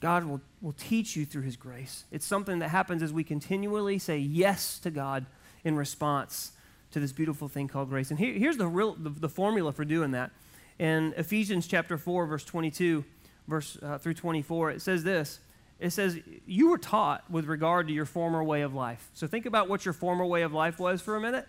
God 0.00 0.24
will, 0.24 0.40
will 0.60 0.74
teach 0.74 1.16
you 1.16 1.24
through 1.24 1.42
His 1.42 1.56
grace. 1.56 2.04
It's 2.10 2.26
something 2.26 2.58
that 2.58 2.68
happens 2.68 3.02
as 3.02 3.12
we 3.12 3.24
continually 3.24 3.98
say 3.98 4.18
yes 4.18 4.78
to 4.80 4.90
God 4.90 5.26
in 5.64 5.76
response 5.76 6.52
to 6.92 7.00
this 7.00 7.12
beautiful 7.12 7.48
thing 7.48 7.68
called 7.68 7.88
grace. 7.88 8.10
And 8.10 8.18
here, 8.18 8.34
here's 8.34 8.56
the, 8.56 8.66
real, 8.66 8.94
the, 8.94 9.10
the, 9.10 9.28
formula 9.28 9.72
for 9.72 9.84
doing 9.84 10.12
that. 10.12 10.30
In 10.78 11.14
Ephesians 11.16 11.66
chapter 11.66 11.98
4, 11.98 12.26
verse 12.26 12.44
22 12.44 13.04
verse, 13.48 13.78
uh, 13.82 13.98
through 13.98 14.14
24, 14.14 14.72
it 14.72 14.82
says 14.82 15.04
this. 15.04 15.40
It 15.78 15.90
says, 15.90 16.18
You 16.46 16.70
were 16.70 16.78
taught 16.78 17.30
with 17.30 17.46
regard 17.46 17.88
to 17.88 17.92
your 17.92 18.06
former 18.06 18.42
way 18.42 18.62
of 18.62 18.74
life. 18.74 19.10
So 19.14 19.26
think 19.26 19.46
about 19.46 19.68
what 19.68 19.84
your 19.84 19.94
former 19.94 20.24
way 20.24 20.42
of 20.42 20.52
life 20.52 20.78
was 20.78 21.00
for 21.02 21.16
a 21.16 21.20
minute. 21.20 21.46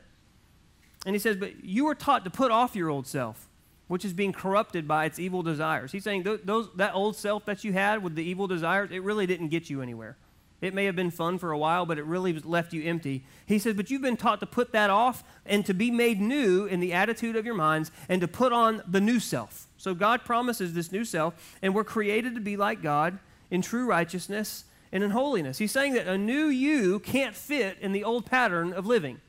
And 1.06 1.16
he 1.16 1.20
says, 1.20 1.38
But 1.38 1.64
you 1.64 1.86
were 1.86 1.96
taught 1.96 2.24
to 2.26 2.30
put 2.30 2.52
off 2.52 2.76
your 2.76 2.90
old 2.90 3.08
self 3.08 3.48
which 3.88 4.04
is 4.04 4.14
being 4.14 4.34
corrupted 4.34 4.88
by 4.88 5.06
its 5.06 5.20
evil 5.20 5.44
desires. 5.44 5.92
He's 5.92 6.04
saying 6.04 6.24
th- 6.24 6.42
those, 6.44 6.70
that 6.76 6.94
old 6.94 7.16
self 7.16 7.46
that 7.46 7.64
you 7.64 7.74
had 7.74 8.04
with 8.04 8.16
the 8.16 8.24
evil 8.24 8.48
desires, 8.48 8.90
it 8.92 9.02
really 9.04 9.26
didn't 9.26 9.48
get 9.48 9.70
you 9.70 9.82
anywhere. 9.82 10.18
It 10.60 10.74
may 10.74 10.86
have 10.86 10.96
been 10.96 11.12
fun 11.12 11.38
for 11.38 11.52
a 11.52 11.58
while, 11.58 11.86
but 11.86 12.00
it 12.00 12.06
really 12.06 12.34
left 12.34 12.74
you 12.74 12.84
empty. 12.84 13.24
He 13.46 13.60
says, 13.60 13.76
But 13.76 13.92
you've 13.92 14.02
been 14.02 14.18
taught 14.18 14.40
to 14.40 14.48
put 14.48 14.72
that 14.72 14.90
off 14.90 15.24
and 15.46 15.64
to 15.68 15.74
be 15.74 15.92
made 15.92 16.20
new 16.20 16.66
in 16.66 16.80
the 16.80 16.94
attitude 16.94 17.36
of 17.36 17.46
your 17.46 17.54
minds 17.54 17.92
and 18.10 18.22
to 18.22 18.28
put 18.28 18.52
on 18.52 18.82
the 18.88 19.00
new 19.00 19.20
self. 19.20 19.68
So 19.78 19.94
God 19.94 20.26
promises 20.26 20.74
this 20.74 20.92
new 20.92 21.06
self, 21.06 21.56
and 21.62 21.76
we're 21.76 21.84
created 21.84 22.34
to 22.36 22.42
be 22.42 22.58
like 22.58 22.82
God 22.82 23.20
in 23.52 23.62
true 23.62 23.86
righteousness 23.86 24.64
and 24.92 25.04
in 25.04 25.12
holiness. 25.12 25.60
He's 25.60 25.72
saying 25.72 25.94
that 25.94 26.08
a 26.08 26.18
new 26.18 26.48
you 26.48 27.00
can't 27.00 27.36
fit 27.36 27.78
in 27.80 27.92
the 27.92 28.04
old 28.04 28.26
pattern 28.26 28.74
of 28.74 28.88
living. 28.88 29.22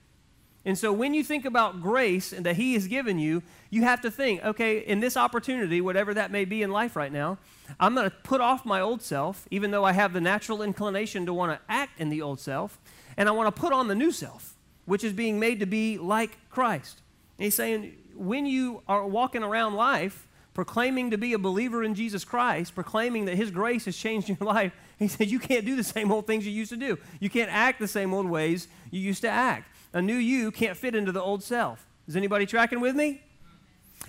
And 0.69 0.77
so 0.77 0.93
when 0.93 1.15
you 1.15 1.25
think 1.25 1.47
about 1.47 1.81
grace 1.81 2.31
and 2.31 2.45
that 2.45 2.57
He 2.57 2.75
has 2.75 2.87
given 2.87 3.19
you, 3.19 3.43
you 3.71 3.85
have 3.85 4.03
to 4.03 4.11
think, 4.11 4.45
okay, 4.45 4.81
in 4.81 5.01
this 5.01 5.17
opportunity, 5.17 5.81
whatever 5.81 6.13
that 6.13 6.31
may 6.31 6.45
be 6.45 6.63
in 6.63 6.71
life 6.71 6.95
right 6.95 7.11
now, 7.11 7.39
I'm 7.81 7.95
going 7.95 8.05
to 8.05 8.15
put 8.15 8.43
off 8.43 8.67
my 8.67 8.83
old 8.83 9.01
self, 9.01 9.49
even 9.51 9.71
though 9.71 9.85
I 9.85 9.93
have 9.93 10.13
the 10.13 10.21
natural 10.21 10.61
inclination 10.61 11.25
to 11.25 11.33
want 11.33 11.53
to 11.53 11.73
act 11.73 11.99
in 11.99 12.11
the 12.11 12.21
old 12.21 12.39
self, 12.39 12.79
and 13.17 13.31
I 13.31 13.33
want 13.33 13.47
to 13.47 13.59
put 13.59 13.73
on 13.73 13.89
the 13.89 13.95
new 13.95 14.13
self, 14.13 14.57
which 14.85 15.03
is 15.03 15.15
being 15.15 15.41
made 15.41 15.61
to 15.61 15.67
be 15.67 15.97
like 15.97 16.37
Christ. 16.51 17.01
And 17.39 17.45
he's 17.45 17.55
saying, 17.55 17.97
when 18.15 18.45
you 18.45 18.83
are 18.87 19.07
walking 19.07 19.43
around 19.43 19.73
life, 19.73 20.29
proclaiming 20.53 21.13
to 21.13 21.17
be 21.17 21.33
a 21.33 21.39
believer 21.39 21.83
in 21.83 21.95
Jesus 21.95 22.27
Christ, 22.27 22.75
proclaiming 22.75 23.25
that 23.25 23.37
His 23.37 23.51
grace 23.51 23.87
has 23.87 23.97
changed 23.97 24.29
your 24.29 24.37
life, 24.41 24.75
he 24.99 25.09
said, 25.09 25.29
you 25.29 25.39
can't 25.39 25.65
do 25.65 25.77
the 25.77 25.85
same 25.85 26.13
old 26.13 26.27
things 26.27 26.45
you 26.45 26.53
used 26.53 26.73
to 26.73 26.77
do. 26.77 26.99
You 27.21 27.31
can't 27.31 27.51
act 27.51 27.79
the 27.79 27.89
same 27.89 28.13
old 28.13 28.27
ways 28.27 28.69
you 28.91 29.01
used 29.01 29.23
to 29.23 29.31
act 29.31 29.67
a 29.93 30.03
new 30.03 30.17
you 30.17 30.51
can't 30.51 30.77
fit 30.77 30.95
into 30.95 31.13
the 31.13 31.23
old 31.23 31.43
self. 31.43 31.87
Is 32.07 32.17
anybody 32.17 32.47
tracking 32.47 32.81
with 32.81 32.97
me? 32.97 33.23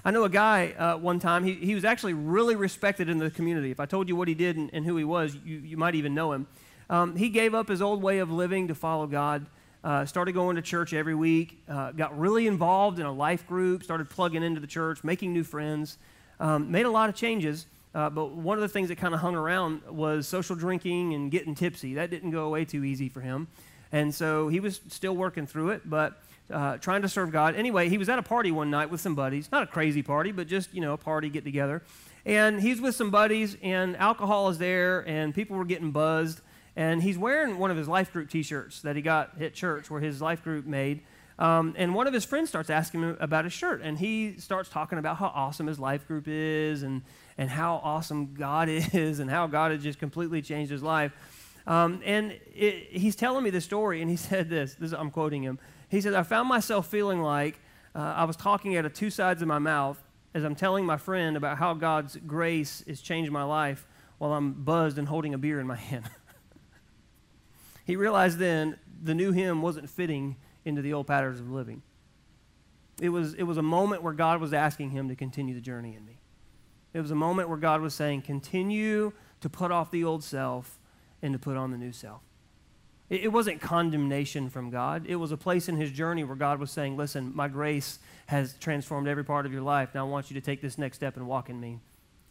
I 0.05 0.11
know 0.11 0.23
a 0.23 0.29
guy 0.29 0.71
uh, 0.77 0.97
one 0.97 1.19
time, 1.19 1.43
he, 1.43 1.53
he 1.55 1.75
was 1.75 1.83
actually 1.83 2.13
really 2.13 2.55
respected 2.55 3.09
in 3.09 3.17
the 3.17 3.29
community. 3.29 3.71
If 3.71 3.79
I 3.79 3.85
told 3.85 4.07
you 4.07 4.15
what 4.15 4.27
he 4.27 4.33
did 4.33 4.55
and, 4.55 4.69
and 4.71 4.85
who 4.85 4.95
he 4.95 5.03
was, 5.03 5.35
you, 5.45 5.57
you 5.57 5.77
might 5.77 5.95
even 5.95 6.13
know 6.13 6.31
him. 6.31 6.47
Um, 6.89 7.15
he 7.15 7.29
gave 7.29 7.53
up 7.53 7.67
his 7.67 7.81
old 7.81 8.01
way 8.01 8.19
of 8.19 8.31
living 8.31 8.69
to 8.69 8.75
follow 8.75 9.07
God, 9.07 9.45
uh, 9.83 10.05
started 10.05 10.33
going 10.33 10.55
to 10.55 10.61
church 10.61 10.93
every 10.93 11.15
week, 11.15 11.61
uh, 11.67 11.91
got 11.91 12.17
really 12.17 12.47
involved 12.47 12.99
in 12.99 13.05
a 13.05 13.11
life 13.11 13.45
group, 13.47 13.83
started 13.83 14.09
plugging 14.09 14.43
into 14.43 14.59
the 14.59 14.67
church, 14.67 15.03
making 15.03 15.33
new 15.33 15.43
friends, 15.43 15.97
um, 16.39 16.71
made 16.71 16.85
a 16.85 16.89
lot 16.89 17.09
of 17.09 17.15
changes. 17.15 17.65
Uh, 17.93 18.09
but 18.09 18.31
one 18.31 18.57
of 18.57 18.61
the 18.61 18.67
things 18.67 18.89
that 18.89 18.97
kind 18.97 19.13
of 19.13 19.19
hung 19.19 19.35
around 19.35 19.81
was 19.89 20.27
social 20.27 20.55
drinking 20.55 21.13
and 21.13 21.31
getting 21.31 21.55
tipsy. 21.55 21.95
That 21.95 22.09
didn't 22.09 22.31
go 22.31 22.45
away 22.45 22.65
too 22.65 22.83
easy 22.83 23.09
for 23.09 23.21
him. 23.21 23.47
And 23.91 24.13
so 24.13 24.47
he 24.47 24.59
was 24.59 24.81
still 24.89 25.15
working 25.15 25.47
through 25.47 25.69
it, 25.69 25.89
but 25.89 26.21
uh, 26.51 26.77
trying 26.77 27.01
to 27.01 27.09
serve 27.09 27.31
God. 27.31 27.55
Anyway, 27.55 27.89
he 27.89 27.97
was 27.97 28.09
at 28.09 28.19
a 28.19 28.23
party 28.23 28.51
one 28.51 28.69
night 28.69 28.89
with 28.89 29.01
some 29.01 29.15
buddies. 29.15 29.51
Not 29.51 29.63
a 29.63 29.67
crazy 29.67 30.01
party, 30.01 30.31
but 30.31 30.47
just, 30.47 30.73
you 30.73 30.81
know, 30.81 30.93
a 30.93 30.97
party 30.97 31.29
get 31.29 31.43
together. 31.43 31.81
And 32.25 32.59
he's 32.59 32.81
with 32.81 32.95
some 32.95 33.11
buddies, 33.11 33.55
and 33.61 33.95
alcohol 33.97 34.49
is 34.49 34.57
there, 34.57 35.07
and 35.07 35.33
people 35.33 35.57
were 35.57 35.65
getting 35.65 35.91
buzzed. 35.91 36.41
And 36.75 37.01
he's 37.01 37.17
wearing 37.17 37.57
one 37.57 37.71
of 37.71 37.77
his 37.77 37.87
life 37.87 38.13
group 38.13 38.29
t 38.29 38.43
shirts 38.43 38.81
that 38.81 38.95
he 38.95 39.01
got 39.01 39.41
at 39.41 39.53
church, 39.53 39.89
where 39.89 40.01
his 40.01 40.21
life 40.21 40.43
group 40.43 40.65
made. 40.65 41.01
Um, 41.37 41.73
and 41.77 41.95
one 41.95 42.05
of 42.05 42.13
his 42.13 42.25
friends 42.25 42.49
starts 42.49 42.69
asking 42.69 43.01
him 43.01 43.17
about 43.19 43.45
his 43.45 43.53
shirt, 43.53 43.81
and 43.81 43.97
he 43.97 44.35
starts 44.37 44.69
talking 44.69 44.99
about 44.99 45.17
how 45.17 45.27
awesome 45.27 45.67
his 45.67 45.79
life 45.79 46.05
group 46.07 46.27
is, 46.27 46.83
and, 46.83 47.01
and 47.37 47.49
how 47.49 47.79
awesome 47.83 48.33
God 48.33 48.69
is, 48.93 49.19
and 49.19 49.29
how 49.29 49.47
God 49.47 49.71
has 49.71 49.81
just 49.81 49.99
completely 49.99 50.41
changed 50.41 50.71
his 50.71 50.83
life. 50.83 51.13
Um, 51.67 52.01
and 52.03 52.31
it, 52.55 52.87
he's 52.91 53.15
telling 53.15 53.43
me 53.43 53.49
the 53.49 53.61
story, 53.61 54.01
and 54.01 54.09
he 54.09 54.15
said 54.29 54.49
this, 54.49 54.75
this 54.75 54.91
I'm 54.91 55.11
quoting 55.11 55.43
him. 55.43 55.59
He 55.89 56.01
said, 56.01 56.13
I 56.13 56.23
found 56.23 56.47
myself 56.47 56.87
feeling 56.87 57.21
like 57.21 57.59
uh, 57.95 57.99
I 57.99 58.23
was 58.25 58.35
talking 58.35 58.77
out 58.77 58.85
of 58.85 58.93
two 58.93 59.09
sides 59.09 59.41
of 59.41 59.47
my 59.47 59.59
mouth 59.59 60.01
as 60.33 60.43
I'm 60.43 60.55
telling 60.55 60.85
my 60.85 60.97
friend 60.97 61.35
about 61.35 61.57
how 61.57 61.73
God's 61.73 62.15
grace 62.15 62.83
has 62.87 63.01
changed 63.01 63.31
my 63.31 63.43
life 63.43 63.87
while 64.19 64.33
I'm 64.33 64.53
buzzed 64.53 64.97
and 64.97 65.07
holding 65.07 65.33
a 65.33 65.37
beer 65.37 65.59
in 65.59 65.65
my 65.65 65.75
hand. 65.75 66.05
he 67.85 67.95
realized 67.95 68.37
then 68.37 68.77
the 69.01 69.15
new 69.15 69.31
him 69.31 69.61
wasn't 69.61 69.89
fitting 69.89 70.35
into 70.65 70.81
the 70.81 70.93
old 70.93 71.07
patterns 71.07 71.39
of 71.39 71.49
living. 71.49 71.81
It 73.01 73.09
was, 73.09 73.33
it 73.33 73.43
was 73.43 73.57
a 73.57 73.63
moment 73.63 74.03
where 74.03 74.13
God 74.13 74.41
was 74.41 74.53
asking 74.53 74.91
him 74.91 75.07
to 75.07 75.15
continue 75.15 75.55
the 75.55 75.61
journey 75.61 75.95
in 75.95 76.05
me. 76.05 76.19
It 76.93 77.01
was 77.01 77.11
a 77.11 77.15
moment 77.15 77.49
where 77.49 77.57
God 77.57 77.81
was 77.81 77.93
saying, 77.93 78.23
continue 78.23 79.13
to 79.41 79.49
put 79.49 79.71
off 79.71 79.89
the 79.89 80.03
old 80.03 80.23
self 80.23 80.78
and 81.21 81.33
to 81.33 81.39
put 81.39 81.57
on 81.57 81.71
the 81.71 81.77
new 81.77 81.91
self. 81.91 82.21
It, 83.09 83.21
it 83.25 83.27
wasn't 83.29 83.61
condemnation 83.61 84.49
from 84.49 84.69
God. 84.69 85.05
It 85.07 85.15
was 85.15 85.31
a 85.31 85.37
place 85.37 85.67
in 85.67 85.77
his 85.77 85.91
journey 85.91 86.23
where 86.23 86.35
God 86.35 86.59
was 86.59 86.71
saying, 86.71 86.97
Listen, 86.97 87.31
my 87.35 87.47
grace 87.47 87.99
has 88.27 88.53
transformed 88.59 89.07
every 89.07 89.25
part 89.25 89.45
of 89.45 89.53
your 89.53 89.61
life. 89.61 89.89
Now 89.93 90.05
I 90.05 90.09
want 90.09 90.29
you 90.29 90.35
to 90.35 90.45
take 90.45 90.61
this 90.61 90.77
next 90.77 90.97
step 90.97 91.17
and 91.17 91.27
walk 91.27 91.49
in 91.49 91.59
me 91.59 91.79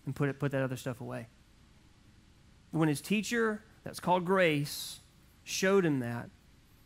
and 0.07 0.15
put, 0.15 0.29
it, 0.29 0.39
put 0.39 0.53
that 0.53 0.63
other 0.63 0.77
stuff 0.77 1.01
away. 1.01 1.27
When 2.71 2.89
his 2.89 3.01
teacher, 3.01 3.63
that's 3.85 4.01
called 4.01 4.25
grace, 4.25 5.01
showed 5.45 5.85
him 5.85 6.01
that, 6.01 6.31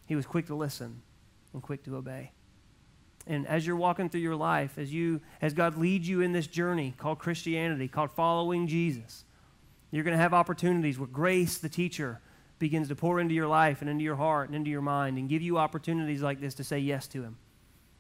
he 0.07 0.17
was 0.17 0.27
quick 0.27 0.47
to 0.47 0.55
listen 0.55 1.03
and 1.53 1.63
quick 1.63 1.85
to 1.85 1.97
obey. 1.97 2.33
And 3.27 3.47
as 3.47 3.67
you're 3.67 3.77
walking 3.77 4.09
through 4.09 4.21
your 4.21 4.37
life, 4.37 4.79
as 4.79 4.93
you 4.93 5.21
as 5.41 5.55
God 5.55 5.77
leads 5.77 6.09
you 6.09 6.21
in 6.21 6.33
this 6.33 6.47
journey 6.47 6.95
called 6.97 7.19
Christianity, 7.19 7.89
called 7.89 8.11
following 8.11 8.67
Jesus, 8.67 9.25
you're 9.93 10.05
going 10.05 10.17
to 10.17 10.23
have 10.23 10.35
opportunities 10.35 10.99
where 10.99 11.07
grace, 11.07 11.59
the 11.59 11.69
teacher, 11.69 12.21
begins 12.59 12.89
to 12.89 12.97
pour 12.97 13.21
into 13.21 13.35
your 13.35 13.47
life 13.47 13.83
and 13.83 13.91
into 13.91 14.03
your 14.03 14.17
heart 14.17 14.49
and 14.49 14.57
into 14.57 14.71
your 14.71 14.81
mind 14.81 15.19
and 15.19 15.29
give 15.29 15.43
you 15.43 15.59
opportunities 15.59 16.23
like 16.23 16.41
this 16.41 16.55
to 16.55 16.65
say 16.65 16.79
yes 16.79 17.07
to 17.09 17.23
Him. 17.23 17.37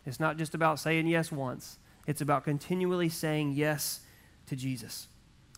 It's 0.06 0.18
not 0.18 0.38
just 0.38 0.54
about 0.54 0.80
saying 0.80 1.06
yes 1.06 1.30
once, 1.30 1.78
it's 2.06 2.20
about 2.20 2.44
continually 2.44 3.08
saying 3.08 3.52
yes 3.52 4.00
to 4.46 4.56
Jesus. 4.56 5.06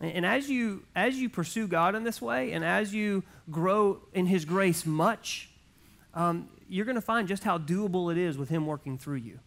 And, 0.01 0.25
as, 0.25 0.49
you, 0.49 0.83
as 0.93 1.15
you 1.15 1.29
pursue 1.29 1.67
God 1.67 1.95
in 1.95 2.03
this 2.03 2.21
way 2.21 2.51
and 2.51 2.65
as 2.65 2.93
you 2.93 3.23
grow 3.49 4.01
in 4.13 4.25
His 4.25 4.43
grace 4.43 4.85
much, 4.85 5.49
um, 6.13 6.49
you're 6.67 6.85
going 6.85 6.95
to 6.95 7.01
find 7.01 7.29
just 7.29 7.45
how 7.45 7.57
doable 7.57 8.11
it 8.11 8.17
is 8.17 8.37
with 8.37 8.49
Him 8.49 8.65
working 8.65 8.97
through 8.97 9.17
you. 9.17 9.39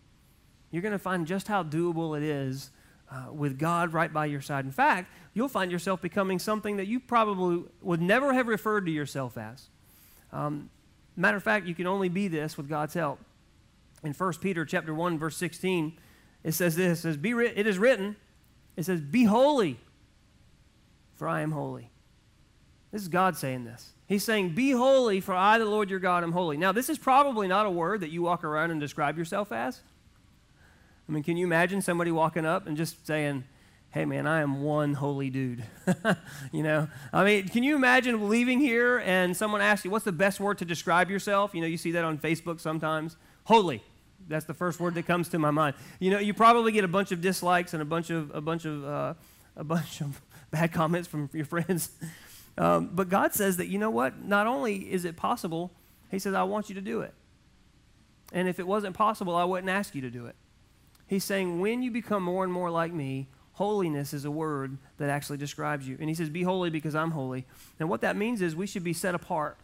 You're 0.71 0.83
going 0.83 0.93
to 0.93 0.99
find 0.99 1.27
just 1.27 1.49
how 1.49 1.63
doable 1.63 2.17
it 2.17 2.23
is 2.23 2.71
uh, 3.11 3.33
with 3.33 3.59
God 3.59 3.93
right 3.93 4.13
by 4.13 4.27
your 4.27 4.41
side. 4.41 4.65
In 4.65 4.73
fact, 4.73 5.13
you'll 5.35 5.49
find 5.49 5.71
yourself 5.71 6.03
becoming 6.03 6.39
something 6.39 6.77
that 6.77 6.87
you 6.87 7.01
probably 7.01 7.65
would 7.81 8.03
never 8.03 8.35
have 8.35 8.49
referred 8.49 8.87
to 8.87 8.93
yourself 8.93 9.39
as. 9.39 9.69
Um, 10.33 10.71
matter 11.17 11.37
of 11.37 11.43
fact, 11.43 11.67
you 11.67 11.75
can 11.75 11.87
only 11.87 12.09
be 12.09 12.29
this 12.29 12.57
with 12.57 12.69
God's 12.69 12.95
help. 12.95 13.19
In 14.03 14.13
1 14.13 14.33
Peter 14.35 14.65
chapter 14.65 14.95
1, 14.95 15.19
verse 15.19 15.37
16, 15.37 15.99
it 16.45 16.53
says 16.53 16.77
this, 16.77 17.01
it, 17.01 17.03
says, 17.03 17.17
be 17.17 17.33
it 17.33 17.67
is 17.67 17.79
written, 17.79 18.17
it 18.77 18.85
says, 18.85 19.01
Be 19.01 19.25
holy, 19.25 19.81
for 21.17 21.27
I 21.27 21.41
am 21.41 21.51
holy. 21.51 21.91
This 22.93 23.03
is 23.03 23.09
God 23.09 23.37
saying 23.37 23.65
this. 23.65 23.93
He's 24.07 24.25
saying, 24.25 24.55
Be 24.55 24.71
holy, 24.71 25.21
for 25.21 25.35
I, 25.35 25.59
the 25.59 25.65
Lord 25.65 25.91
your 25.91 25.99
God, 25.99 26.23
am 26.23 26.33
holy. 26.33 26.57
Now, 26.57 26.73
this 26.73 26.89
is 26.89 26.97
probably 26.97 27.49
not 27.49 27.67
a 27.67 27.71
word 27.71 28.01
that 28.01 28.11
you 28.11 28.23
walk 28.23 28.45
around 28.45 28.71
and 28.71 28.81
describe 28.81 29.19
yourself 29.19 29.51
as. 29.51 29.83
I 31.09 31.13
mean, 31.13 31.23
can 31.23 31.37
you 31.37 31.47
imagine 31.47 31.81
somebody 31.81 32.11
walking 32.11 32.45
up 32.45 32.67
and 32.67 32.77
just 32.77 33.07
saying, 33.07 33.45
hey 33.91 34.05
man, 34.05 34.27
I 34.27 34.43
am 34.43 34.63
one 34.63 34.95
holy 34.95 35.31
dude. 35.31 35.65
you 36.53 36.63
know, 36.63 36.89
I 37.13 37.25
mean, 37.25 37.49
can 37.49 37.63
you 37.63 37.75
imagine 37.77 38.29
leaving 38.29 38.61
here 38.61 38.99
and 38.99 39.37
someone 39.37 39.61
asks 39.61 39.85
you, 39.85 39.91
what's 39.91 40.05
the 40.05 40.13
best 40.13 40.41
word 40.41 40.59
to 40.59 40.65
describe 40.65 41.11
yourself? 41.11 41.55
You 41.55 41.63
know, 41.63 41.67
you 41.67 41.79
see 41.79 41.93
that 41.93 42.05
on 42.05 42.19
Facebook 42.19 42.61
sometimes. 42.61 43.17
Holy. 43.45 43.83
That's 44.29 44.45
the 44.45 44.55
first 44.55 44.79
word 44.79 44.95
that 44.95 45.07
comes 45.07 45.31
to 45.31 45.39
my 45.39 45.51
mind. 45.51 45.75
You 46.01 46.11
know, 46.11 46.19
you 46.19 46.35
probably 46.35 46.73
get 46.73 46.85
a 46.85 46.89
bunch 46.89 47.13
of 47.13 47.23
dislikes 47.23 47.73
and 47.73 47.81
a 47.81 47.87
bunch 47.87 48.11
of 48.11 48.31
a 48.35 48.43
bunch 48.43 48.67
of 48.67 48.85
uh, 48.85 49.15
a 49.57 49.65
bunch 49.65 50.03
of 50.03 50.21
bad 50.51 50.73
comments 50.73 51.09
from 51.09 51.31
your 51.33 51.47
friends. 51.47 51.91
Um, 52.59 52.91
but 52.93 53.09
God 53.09 53.35
says 53.35 53.59
that, 53.59 53.69
you 53.69 53.79
know 53.79 53.91
what? 53.91 54.25
Not 54.25 54.49
only 54.49 54.93
is 54.93 55.05
it 55.05 55.17
possible, 55.17 55.71
He 56.11 56.19
says, 56.19 56.35
I 56.35 56.43
want 56.43 56.69
you 56.69 56.75
to 56.75 56.81
do 56.81 57.03
it. 57.03 57.15
And 58.33 58.49
if 58.49 58.59
it 58.59 58.67
wasn't 58.67 58.97
possible, 58.97 59.37
I 59.37 59.45
wouldn't 59.45 59.71
ask 59.71 59.95
you 59.95 60.01
to 60.01 60.11
do 60.11 60.27
it. 60.27 60.35
He's 61.09 61.25
saying, 61.25 61.61
when 61.61 61.83
you 61.83 61.91
become 61.91 62.23
more 62.23 62.45
and 62.45 62.53
more 62.53 62.71
like 62.71 62.93
me, 62.93 63.27
holiness 63.55 64.15
is 64.15 64.25
a 64.25 64.31
word 64.31 64.79
that 64.99 65.11
actually 65.11 65.39
describes 65.39 65.89
you. 65.89 65.97
And 65.99 66.09
He 66.09 66.15
says, 66.15 66.29
Be 66.31 66.45
holy 66.45 66.71
because 66.71 66.95
I'm 66.95 67.11
holy. 67.11 67.45
And 67.81 67.89
what 67.89 68.03
that 68.03 68.17
means 68.17 68.41
is 68.41 68.55
we 68.55 68.69
should 68.69 68.85
be 68.85 68.93
set 68.93 69.15
apart. 69.15 69.59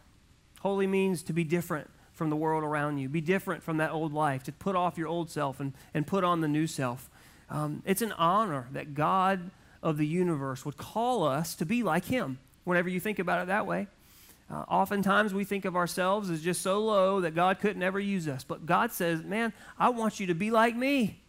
Holy 0.60 0.86
means 0.86 1.22
to 1.24 1.32
be 1.32 1.44
different 1.44 1.88
from 2.12 2.30
the 2.30 2.36
world 2.36 2.64
around 2.64 2.98
you, 2.98 3.08
be 3.08 3.20
different 3.20 3.62
from 3.62 3.76
that 3.76 3.90
old 3.90 4.12
life, 4.12 4.42
to 4.44 4.52
put 4.52 4.74
off 4.74 4.98
your 4.98 5.08
old 5.08 5.30
self 5.30 5.60
and, 5.60 5.72
and 5.92 6.06
put 6.06 6.24
on 6.24 6.40
the 6.40 6.48
new 6.48 6.66
self. 6.66 7.08
Um, 7.50 7.82
it's 7.84 8.02
an 8.02 8.12
honor 8.12 8.68
that 8.72 8.94
God 8.94 9.50
of 9.82 9.98
the 9.98 10.06
universe 10.06 10.64
would 10.64 10.76
call 10.76 11.24
us 11.24 11.54
to 11.56 11.66
be 11.66 11.82
like 11.82 12.06
Him, 12.06 12.38
whenever 12.64 12.88
you 12.88 12.98
think 12.98 13.18
about 13.18 13.42
it 13.42 13.46
that 13.48 13.66
way. 13.66 13.86
Uh, 14.50 14.64
oftentimes 14.68 15.32
we 15.32 15.44
think 15.44 15.64
of 15.64 15.76
ourselves 15.76 16.30
as 16.30 16.42
just 16.42 16.62
so 16.62 16.80
low 16.80 17.20
that 17.20 17.34
God 17.34 17.58
couldn't 17.60 17.82
ever 17.82 18.00
use 18.00 18.28
us. 18.28 18.44
But 18.44 18.66
God 18.66 18.92
says, 18.92 19.22
Man, 19.22 19.52
I 19.78 19.90
want 19.90 20.20
you 20.20 20.26
to 20.26 20.34
be 20.34 20.50
like 20.50 20.76
me. 20.76 21.20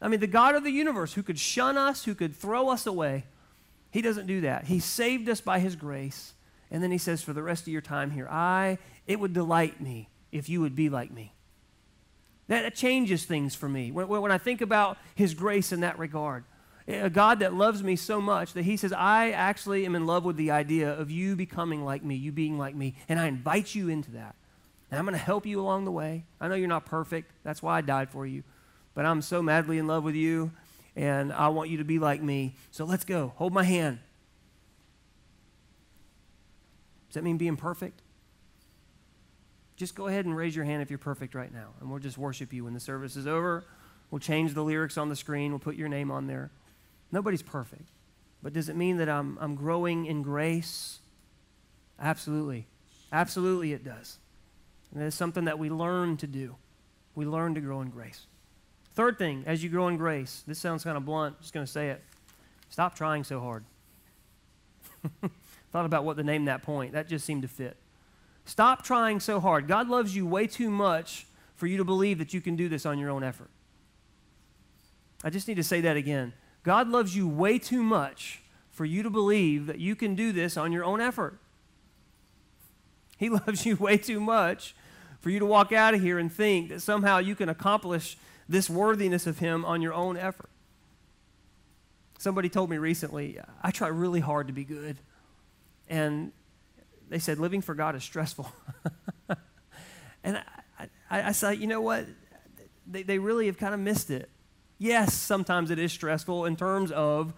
I 0.00 0.08
mean, 0.08 0.20
the 0.20 0.26
God 0.26 0.54
of 0.54 0.64
the 0.64 0.70
universe 0.70 1.14
who 1.14 1.22
could 1.22 1.38
shun 1.38 1.78
us, 1.78 2.04
who 2.04 2.14
could 2.14 2.36
throw 2.36 2.68
us 2.68 2.86
away, 2.86 3.24
He 3.90 4.02
doesn't 4.02 4.26
do 4.26 4.42
that. 4.42 4.66
He 4.66 4.78
saved 4.78 5.28
us 5.28 5.40
by 5.40 5.58
His 5.58 5.76
grace. 5.76 6.34
And 6.70 6.82
then 6.82 6.90
He 6.90 6.98
says, 6.98 7.22
For 7.22 7.32
the 7.32 7.42
rest 7.42 7.62
of 7.62 7.68
your 7.68 7.80
time 7.80 8.10
here, 8.10 8.28
I, 8.28 8.78
it 9.06 9.18
would 9.20 9.32
delight 9.32 9.80
me 9.80 10.08
if 10.32 10.48
you 10.48 10.60
would 10.60 10.76
be 10.76 10.88
like 10.88 11.10
me. 11.10 11.32
That, 12.48 12.62
that 12.62 12.74
changes 12.74 13.24
things 13.24 13.54
for 13.54 13.68
me. 13.68 13.90
When, 13.90 14.08
when 14.08 14.32
I 14.32 14.38
think 14.38 14.60
about 14.60 14.98
His 15.14 15.34
grace 15.34 15.72
in 15.72 15.80
that 15.80 15.98
regard, 15.98 16.44
eh, 16.86 17.00
a 17.00 17.10
God 17.10 17.40
that 17.40 17.54
loves 17.54 17.82
me 17.82 17.96
so 17.96 18.20
much 18.20 18.52
that 18.52 18.64
He 18.64 18.76
says, 18.76 18.92
I 18.92 19.30
actually 19.30 19.86
am 19.86 19.94
in 19.94 20.04
love 20.04 20.24
with 20.24 20.36
the 20.36 20.50
idea 20.50 20.92
of 20.92 21.10
you 21.10 21.36
becoming 21.36 21.84
like 21.84 22.04
me, 22.04 22.16
you 22.16 22.32
being 22.32 22.58
like 22.58 22.74
me, 22.74 22.96
and 23.08 23.18
I 23.18 23.28
invite 23.28 23.74
you 23.74 23.88
into 23.88 24.10
that. 24.12 24.34
And 24.90 24.98
I'm 24.98 25.06
going 25.06 25.18
to 25.18 25.24
help 25.24 25.46
you 25.46 25.60
along 25.60 25.84
the 25.84 25.90
way. 25.90 26.24
I 26.40 26.48
know 26.48 26.54
you're 26.54 26.68
not 26.68 26.86
perfect. 26.86 27.32
That's 27.42 27.62
why 27.62 27.78
I 27.78 27.80
died 27.80 28.10
for 28.10 28.26
you. 28.26 28.44
But 28.96 29.06
I'm 29.06 29.22
so 29.22 29.42
madly 29.42 29.78
in 29.78 29.86
love 29.86 30.02
with 30.02 30.16
you, 30.16 30.50
and 30.96 31.32
I 31.32 31.48
want 31.48 31.70
you 31.70 31.76
to 31.76 31.84
be 31.84 32.00
like 32.00 32.20
me. 32.20 32.56
So 32.72 32.84
let's 32.84 33.04
go. 33.04 33.32
Hold 33.36 33.52
my 33.52 33.62
hand. 33.62 34.00
Does 37.08 37.14
that 37.14 37.22
mean 37.22 37.36
being 37.36 37.56
perfect? 37.56 38.02
just 39.76 39.94
go 39.94 40.06
ahead 40.06 40.24
and 40.24 40.36
raise 40.36 40.56
your 40.56 40.64
hand 40.64 40.82
if 40.82 40.90
you're 40.90 40.98
perfect 40.98 41.34
right 41.34 41.52
now, 41.52 41.68
and 41.80 41.90
we'll 41.90 42.00
just 42.00 42.18
worship 42.18 42.52
you 42.52 42.64
when 42.64 42.74
the 42.74 42.80
service 42.80 43.14
is 43.14 43.26
over. 43.26 43.62
We'll 44.10 44.18
change 44.18 44.54
the 44.54 44.62
lyrics 44.62 44.96
on 44.96 45.08
the 45.08 45.16
screen, 45.16 45.52
we'll 45.52 45.58
put 45.58 45.76
your 45.76 45.88
name 45.88 46.10
on 46.10 46.26
there. 46.26 46.50
Nobody's 47.12 47.42
perfect. 47.42 47.88
But 48.42 48.52
does 48.52 48.68
it 48.68 48.76
mean 48.76 48.96
that 48.98 49.08
I'm, 49.08 49.38
I'm 49.40 49.54
growing 49.54 50.06
in 50.06 50.22
grace? 50.22 51.00
Absolutely. 52.00 52.66
Absolutely, 53.12 53.72
it 53.72 53.84
does. 53.84 54.18
And 54.92 55.02
it's 55.02 55.16
something 55.16 55.44
that 55.44 55.58
we 55.58 55.68
learn 55.68 56.16
to 56.18 56.26
do. 56.26 56.56
We 57.14 57.26
learn 57.26 57.54
to 57.54 57.60
grow 57.60 57.80
in 57.80 57.90
grace. 57.90 58.26
Third 58.96 59.18
thing, 59.18 59.44
as 59.46 59.62
you 59.62 59.68
grow 59.68 59.88
in 59.88 59.98
grace, 59.98 60.42
this 60.46 60.58
sounds 60.58 60.82
kind 60.82 60.96
of 60.96 61.04
blunt, 61.04 61.38
just 61.40 61.52
going 61.52 61.64
to 61.64 61.70
say 61.70 61.90
it. 61.90 62.02
Stop 62.70 62.96
trying 62.96 63.24
so 63.24 63.40
hard. 63.40 63.64
Thought 65.70 65.84
about 65.84 66.04
what 66.04 66.16
to 66.16 66.24
name 66.24 66.46
that 66.46 66.62
point. 66.62 66.92
That 66.92 67.06
just 67.06 67.26
seemed 67.26 67.42
to 67.42 67.48
fit. 67.48 67.76
Stop 68.46 68.82
trying 68.82 69.20
so 69.20 69.38
hard. 69.38 69.68
God 69.68 69.88
loves 69.88 70.16
you 70.16 70.26
way 70.26 70.46
too 70.46 70.70
much 70.70 71.26
for 71.56 71.66
you 71.66 71.76
to 71.76 71.84
believe 71.84 72.16
that 72.18 72.32
you 72.32 72.40
can 72.40 72.56
do 72.56 72.70
this 72.70 72.86
on 72.86 72.98
your 72.98 73.10
own 73.10 73.22
effort. 73.22 73.50
I 75.22 75.28
just 75.28 75.46
need 75.46 75.56
to 75.56 75.62
say 75.62 75.82
that 75.82 75.98
again. 75.98 76.32
God 76.62 76.88
loves 76.88 77.14
you 77.14 77.28
way 77.28 77.58
too 77.58 77.82
much 77.82 78.40
for 78.70 78.86
you 78.86 79.02
to 79.02 79.10
believe 79.10 79.66
that 79.66 79.78
you 79.78 79.94
can 79.94 80.14
do 80.14 80.32
this 80.32 80.56
on 80.56 80.72
your 80.72 80.84
own 80.84 81.02
effort. 81.02 81.38
He 83.18 83.28
loves 83.46 83.66
you 83.66 83.76
way 83.76 83.98
too 83.98 84.20
much 84.20 84.74
for 85.20 85.28
you 85.28 85.38
to 85.38 85.46
walk 85.46 85.72
out 85.72 85.92
of 85.92 86.00
here 86.00 86.18
and 86.18 86.32
think 86.32 86.70
that 86.70 86.80
somehow 86.80 87.18
you 87.18 87.34
can 87.34 87.50
accomplish 87.50 88.16
this 88.48 88.70
worthiness 88.70 89.26
of 89.26 89.38
Him 89.38 89.64
on 89.64 89.82
your 89.82 89.94
own 89.94 90.16
effort. 90.16 90.50
Somebody 92.18 92.48
told 92.48 92.70
me 92.70 92.78
recently, 92.78 93.38
I 93.62 93.70
try 93.70 93.88
really 93.88 94.20
hard 94.20 94.46
to 94.46 94.52
be 94.52 94.64
good. 94.64 94.96
And 95.88 96.32
they 97.08 97.18
said 97.18 97.38
living 97.38 97.60
for 97.60 97.74
God 97.74 97.94
is 97.94 98.02
stressful. 98.02 98.50
and 100.24 100.42
I, 100.78 100.88
I, 101.10 101.22
I 101.28 101.32
said, 101.32 101.58
you 101.58 101.66
know 101.66 101.80
what? 101.80 102.06
They, 102.86 103.02
they 103.02 103.18
really 103.18 103.46
have 103.46 103.58
kind 103.58 103.74
of 103.74 103.80
missed 103.80 104.10
it. 104.10 104.30
Yes, 104.78 105.14
sometimes 105.14 105.70
it 105.70 105.78
is 105.78 105.92
stressful 105.92 106.44
in 106.44 106.56
terms 106.56 106.90
of 106.90 107.32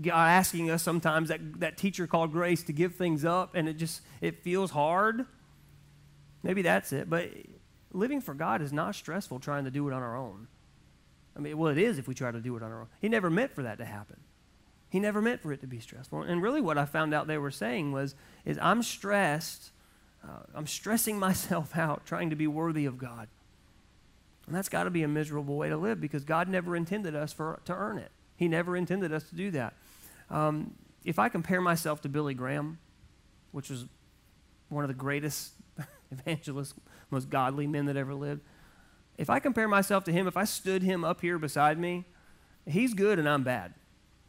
God 0.00 0.28
asking 0.28 0.70
us 0.70 0.82
sometimes 0.82 1.28
that, 1.28 1.60
that 1.60 1.76
teacher 1.76 2.06
called 2.06 2.32
grace 2.32 2.62
to 2.64 2.72
give 2.72 2.94
things 2.94 3.24
up 3.24 3.54
and 3.54 3.68
it 3.68 3.74
just 3.74 4.02
it 4.20 4.42
feels 4.42 4.70
hard. 4.70 5.26
Maybe 6.42 6.62
that's 6.62 6.92
it. 6.92 7.10
But 7.10 7.30
living 7.96 8.20
for 8.20 8.34
God 8.34 8.62
is 8.62 8.72
not 8.72 8.94
stressful 8.94 9.40
trying 9.40 9.64
to 9.64 9.70
do 9.70 9.88
it 9.88 9.94
on 9.94 10.02
our 10.02 10.16
own. 10.16 10.48
I 11.36 11.40
mean, 11.40 11.58
well, 11.58 11.70
it 11.70 11.78
is 11.78 11.98
if 11.98 12.06
we 12.06 12.14
try 12.14 12.30
to 12.30 12.40
do 12.40 12.56
it 12.56 12.62
on 12.62 12.70
our 12.70 12.82
own. 12.82 12.88
He 13.00 13.08
never 13.08 13.30
meant 13.30 13.54
for 13.54 13.62
that 13.62 13.78
to 13.78 13.84
happen. 13.84 14.20
He 14.88 15.00
never 15.00 15.20
meant 15.20 15.40
for 15.40 15.52
it 15.52 15.60
to 15.62 15.66
be 15.66 15.80
stressful. 15.80 16.22
And 16.22 16.42
really, 16.42 16.60
what 16.60 16.78
I 16.78 16.84
found 16.84 17.12
out 17.12 17.26
they 17.26 17.38
were 17.38 17.50
saying 17.50 17.92
was, 17.92 18.14
is 18.44 18.58
I'm 18.60 18.82
stressed. 18.82 19.70
Uh, 20.22 20.40
I'm 20.54 20.66
stressing 20.66 21.18
myself 21.26 21.76
out 21.76 22.06
trying 22.06 22.30
to 22.30 22.36
be 22.36 22.46
worthy 22.46 22.86
of 22.86 22.98
God. 22.98 23.28
And 24.46 24.54
that's 24.54 24.68
got 24.68 24.84
to 24.84 24.90
be 24.90 25.02
a 25.02 25.08
miserable 25.08 25.56
way 25.56 25.68
to 25.68 25.76
live 25.76 26.00
because 26.00 26.24
God 26.24 26.48
never 26.48 26.76
intended 26.76 27.16
us 27.16 27.32
for, 27.32 27.60
to 27.64 27.74
earn 27.74 27.98
it. 27.98 28.12
He 28.36 28.46
never 28.46 28.76
intended 28.76 29.12
us 29.12 29.28
to 29.30 29.34
do 29.34 29.50
that. 29.52 29.74
Um, 30.30 30.74
if 31.04 31.18
I 31.18 31.28
compare 31.28 31.60
myself 31.60 32.00
to 32.02 32.08
Billy 32.08 32.34
Graham, 32.34 32.78
which 33.50 33.70
was 33.70 33.86
one 34.68 34.84
of 34.84 34.88
the 34.88 34.94
greatest 34.94 35.52
evangelists, 36.10 36.74
most 37.10 37.30
godly 37.30 37.66
men 37.66 37.86
that 37.86 37.96
ever 37.96 38.14
lived, 38.14 38.42
if 39.18 39.30
I 39.30 39.38
compare 39.38 39.68
myself 39.68 40.04
to 40.04 40.12
him, 40.12 40.26
if 40.26 40.36
I 40.36 40.44
stood 40.44 40.82
him 40.82 41.04
up 41.04 41.20
here 41.20 41.38
beside 41.38 41.78
me, 41.78 42.04
he's 42.66 42.94
good 42.94 43.18
and 43.18 43.28
I'm 43.28 43.42
bad. 43.42 43.74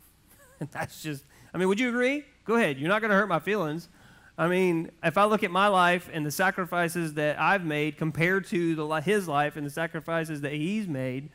That's 0.72 1.02
just, 1.02 1.26
I 1.54 1.58
mean, 1.58 1.68
would 1.68 1.80
you 1.80 1.90
agree? 1.90 2.24
Go 2.46 2.56
ahead. 2.56 2.78
You're 2.78 2.90
not 2.90 3.02
going 3.02 3.12
to 3.12 3.18
hurt 3.18 3.28
my 3.28 3.40
feelings. 3.40 3.90
I 4.38 4.48
mean, 4.48 4.92
if 5.04 5.18
I 5.18 5.26
look 5.26 5.44
at 5.44 5.52
my 5.52 5.68
life 5.68 6.10
and 6.14 6.26
the 6.26 6.32
sacrifices 6.32 7.16
that 7.16 7.40
I've 7.40 7.66
made 7.66 7.98
compared 7.98 8.46
to 8.48 8.76
the, 8.76 8.88
his 9.02 9.28
life 9.28 9.58
and 9.58 9.66
the 9.66 9.72
sacrifices 9.72 10.42
that 10.42 10.54
he's 10.54 10.88
made, 10.88 11.30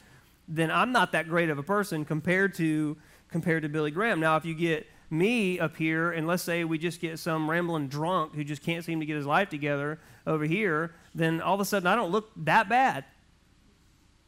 then 0.47 0.71
I'm 0.71 0.93
not 0.93 1.13
that 1.13 1.29
great 1.29 1.51
of 1.51 1.59
a 1.59 1.63
person 1.63 2.05
compared 2.05 2.55
to 2.55 2.97
compared 3.29 3.63
to 3.63 3.69
Billy 3.69 3.91
Graham. 3.91 4.21
Now, 4.21 4.37
if 4.37 4.45
you 4.45 4.55
get 4.55 4.87
me 5.13 5.61
up 5.61 5.77
here, 5.77 6.11
and 6.11 6.27
let's 6.27 6.43
say 6.43 6.65
we 6.65 6.79
just 6.79 7.01
get 7.01 7.19
some 7.19 7.49
rambling 7.49 7.89
drunk 7.89 8.35
who 8.35 8.43
just 8.43 8.63
can't 8.63 8.85
seem 8.85 8.99
to 9.01 9.07
get 9.07 9.17
his 9.17 9.27
life 9.27 9.51
together 9.51 10.01
over 10.27 10.45
here, 10.45 10.95
then 11.15 11.41
all 11.41 11.55
of 11.55 11.61
a 11.61 11.65
sudden 11.65 11.87
I 11.87 11.95
don't 11.95 12.11
look 12.11 12.31
that 12.37 12.69
bad 12.69 13.05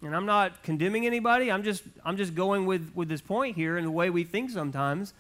and 0.07 0.15
I'm 0.15 0.27
not 0.27 0.63
condemning 0.63 1.07
anybody. 1.07 1.51
I'm 1.51 1.63
just 1.63 1.83
I'm 2.05 2.17
just 2.17 2.35
going 2.35 2.67
with 2.67 2.93
with 2.95 3.09
this 3.09 3.21
point 3.21 3.57
here 3.57 3.77
and 3.77 3.87
the 3.87 3.91
way 3.91 4.11
we 4.11 4.25
think 4.25 4.51
sometimes. 4.51 5.15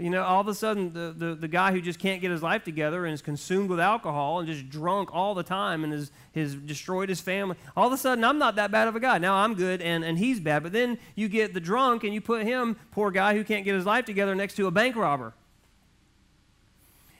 You 0.00 0.08
know, 0.08 0.22
all 0.22 0.40
of 0.40 0.48
a 0.48 0.54
sudden 0.54 0.92
the, 0.92 1.14
the, 1.16 1.34
the 1.34 1.48
guy 1.48 1.72
who 1.72 1.80
just 1.80 1.98
can't 1.98 2.22
get 2.22 2.30
his 2.30 2.42
life 2.42 2.64
together 2.64 3.04
and 3.04 3.12
is 3.12 3.20
consumed 3.20 3.68
with 3.68 3.78
alcohol 3.78 4.38
and 4.38 4.48
just 4.48 4.70
drunk 4.70 5.10
all 5.12 5.34
the 5.34 5.42
time 5.42 5.84
and 5.84 5.92
has, 5.92 6.10
has 6.34 6.54
destroyed 6.54 7.10
his 7.10 7.20
family, 7.20 7.56
all 7.76 7.86
of 7.86 7.92
a 7.92 7.98
sudden 7.98 8.24
I'm 8.24 8.38
not 8.38 8.56
that 8.56 8.70
bad 8.70 8.88
of 8.88 8.96
a 8.96 9.00
guy. 9.00 9.18
Now 9.18 9.36
I'm 9.36 9.54
good 9.54 9.82
and, 9.82 10.02
and 10.02 10.18
he's 10.18 10.40
bad. 10.40 10.62
But 10.62 10.72
then 10.72 10.98
you 11.14 11.28
get 11.28 11.52
the 11.52 11.60
drunk 11.60 12.02
and 12.04 12.14
you 12.14 12.20
put 12.20 12.46
him, 12.46 12.76
poor 12.92 13.10
guy 13.10 13.34
who 13.34 13.44
can't 13.44 13.64
get 13.64 13.74
his 13.74 13.84
life 13.84 14.06
together, 14.06 14.34
next 14.34 14.54
to 14.54 14.66
a 14.66 14.70
bank 14.70 14.96
robber. 14.96 15.34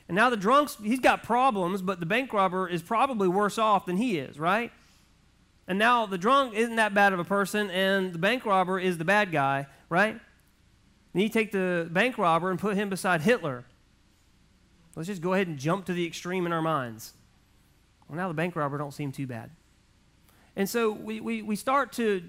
And 0.08 0.16
now 0.16 0.30
the 0.30 0.36
drunk's, 0.36 0.76
he's 0.82 1.00
got 1.00 1.22
problems, 1.22 1.82
but 1.82 2.00
the 2.00 2.06
bank 2.06 2.32
robber 2.32 2.66
is 2.66 2.82
probably 2.82 3.28
worse 3.28 3.58
off 3.58 3.86
than 3.86 3.96
he 3.96 4.18
is, 4.18 4.40
right? 4.40 4.72
And 5.68 5.78
now 5.78 6.06
the 6.06 6.18
drunk 6.18 6.54
isn't 6.54 6.76
that 6.76 6.94
bad 6.94 7.12
of 7.12 7.20
a 7.20 7.24
person, 7.24 7.70
and 7.70 8.12
the 8.12 8.18
bank 8.18 8.44
robber 8.44 8.80
is 8.80 8.98
the 8.98 9.04
bad 9.04 9.30
guy, 9.30 9.68
right? 9.88 10.20
And 11.12 11.22
you 11.22 11.28
take 11.28 11.52
the 11.52 11.88
bank 11.90 12.18
robber 12.18 12.50
and 12.50 12.58
put 12.58 12.76
him 12.76 12.88
beside 12.88 13.22
Hitler. 13.22 13.64
Let's 14.94 15.08
just 15.08 15.22
go 15.22 15.34
ahead 15.34 15.48
and 15.48 15.58
jump 15.58 15.86
to 15.86 15.92
the 15.92 16.06
extreme 16.06 16.46
in 16.46 16.52
our 16.52 16.62
minds. 16.62 17.12
Well, 18.08 18.16
now 18.16 18.28
the 18.28 18.34
bank 18.34 18.56
robber 18.56 18.78
don't 18.78 18.94
seem 18.94 19.12
too 19.12 19.26
bad. 19.26 19.50
And 20.56 20.68
so 20.68 20.90
we, 20.90 21.20
we, 21.20 21.42
we 21.42 21.56
start 21.56 21.92
to 21.94 22.22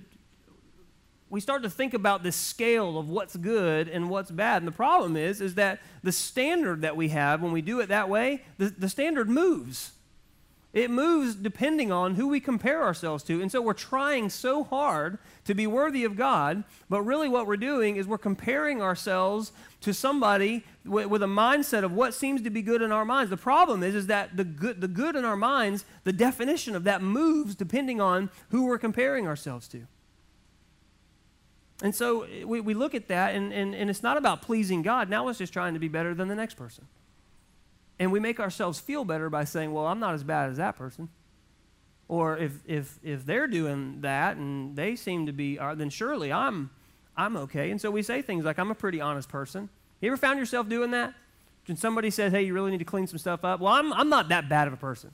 we 1.32 1.40
start 1.40 1.64
to 1.64 1.70
think 1.70 1.94
about 1.94 2.24
this 2.24 2.36
scale 2.36 3.00
of 3.00 3.08
what's 3.08 3.38
good 3.38 3.88
and 3.88 4.10
what's 4.10 4.30
bad. 4.30 4.58
And 4.62 4.68
the 4.68 4.74
problem 4.74 5.16
is, 5.16 5.40
is 5.40 5.56
that 5.56 5.80
the 6.04 6.12
standard 6.12 6.82
that 6.82 6.98
we 6.98 7.08
have 7.08 7.42
when 7.42 7.54
we 7.54 7.62
do 7.62 7.80
it 7.80 7.88
that 7.88 8.10
way, 8.10 8.44
the, 8.58 8.66
the 8.66 8.90
standard 8.90 9.30
moves. 9.30 9.94
It 10.74 10.90
moves 10.90 11.36
depending 11.36 11.92
on 11.92 12.16
who 12.16 12.30
we 12.30 12.40
compare 12.40 12.82
ourselves 12.82 13.24
to. 13.26 13.42
And 13.42 13.52
so 13.52 13.62
we're 13.62 13.74
trying 13.74 14.30
so 14.30 14.64
hard 14.64 15.18
to 15.44 15.54
be 15.54 15.68
worthy 15.68 16.06
of 16.06 16.16
God, 16.16 16.64
but 16.90 17.02
really 17.02 17.28
what 17.28 17.46
we're 17.46 17.58
doing 17.58 17.98
is 17.98 18.08
we're 18.08 18.18
comparing 18.18 18.82
ourselves 18.82 19.52
to 19.82 19.94
somebody 19.94 20.64
with, 20.86 21.08
with, 21.08 21.24
a 21.24 21.28
mindset 21.28 21.84
of 21.84 21.92
what 21.92 22.14
seems 22.14 22.42
to 22.44 22.50
be 22.50 22.62
good 22.62 22.82
in 22.82 22.92
our 22.92 23.04
minds. 23.04 23.30
The 23.30 23.38
problem 23.38 23.84
is, 23.84 23.96
is 23.96 24.08
that 24.08 24.38
the 24.38 24.46
good, 24.46 24.80
the 24.80 24.88
good 24.88 25.18
in 25.18 25.26
our 25.26 25.36
minds, 25.36 25.84
the 26.06 26.14
definition 26.14 26.74
of 26.74 26.86
that 26.86 27.02
moves 27.02 27.54
depending 27.54 28.00
on 28.00 28.30
who 28.50 28.66
we're 28.66 28.78
comparing 28.78 29.28
ourselves 29.28 29.68
to. 29.70 29.88
And 31.84 31.94
so 31.94 32.22
eh, 32.22 32.44
we, 32.46 32.62
we 32.62 32.74
look 32.74 32.96
at 32.96 33.10
that, 33.10 33.36
and, 33.36 33.52
and, 33.52 33.76
and 33.76 33.90
it's 33.90 34.04
not 34.04 34.16
about 34.16 34.42
pleasing 34.42 34.84
God. 34.84 35.10
Now 35.10 35.28
it's 35.28 35.40
just 35.40 35.52
trying 35.52 35.74
to 35.74 35.80
be 35.80 35.90
better 35.90 36.14
than 36.14 36.30
the 36.30 36.36
next 36.36 36.54
person. 36.54 36.86
And 38.02 38.12
we 38.12 38.20
make 38.20 38.40
ourselves 38.40 38.80
feel 38.80 39.06
better 39.06 39.30
by 39.30 39.44
saying, 39.44 39.72
well, 39.74 39.86
I'm 39.86 40.00
not 40.00 40.16
as 40.16 40.24
bad 40.24 40.50
as 40.50 40.58
that 40.58 40.76
person. 40.76 41.10
Or 42.08 42.36
if, 42.36 42.54
if, 42.66 42.98
if 43.04 43.28
they're 43.28 43.46
doing 43.46 44.02
that 44.02 44.38
and 44.38 44.76
they 44.76 44.96
seem 44.96 45.28
to 45.28 45.32
be, 45.32 45.60
uh, 45.60 45.76
then 45.76 45.92
surely 45.92 46.34
I'm, 46.34 46.72
I'm 47.16 47.38
okay. 47.38 47.70
And 47.70 47.80
so 47.80 47.92
we 47.92 48.02
say 48.02 48.24
things 48.24 48.44
like, 48.44 48.58
I'm 48.58 48.72
a 48.72 48.76
pretty 48.76 49.02
honest 49.02 49.30
person. 49.30 49.70
You 50.00 50.08
ever 50.08 50.18
found 50.18 50.40
yourself 50.40 50.68
doing 50.68 50.90
that? 50.92 51.14
When 51.68 51.78
somebody 51.78 52.10
says, 52.10 52.32
hey, 52.32 52.42
you 52.42 52.56
really 52.56 52.72
need 52.72 52.80
to 52.80 52.86
clean 52.86 53.06
some 53.06 53.20
stuff 53.20 53.46
up, 53.46 53.60
well, 53.60 53.72
I'm, 53.72 53.94
I'm 53.94 54.10
not 54.10 54.30
that 54.30 54.50
bad 54.50 54.66
of 54.66 54.74
a 54.74 54.78
person. 54.78 55.14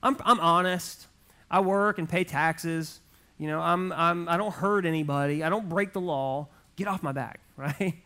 I'm, 0.00 0.16
I'm 0.24 0.38
honest. 0.38 1.08
I 1.50 1.62
work 1.62 1.98
and 1.98 2.08
pay 2.08 2.22
taxes. 2.22 3.00
You 3.38 3.48
know, 3.48 3.60
I'm, 3.60 3.90
I'm, 3.92 4.28
I 4.28 4.36
don't 4.36 4.54
hurt 4.54 4.86
anybody. 4.86 5.42
I 5.42 5.48
don't 5.48 5.68
break 5.68 5.92
the 5.92 6.00
law. 6.00 6.46
Get 6.76 6.86
off 6.86 7.02
my 7.02 7.10
back, 7.10 7.40
right? 7.56 7.96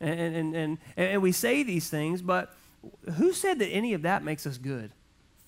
And, 0.00 0.36
and, 0.36 0.54
and, 0.54 0.78
and 0.98 1.22
we 1.22 1.32
say 1.32 1.62
these 1.62 1.88
things, 1.88 2.20
but 2.20 2.54
who 3.16 3.32
said 3.32 3.58
that 3.58 3.68
any 3.68 3.94
of 3.94 4.02
that 4.02 4.24
makes 4.24 4.46
us 4.46 4.58
good? 4.58 4.92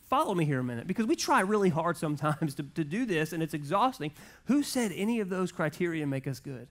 Follow 0.08 0.34
me 0.34 0.44
here 0.44 0.60
a 0.60 0.64
minute, 0.64 0.86
because 0.86 1.06
we 1.06 1.16
try 1.16 1.40
really 1.40 1.68
hard 1.68 1.96
sometimes 1.96 2.54
to, 2.54 2.62
to 2.62 2.84
do 2.84 3.06
this, 3.06 3.32
and 3.32 3.42
it's 3.42 3.54
exhausting. 3.54 4.12
Who 4.44 4.62
said 4.62 4.92
any 4.94 5.20
of 5.20 5.28
those 5.28 5.50
criteria 5.50 6.06
make 6.06 6.28
us 6.28 6.38
good? 6.38 6.68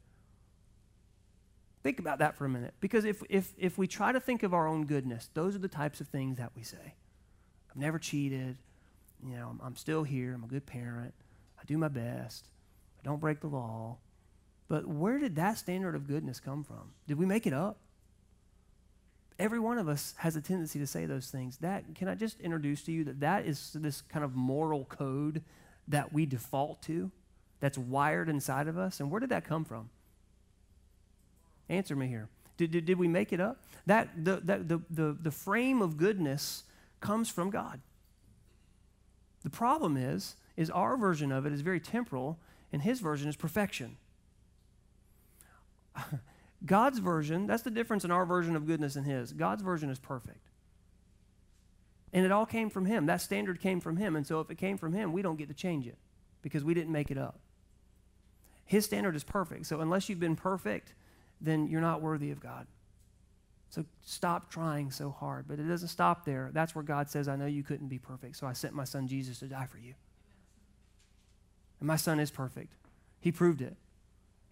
Think 1.83 1.99
about 1.99 2.19
that 2.19 2.35
for 2.35 2.45
a 2.45 2.49
minute. 2.49 2.73
Because 2.79 3.05
if, 3.05 3.21
if, 3.29 3.53
if 3.57 3.77
we 3.77 3.87
try 3.87 4.11
to 4.11 4.19
think 4.19 4.41
of 4.43 4.53
our 4.53 4.67
own 4.67 4.85
goodness, 4.85 5.29
those 5.33 5.53
are 5.55 5.59
the 5.59 5.67
types 5.67 6.01
of 6.01 6.07
things 6.07 6.37
that 6.37 6.51
we 6.55 6.63
say. 6.63 6.95
I've 7.69 7.75
never 7.75 7.99
cheated. 7.99 8.57
You 9.23 9.35
know, 9.35 9.49
I'm, 9.51 9.61
I'm 9.63 9.75
still 9.75 10.03
here. 10.03 10.33
I'm 10.33 10.43
a 10.43 10.47
good 10.47 10.65
parent. 10.65 11.13
I 11.59 11.63
do 11.65 11.77
my 11.77 11.89
best. 11.89 12.47
I 12.99 13.03
don't 13.03 13.19
break 13.19 13.41
the 13.41 13.47
law. 13.47 13.97
But 14.67 14.87
where 14.87 15.19
did 15.19 15.35
that 15.35 15.57
standard 15.57 15.93
of 15.93 16.07
goodness 16.07 16.39
come 16.39 16.63
from? 16.63 16.93
Did 17.07 17.19
we 17.19 17.25
make 17.25 17.45
it 17.45 17.53
up? 17.53 17.77
Every 19.37 19.59
one 19.59 19.77
of 19.77 19.89
us 19.89 20.13
has 20.17 20.35
a 20.35 20.41
tendency 20.41 20.79
to 20.79 20.87
say 20.87 21.05
those 21.05 21.27
things. 21.27 21.57
That 21.57 21.95
can 21.95 22.07
I 22.07 22.15
just 22.15 22.39
introduce 22.39 22.83
to 22.83 22.91
you 22.91 23.03
that 23.05 23.19
that 23.19 23.45
is 23.45 23.71
this 23.73 24.01
kind 24.01 24.23
of 24.23 24.35
moral 24.35 24.85
code 24.85 25.43
that 25.87 26.13
we 26.13 26.25
default 26.25 26.81
to, 26.83 27.11
that's 27.59 27.77
wired 27.77 28.29
inside 28.29 28.67
of 28.67 28.77
us. 28.77 28.99
And 28.99 29.11
where 29.11 29.19
did 29.19 29.29
that 29.29 29.43
come 29.43 29.65
from? 29.65 29.89
Answer 31.69 31.95
me 31.95 32.07
here. 32.07 32.29
Did, 32.57 32.71
did, 32.71 32.85
did 32.85 32.97
we 32.97 33.07
make 33.07 33.33
it 33.33 33.39
up? 33.39 33.61
That, 33.85 34.09
the, 34.23 34.37
that, 34.43 34.69
the, 34.69 34.79
the, 34.89 35.17
the 35.19 35.31
frame 35.31 35.81
of 35.81 35.97
goodness 35.97 36.63
comes 37.01 37.29
from 37.29 37.49
God. 37.49 37.81
The 39.43 39.49
problem 39.49 39.97
is, 39.97 40.35
is 40.55 40.69
our 40.69 40.95
version 40.97 41.31
of 41.31 41.45
it 41.45 41.53
is 41.53 41.61
very 41.61 41.79
temporal, 41.79 42.39
and 42.71 42.81
his 42.81 42.99
version 42.99 43.29
is 43.29 43.35
perfection. 43.35 43.97
God's 46.65 46.99
version, 46.99 47.47
that's 47.47 47.63
the 47.63 47.71
difference 47.71 48.05
in 48.05 48.11
our 48.11 48.25
version 48.25 48.55
of 48.55 48.65
goodness 48.65 48.95
and 48.95 49.05
his. 49.05 49.33
God's 49.33 49.61
version 49.61 49.89
is 49.89 49.99
perfect. 49.99 50.49
And 52.13 52.25
it 52.25 52.31
all 52.31 52.45
came 52.45 52.69
from 52.69 52.85
him. 52.85 53.07
That 53.07 53.21
standard 53.21 53.59
came 53.59 53.81
from 53.81 53.97
him. 53.97 54.15
And 54.15 54.25
so 54.25 54.39
if 54.39 54.49
it 54.49 54.57
came 54.57 54.77
from 54.77 54.93
him, 54.93 55.11
we 55.11 55.21
don't 55.21 55.35
get 55.35 55.49
to 55.49 55.53
change 55.53 55.85
it 55.85 55.97
because 56.41 56.63
we 56.63 56.73
didn't 56.73 56.91
make 56.91 57.11
it 57.11 57.17
up. 57.17 57.39
His 58.65 58.85
standard 58.85 59.15
is 59.15 59.23
perfect. 59.23 59.65
So 59.65 59.81
unless 59.81 60.07
you've 60.09 60.19
been 60.19 60.35
perfect, 60.35 60.93
then 61.41 61.67
you're 61.67 61.81
not 61.81 62.01
worthy 62.01 62.31
of 62.31 62.39
God. 62.39 62.67
So 63.69 63.83
stop 64.03 64.49
trying 64.49 64.91
so 64.91 65.11
hard. 65.11 65.45
But 65.47 65.59
it 65.59 65.67
doesn't 65.67 65.89
stop 65.89 66.25
there. 66.25 66.49
That's 66.53 66.73
where 66.73 66.83
God 66.83 67.09
says, 67.09 67.27
I 67.27 67.35
know 67.35 67.45
you 67.45 67.63
couldn't 67.63 67.89
be 67.89 67.99
perfect, 67.99 68.37
so 68.37 68.47
I 68.47 68.53
sent 68.53 68.73
my 68.73 68.85
son 68.85 69.07
Jesus 69.07 69.39
to 69.39 69.47
die 69.47 69.65
for 69.65 69.77
you. 69.77 69.93
And 71.79 71.87
my 71.87 71.97
son 71.97 72.19
is 72.19 72.31
perfect. 72.31 72.73
He 73.19 73.31
proved 73.31 73.61
it. 73.61 73.75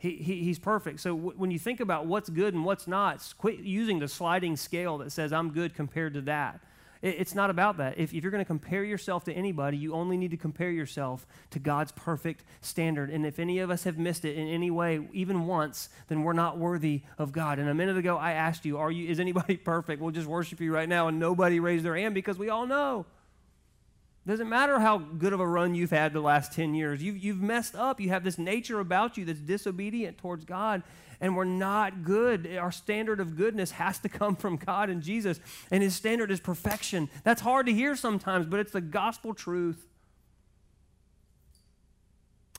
He, 0.04 0.18
he, 0.18 0.44
he's 0.44 0.60
perfect. 0.60 1.00
So 1.00 1.16
w- 1.16 1.38
when 1.38 1.50
you 1.50 1.58
think 1.58 1.80
about 1.80 2.08
what's 2.08 2.30
good 2.30 2.54
and 2.54 2.66
what's 2.66 2.88
not, 2.88 3.26
quit 3.38 3.60
using 3.60 4.00
the 4.00 4.10
sliding 4.10 4.58
scale 4.58 4.98
that 4.98 5.14
says 5.14 5.32
I'm 5.32 5.52
good 5.52 5.74
compared 5.76 6.16
to 6.16 6.22
that. 6.24 6.60
It's 7.02 7.34
not 7.34 7.50
about 7.50 7.78
that. 7.78 7.98
If, 7.98 8.14
if 8.14 8.22
you're 8.22 8.32
going 8.32 8.44
to 8.44 8.46
compare 8.46 8.84
yourself 8.84 9.24
to 9.26 9.34
anybody, 9.34 9.78
you 9.78 9.94
only 9.94 10.18
need 10.18 10.32
to 10.32 10.38
compare 10.38 10.72
yourself 10.72 11.26
to 11.52 11.60
God's 11.60 11.94
perfect 11.94 12.44
standard. 12.60 13.12
And 13.12 13.26
if 13.26 13.40
any 13.40 13.60
of 13.60 13.72
us 13.72 13.86
have 13.86 13.98
missed 13.98 14.26
it 14.26 14.36
in 14.36 14.50
any 14.50 14.70
way, 14.70 15.08
even 15.14 15.48
once, 15.48 15.88
then 16.10 16.24
we're 16.24 16.34
not 16.34 16.58
worthy 16.58 17.04
of 17.18 17.32
God. 17.32 17.58
And 17.58 17.70
a 17.70 17.74
minute 17.74 17.96
ago, 17.96 18.18
I 18.18 18.34
asked 18.34 18.66
you, 18.66 18.80
"Are 18.80 18.92
you? 18.92 19.08
Is 19.08 19.22
anybody 19.22 19.56
perfect?" 19.74 20.02
We'll 20.02 20.12
just 20.12 20.28
worship 20.28 20.60
you 20.60 20.74
right 20.74 20.90
now, 20.90 21.08
and 21.08 21.18
nobody 21.18 21.62
raised 21.62 21.86
their 21.86 21.96
hand 21.96 22.14
because 22.14 22.38
we 22.38 22.50
all 22.50 22.68
know. 22.68 23.06
Doesn't 24.26 24.48
matter 24.48 24.80
how 24.80 25.00
good 25.00 25.34
of 25.34 25.42
a 25.42 25.48
run 25.48 25.76
you've 25.76 25.92
had 25.92 26.14
the 26.14 26.22
last 26.22 26.54
10 26.54 26.74
years. 26.74 27.04
You've, 27.04 27.18
you've 27.18 27.42
messed 27.42 27.76
up. 27.76 28.00
You 28.00 28.10
have 28.10 28.24
this 28.24 28.38
nature 28.38 28.80
about 28.80 29.18
you 29.18 29.26
that's 29.26 29.40
disobedient 29.40 30.18
towards 30.18 30.46
God 30.46 30.82
and 31.24 31.38
we're 31.38 31.46
not 31.46 32.04
good. 32.04 32.54
Our 32.58 32.72
standard 32.72 33.22
of 33.22 33.38
goodness 33.38 33.72
has 33.72 33.98
to 34.00 34.10
come 34.20 34.36
from 34.36 34.58
God 34.58 34.90
and 34.90 35.02
Jesus, 35.02 35.40
and 35.72 35.82
His 35.82 35.96
standard 35.96 36.30
is 36.30 36.42
perfection. 36.42 37.10
That's 37.24 37.42
hard 37.42 37.66
to 37.68 37.74
hear 37.74 37.96
sometimes, 37.96 38.46
but 38.46 38.60
it's 38.60 38.74
the 38.74 38.82
gospel 38.82 39.34
truth. 39.34 39.88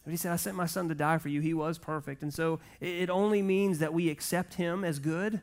But 0.03 0.11
he 0.11 0.16
said, 0.16 0.33
I 0.33 0.37
sent 0.37 0.57
my 0.57 0.66
son 0.66 0.88
to 0.88 0.94
die 0.94 1.16
for 1.16 1.31
you. 1.31 1.40
He 1.40 1.55
was 1.55 1.79
perfect. 1.79 2.22
And 2.22 2.33
so 2.33 2.61
it 2.79 3.09
only 3.09 3.40
means 3.40 3.79
that 3.79 3.94
we 3.94 4.11
accept 4.11 4.55
him 4.55 4.85
as 4.85 4.98
good 4.98 5.40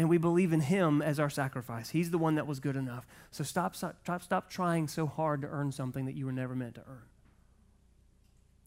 and 0.00 0.08
we 0.08 0.16
believe 0.16 0.54
in 0.54 0.60
him 0.60 1.02
as 1.02 1.20
our 1.20 1.28
sacrifice. 1.28 1.90
He's 1.90 2.10
the 2.10 2.16
one 2.16 2.36
that 2.36 2.46
was 2.46 2.58
good 2.58 2.74
enough. 2.74 3.06
So 3.30 3.44
stop, 3.44 3.76
stop, 3.76 4.22
stop 4.22 4.48
trying 4.48 4.88
so 4.88 5.06
hard 5.06 5.42
to 5.42 5.48
earn 5.48 5.72
something 5.72 6.06
that 6.06 6.14
you 6.14 6.24
were 6.24 6.32
never 6.32 6.54
meant 6.54 6.76
to 6.76 6.80
earn. 6.88 7.02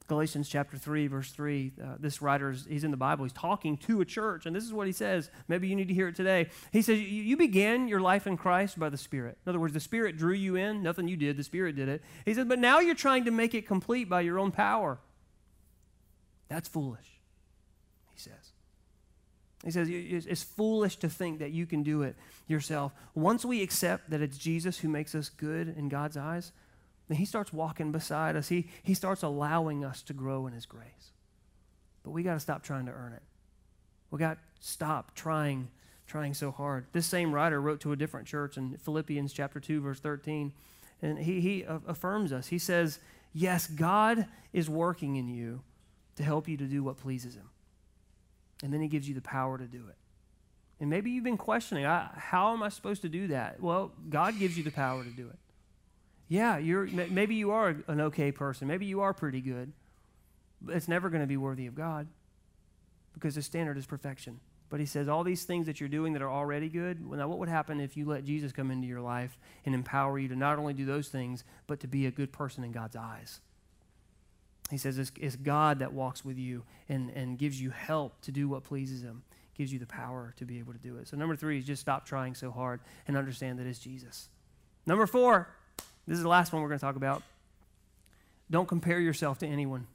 Galatians 0.05 0.47
chapter 0.47 0.77
3, 0.77 1.07
verse 1.07 1.31
3, 1.31 1.71
uh, 1.81 1.87
this 1.99 2.21
writer, 2.21 2.51
is, 2.51 2.67
he's 2.69 2.83
in 2.83 2.91
the 2.91 2.97
Bible. 2.97 3.25
He's 3.25 3.33
talking 3.33 3.77
to 3.77 3.99
a 3.99 4.05
church, 4.05 4.45
and 4.45 4.55
this 4.55 4.63
is 4.63 4.71
what 4.71 4.85
he 4.85 4.93
says. 4.93 5.31
Maybe 5.47 5.67
you 5.67 5.75
need 5.75 5.87
to 5.87 5.93
hear 5.95 6.07
it 6.07 6.15
today. 6.15 6.49
He 6.71 6.83
says, 6.83 7.01
You 7.01 7.35
began 7.35 7.87
your 7.87 7.99
life 7.99 8.27
in 8.27 8.37
Christ 8.37 8.77
by 8.77 8.89
the 8.89 8.97
Spirit. 8.97 9.39
In 9.43 9.49
other 9.49 9.59
words, 9.59 9.73
the 9.73 9.79
Spirit 9.79 10.17
drew 10.17 10.35
you 10.35 10.55
in. 10.55 10.83
Nothing 10.83 11.07
you 11.07 11.17
did, 11.17 11.35
the 11.35 11.43
Spirit 11.43 11.75
did 11.75 11.89
it. 11.89 12.03
He 12.25 12.35
says, 12.35 12.45
But 12.45 12.59
now 12.59 12.79
you're 12.79 12.93
trying 12.93 13.25
to 13.25 13.31
make 13.31 13.55
it 13.55 13.65
complete 13.65 14.07
by 14.07 14.21
your 14.21 14.37
own 14.37 14.51
power. 14.51 14.99
That's 16.47 16.67
foolish, 16.67 17.19
he 18.13 18.19
says. 18.19 18.52
He 19.63 19.71
says, 19.71 19.87
It's 19.89 20.43
foolish 20.43 20.97
to 20.97 21.09
think 21.09 21.39
that 21.39 21.51
you 21.51 21.65
can 21.65 21.83
do 21.83 22.01
it 22.01 22.15
yourself. 22.47 22.91
Once 23.15 23.45
we 23.45 23.61
accept 23.61 24.09
that 24.09 24.21
it's 24.21 24.37
Jesus 24.37 24.79
who 24.79 24.89
makes 24.89 25.15
us 25.15 25.29
good 25.29 25.73
in 25.77 25.87
God's 25.89 26.17
eyes, 26.17 26.51
then 27.07 27.17
he 27.17 27.25
starts 27.25 27.53
walking 27.53 27.91
beside 27.91 28.35
us. 28.35 28.49
He, 28.49 28.67
he 28.81 28.93
starts 28.93 29.23
allowing 29.23 29.85
us 29.85 30.01
to 30.03 30.13
grow 30.13 30.47
in 30.47 30.53
his 30.53 30.65
grace. 30.65 31.11
But 32.03 32.11
we 32.11 32.23
got 32.23 32.33
to 32.33 32.39
stop 32.39 32.63
trying 32.63 32.85
to 32.87 32.91
earn 32.91 33.13
it. 33.13 33.23
We 34.11 34.19
got 34.19 34.33
to 34.33 34.39
stop 34.59 35.15
trying, 35.15 35.69
trying 36.07 36.33
so 36.33 36.51
hard. 36.51 36.85
This 36.91 37.05
same 37.05 37.33
writer 37.33 37.61
wrote 37.61 37.79
to 37.81 37.93
a 37.93 37.95
different 37.95 38.27
church 38.27 38.57
in 38.57 38.77
Philippians 38.77 39.31
chapter 39.31 39.59
2, 39.59 39.81
verse 39.81 39.99
13. 39.99 40.51
And 41.01 41.17
he, 41.17 41.39
he 41.39 41.65
affirms 41.67 42.31
us. 42.31 42.47
He 42.47 42.59
says, 42.59 42.99
Yes, 43.33 43.67
God 43.67 44.27
is 44.51 44.69
working 44.69 45.15
in 45.15 45.27
you 45.27 45.61
to 46.17 46.23
help 46.23 46.47
you 46.47 46.57
to 46.57 46.65
do 46.65 46.83
what 46.83 46.97
pleases 46.97 47.35
him. 47.35 47.49
And 48.63 48.73
then 48.73 48.81
he 48.81 48.87
gives 48.87 49.07
you 49.07 49.13
the 49.13 49.21
power 49.21 49.59
to 49.59 49.65
do 49.65 49.83
it. 49.89 49.95
And 50.79 50.89
maybe 50.89 51.11
you've 51.11 51.23
been 51.23 51.37
questioning, 51.37 51.83
how 51.83 52.53
am 52.53 52.63
I 52.63 52.69
supposed 52.69 53.03
to 53.03 53.09
do 53.09 53.27
that? 53.27 53.61
Well, 53.61 53.91
God 54.09 54.39
gives 54.39 54.57
you 54.57 54.63
the 54.63 54.71
power 54.71 55.03
to 55.03 55.11
do 55.11 55.27
it 55.29 55.37
yeah, 56.33 56.57
you're, 56.57 56.87
maybe 56.87 57.35
you 57.35 57.51
are 57.51 57.75
an 57.87 58.01
okay 58.01 58.31
person. 58.31 58.67
Maybe 58.67 58.87
you 58.87 59.01
are 59.01 59.13
pretty 59.13 59.39
good. 59.39 59.71
But 60.61 60.75
it's 60.75 60.87
never 60.87 61.09
going 61.09 61.21
to 61.21 61.27
be 61.27 61.37
worthy 61.37 61.67
of 61.67 61.75
God 61.75 62.07
because 63.13 63.35
the 63.35 63.43
standard 63.43 63.77
is 63.77 63.85
perfection. 63.85 64.39
But 64.69 64.79
he 64.79 64.87
says, 64.87 65.07
all 65.07 65.23
these 65.23 65.43
things 65.43 65.67
that 65.67 65.79
you're 65.79 65.89
doing 65.89 66.13
that 66.13 66.23
are 66.23 66.31
already 66.31 66.69
good, 66.69 67.07
well, 67.07 67.19
now 67.19 67.27
what 67.27 67.37
would 67.37 67.49
happen 67.49 67.79
if 67.79 67.95
you 67.95 68.05
let 68.07 68.23
Jesus 68.23 68.51
come 68.51 68.71
into 68.71 68.87
your 68.87 69.01
life 69.01 69.37
and 69.65 69.75
empower 69.75 70.17
you 70.17 70.27
to 70.29 70.35
not 70.35 70.57
only 70.57 70.73
do 70.73 70.85
those 70.85 71.09
things, 71.09 71.43
but 71.67 71.79
to 71.81 71.87
be 71.87 72.07
a 72.07 72.11
good 72.11 72.31
person 72.31 72.63
in 72.63 72.71
God's 72.71 72.95
eyes? 72.95 73.39
He 74.69 74.77
says, 74.77 74.97
it's, 74.97 75.11
it's 75.19 75.35
God 75.35 75.79
that 75.79 75.93
walks 75.93 76.23
with 76.23 76.37
you 76.37 76.63
and, 76.89 77.09
and 77.11 77.37
gives 77.37 77.61
you 77.61 77.69
help 77.69 78.21
to 78.21 78.31
do 78.31 78.47
what 78.47 78.63
pleases 78.63 79.01
him, 79.01 79.23
gives 79.55 79.71
you 79.71 79.79
the 79.79 79.85
power 79.85 80.33
to 80.37 80.45
be 80.45 80.59
able 80.59 80.73
to 80.73 80.79
do 80.79 80.97
it. 80.97 81.07
So, 81.07 81.17
number 81.17 81.35
three 81.35 81.59
is 81.59 81.65
just 81.65 81.81
stop 81.81 82.05
trying 82.05 82.33
so 82.33 82.49
hard 82.49 82.79
and 83.07 83.17
understand 83.17 83.59
that 83.59 83.67
it's 83.67 83.79
Jesus. 83.79 84.29
Number 84.85 85.05
four, 85.05 85.49
this 86.07 86.17
is 86.17 86.23
the 86.23 86.29
last 86.29 86.53
one 86.53 86.61
we're 86.61 86.69
going 86.69 86.79
to 86.79 86.85
talk 86.85 86.95
about. 86.95 87.23
Don't 88.49 88.67
compare 88.67 88.99
yourself 88.99 89.39
to 89.39 89.47
anyone. 89.47 89.87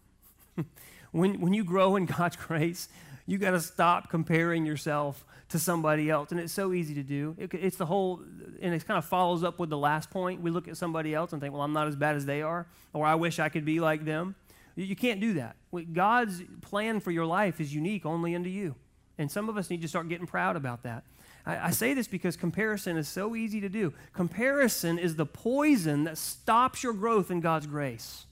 when, 1.12 1.40
when 1.40 1.52
you 1.52 1.64
grow 1.64 1.96
in 1.96 2.06
God's 2.06 2.36
grace, 2.46 2.88
you 3.26 3.38
got 3.38 3.50
to 3.50 3.60
stop 3.60 4.10
comparing 4.10 4.64
yourself 4.64 5.24
to 5.50 5.58
somebody 5.58 6.10
else. 6.10 6.30
And 6.30 6.40
it's 6.40 6.52
so 6.52 6.72
easy 6.72 6.94
to 6.94 7.02
do. 7.02 7.34
It, 7.38 7.52
it's 7.54 7.76
the 7.76 7.86
whole, 7.86 8.22
and 8.60 8.74
it 8.74 8.86
kind 8.86 8.98
of 8.98 9.04
follows 9.04 9.44
up 9.44 9.58
with 9.58 9.70
the 9.70 9.78
last 9.78 10.10
point. 10.10 10.40
We 10.40 10.50
look 10.50 10.68
at 10.68 10.76
somebody 10.76 11.14
else 11.14 11.32
and 11.32 11.40
think, 11.40 11.52
well, 11.52 11.62
I'm 11.62 11.72
not 11.72 11.88
as 11.88 11.96
bad 11.96 12.16
as 12.16 12.26
they 12.26 12.42
are, 12.42 12.66
or 12.92 13.06
I 13.06 13.14
wish 13.14 13.38
I 13.38 13.48
could 13.48 13.64
be 13.64 13.80
like 13.80 14.04
them. 14.04 14.34
You 14.84 14.94
can't 14.94 15.20
do 15.20 15.34
that. 15.34 15.56
God's 15.92 16.42
plan 16.60 17.00
for 17.00 17.10
your 17.10 17.26
life 17.26 17.60
is 17.60 17.74
unique 17.74 18.06
only 18.06 18.36
unto 18.36 18.48
you. 18.48 18.76
And 19.18 19.30
some 19.30 19.48
of 19.48 19.56
us 19.56 19.70
need 19.70 19.82
to 19.82 19.88
start 19.88 20.08
getting 20.08 20.26
proud 20.26 20.54
about 20.54 20.84
that. 20.84 21.02
I, 21.44 21.70
say 21.70 21.94
this 21.94 22.06
because 22.06 22.36
comparison 22.36 22.96
is 22.96 23.08
so 23.08 23.34
easy 23.34 23.60
to 23.62 23.68
do. 23.68 23.94
Comparison 24.12 24.98
is 24.98 25.16
the 25.16 25.24
poison 25.26 26.04
that 26.04 26.18
stops 26.18 26.82
your 26.82 26.92
growth 26.92 27.30
in 27.30 27.40
God's 27.40 27.66
grace. 27.66 28.26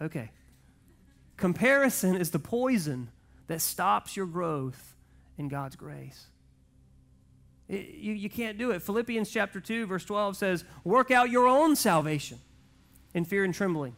Okay. 0.00 0.30
Comparison 1.36 2.16
is 2.16 2.30
the 2.30 2.38
poison 2.38 3.10
that 3.48 3.60
stops 3.60 4.16
your 4.16 4.26
growth 4.26 4.96
in 5.36 5.48
God's 5.48 5.76
grace. 5.76 6.26
It, 7.68 7.90
you, 7.90 8.14
you 8.14 8.30
can't 8.30 8.56
do 8.56 8.70
it. 8.70 8.82
Philippians 8.82 9.30
chapter 9.30 9.60
2, 9.60 9.86
verse 9.86 10.04
12 10.04 10.36
says, 10.36 10.64
Work 10.84 11.10
out 11.10 11.30
your 11.30 11.46
own 11.46 11.76
salvation 11.76 12.38
in 13.12 13.24
fear 13.24 13.44
and 13.44 13.54
trembling. 13.54 13.94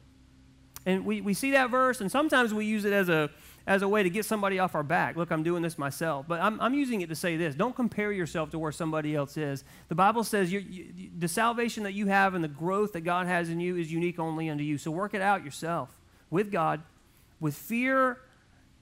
And 0.86 1.04
we, 1.04 1.20
we 1.20 1.34
see 1.34 1.50
that 1.50 1.68
verse, 1.68 2.00
and 2.00 2.10
sometimes 2.10 2.54
we 2.54 2.64
use 2.64 2.84
it 2.84 2.92
as 2.92 3.08
a, 3.08 3.28
as 3.66 3.82
a 3.82 3.88
way 3.88 4.04
to 4.04 4.08
get 4.08 4.24
somebody 4.24 4.60
off 4.60 4.76
our 4.76 4.84
back. 4.84 5.16
Look, 5.16 5.32
I'm 5.32 5.42
doing 5.42 5.60
this 5.60 5.76
myself. 5.76 6.26
But 6.28 6.40
I'm, 6.40 6.60
I'm 6.60 6.74
using 6.74 7.00
it 7.00 7.08
to 7.08 7.16
say 7.16 7.36
this 7.36 7.56
don't 7.56 7.74
compare 7.74 8.12
yourself 8.12 8.50
to 8.52 8.58
where 8.58 8.70
somebody 8.70 9.16
else 9.16 9.36
is. 9.36 9.64
The 9.88 9.96
Bible 9.96 10.22
says 10.22 10.52
you, 10.52 10.64
the 11.18 11.26
salvation 11.26 11.82
that 11.82 11.92
you 11.92 12.06
have 12.06 12.34
and 12.34 12.44
the 12.44 12.48
growth 12.48 12.92
that 12.92 13.00
God 13.00 13.26
has 13.26 13.50
in 13.50 13.58
you 13.58 13.76
is 13.76 13.90
unique 13.92 14.20
only 14.20 14.48
unto 14.48 14.62
you. 14.62 14.78
So 14.78 14.92
work 14.92 15.12
it 15.12 15.20
out 15.20 15.44
yourself 15.44 15.90
with 16.30 16.52
God, 16.52 16.82
with 17.40 17.56
fear 17.56 18.20